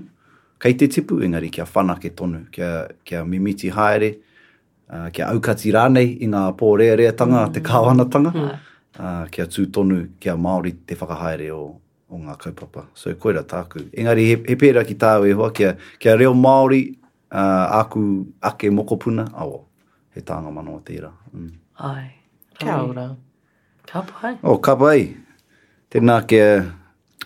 kei 0.61 0.75
te 0.77 0.89
tipu, 0.93 1.23
engari 1.25 1.49
kia 1.51 1.65
whanake 1.65 2.11
tonu, 2.15 2.43
kia, 2.53 2.69
kia 3.09 3.25
mimiti 3.25 3.71
haere, 3.73 4.17
uh, 4.91 5.09
kia 5.13 5.31
aukati 5.33 5.73
rānei 5.73 6.19
i 6.21 6.29
ngā 6.29 6.51
tanga 7.17 7.47
mm. 7.47 7.53
te 7.57 7.61
kāwanatanga, 7.65 8.33
mm. 8.37 8.51
uh, 9.01 9.25
kia 9.33 9.47
tū 9.49 9.65
tonu, 9.73 10.07
kia 10.21 10.37
Māori 10.37 10.75
te 10.85 10.95
whakahaere 11.01 11.49
o, 11.57 11.65
o 12.11 12.19
ngā 12.19 12.35
kaupapa. 12.43 12.85
So 12.95 13.11
e 13.13 13.17
koera 13.19 13.43
tāku. 13.47 13.85
Engari, 13.97 14.27
he, 14.31 14.37
he 14.51 14.57
pēra 14.59 14.83
ki 14.87 14.97
tāu 14.99 15.27
e 15.31 15.35
hoa, 15.37 15.51
kia, 15.55 15.75
kia 16.03 16.17
reo 16.21 16.33
Māori, 16.35 16.83
uh, 17.31 17.81
aku 17.81 18.03
ake 18.45 18.71
mokopuna, 18.75 19.29
awo, 19.33 19.63
he 20.17 20.23
tānga 20.23 20.53
mano 20.53 20.77
o 20.79 20.83
tērā. 20.87 21.13
Mm. 21.35 21.49
Ai, 21.91 22.05
kia 22.59 22.81
ora. 22.83 23.09
Ka 23.91 24.03
pai. 24.07 24.37
O, 24.45 24.59
ka 24.63 24.75
pai. 24.81 25.15
Tēnā 25.91 26.21
kia, 26.31 26.47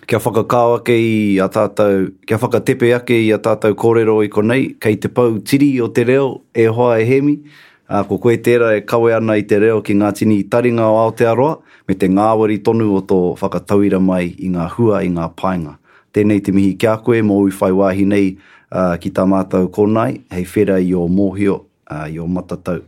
kia 0.08 0.20
whakakao 0.24 0.78
ake 0.82 0.96
i 1.00 1.12
a 1.44 1.48
tātou, 1.52 2.10
kia 2.28 2.38
whakatepe 2.40 2.92
ake 3.00 3.16
i 3.26 3.30
a 3.36 3.40
tātou 3.42 3.74
kōrero 3.76 4.20
i 4.24 4.30
konei, 4.32 4.72
kei 4.80 4.96
te 5.00 5.08
pau 5.12 5.38
tiri 5.40 5.74
o 5.84 5.88
te 5.92 6.04
reo, 6.08 6.28
e 6.52 6.68
hoa 6.72 6.98
e 7.02 7.08
hemi. 7.08 7.38
A 7.84 8.00
ko 8.08 8.16
koe 8.16 8.38
tērā 8.40 8.70
e 8.78 8.82
kawe 8.88 9.12
ana 9.18 9.34
i 9.36 9.42
te 9.44 9.58
reo 9.60 9.80
ki 9.84 9.92
ngā 10.00 10.08
tini 10.16 10.38
i 10.40 10.44
taringa 10.48 10.86
o 10.88 10.94
Aotearoa, 11.02 11.58
me 11.88 11.94
te 12.00 12.08
ngāwari 12.08 12.56
tonu 12.64 12.86
o 12.96 13.02
tō 13.04 13.18
whakatauira 13.36 13.98
mai 14.00 14.30
i 14.40 14.48
ngā 14.52 14.68
hua 14.72 15.02
i 15.04 15.08
ngā 15.12 15.26
painga. 15.36 15.74
Tēnei 16.14 16.40
te 16.44 16.52
mihi 16.54 16.72
kia 16.80 16.94
koe 17.04 17.20
mō 17.20 17.36
ui 17.44 17.52
whai 17.52 17.72
wāhi 17.76 18.06
nei 18.08 18.32
uh, 18.72 18.94
ki 19.00 19.10
tā 19.12 19.26
mātau 19.28 19.68
kōnai, 19.68 20.22
hei 20.32 20.46
whera 20.54 20.78
i 20.80 20.94
o 20.96 21.04
mōhio, 21.12 21.58
uh, 21.90 22.06
i 22.08 22.16
o 22.22 22.24
matatau. 22.26 22.80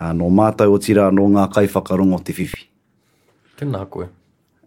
Uh, 0.00 0.10
nō 0.16 0.30
mātau 0.32 0.72
o 0.72 0.80
tira, 0.80 1.10
nō 1.12 1.28
ngā 1.36 1.44
kai 1.52 1.66
whakarongo 1.68 2.22
te 2.24 2.32
whiwhi. 2.38 2.64
Tēnā 3.60 3.84
koe. 3.92 4.08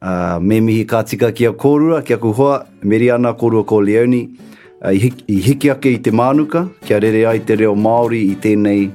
Uh, 0.01 0.37
me 0.45 0.59
mihi 0.61 0.85
kā 0.85 1.01
tika 1.09 1.31
kia 1.33 1.53
kōrua, 1.57 2.03
kia 2.05 2.17
kuhoa, 2.21 2.67
meri 2.83 3.09
ana 3.17 3.33
kōrua 3.33 3.65
ko 3.65 3.81
Leoni, 3.81 4.27
uh, 4.83 4.91
i, 4.93 5.09
hiki 5.47 5.73
ake 5.73 5.95
i 5.95 5.97
te 5.97 6.11
mānuka, 6.13 6.67
kia 6.85 6.99
rere 7.01 7.25
ai 7.31 7.39
te 7.41 7.57
reo 7.63 7.73
Māori 7.75 8.25
i 8.33 8.37
tēnei 8.41 8.89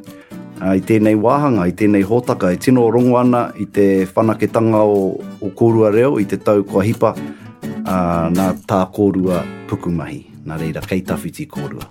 i 0.61 0.81
tēnei 0.85 1.15
wāhanga, 1.21 1.67
i 1.69 1.75
tēnei 1.77 2.05
hōtaka, 2.09 2.51
i 2.55 2.61
tino 2.61 2.87
rongo 2.91 3.21
i 3.61 3.67
te 3.67 4.07
whanaketanga 4.09 4.81
o, 4.81 5.17
o 5.45 5.51
kōrua 5.59 5.91
reo 5.93 6.15
i 6.19 6.25
te 6.25 6.37
tau 6.39 6.65
kua 6.65 6.85
hipa 6.85 7.11
uh, 7.13 8.27
nā 8.33 8.53
tā 8.67 8.83
kōrua 8.97 9.43
pukumahi. 9.71 10.23
Nā 10.47 10.57
reira, 10.61 10.81
kei 10.87 11.03
tawhiti 11.03 11.49
kōrua. 11.51 11.87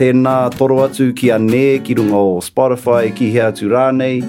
Tēnā 0.00 0.36
toro 0.56 0.78
atu 0.86 1.10
ki 1.16 1.32
a 1.34 1.40
Nē, 1.42 1.82
ki 1.84 1.98
runga 1.98 2.16
o 2.22 2.38
Spotify, 2.44 3.10
ki 3.16 3.32
hea 3.34 3.50
tu 3.56 3.68
rānei. 3.72 4.22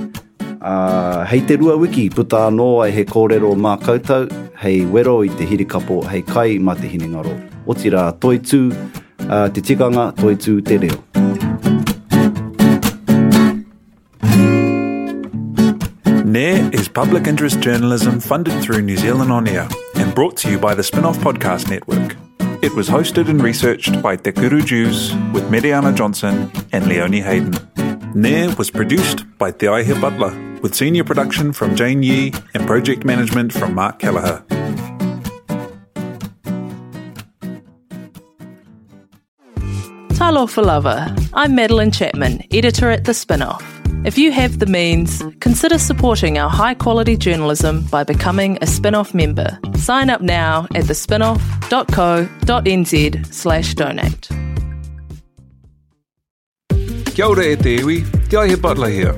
Uh, 0.62 1.26
hei 1.26 1.39
te 1.41 1.55
rua 1.57 1.76
wiki, 1.82 2.09
puta 2.14 2.43
anō 2.51 2.68
ai 2.86 2.91
he 2.93 3.03
kōrero 3.12 3.55
mā 3.57 3.78
kautau, 3.82 4.28
hei 4.62 4.84
wero 4.93 5.23
i 5.26 5.30
te 5.38 5.45
hirikapo, 5.49 6.03
hei 6.06 6.22
kai 6.22 6.60
mā 6.60 6.76
te 6.77 6.88
O 7.68 7.73
tira 7.73 8.10
uh, 8.10 8.11
te 9.49 9.61
tikanga, 9.61 10.11
te 10.64 10.77
reo. 10.77 10.98
Nair 16.26 16.69
is 16.73 16.88
public 16.88 17.26
interest 17.27 17.60
journalism 17.60 18.19
funded 18.19 18.61
through 18.61 18.81
New 18.84 18.98
Zealand 18.98 19.31
On 19.31 19.48
Air 19.48 19.68
and 19.95 20.14
brought 20.14 20.38
to 20.38 20.52
you 20.52 20.60
by 20.60 20.76
the 20.76 20.84
Spinoff 20.84 21.18
Podcast 21.18 21.72
Network. 21.72 22.15
It 22.64 22.73
was 22.76 22.88
hosted 22.88 23.30
and 23.30 23.41
researched 23.41 23.99
by 24.03 24.15
Tekuru 24.15 24.64
Jews 24.64 25.14
with 25.34 25.49
Mediana 25.49 25.95
Johnson 25.95 26.52
and 26.72 26.88
Leonie 26.88 27.22
Hayden. 27.22 27.56
Nair 28.14 28.53
was 28.57 28.69
produced 28.69 29.26
by 29.40 29.52
Theaihe 29.52 29.99
Butler 29.99 30.49
with 30.61 30.75
senior 30.75 31.03
production 31.03 31.51
from 31.53 31.75
Jane 31.75 32.03
Yee 32.03 32.33
and 32.53 32.65
project 32.67 33.03
management 33.03 33.51
from 33.51 33.73
Mark 33.73 33.97
Kelleher. 33.99 34.41
Talo 40.17 40.49
for 40.49 40.61
Lover. 40.61 41.13
I'm 41.33 41.55
Madeline 41.55 41.91
Chapman, 41.91 42.41
editor 42.53 42.89
at 42.91 43.03
The 43.05 43.11
Spinoff. 43.13 43.61
If 44.05 44.17
you 44.17 44.31
have 44.33 44.59
the 44.59 44.65
means, 44.65 45.21
consider 45.41 45.77
supporting 45.77 46.38
our 46.38 46.49
high 46.49 46.73
quality 46.73 47.15
journalism 47.17 47.83
by 47.85 48.03
becoming 48.03 48.57
a 48.57 48.65
Spinoff 48.65 49.13
member. 49.13 49.57
Sign 49.75 50.09
up 50.09 50.21
now 50.21 50.67
at 50.75 50.83
thespinoff.co.nz 50.85 53.33
slash 53.33 53.73
donate. 53.75 54.27
Kia 57.15 57.25
ora 57.25 57.43
e 57.45 57.55
te 57.55 57.75
iwi, 57.77 58.03
Te 58.29 58.55
Butler 58.55 58.89
here 58.89 59.17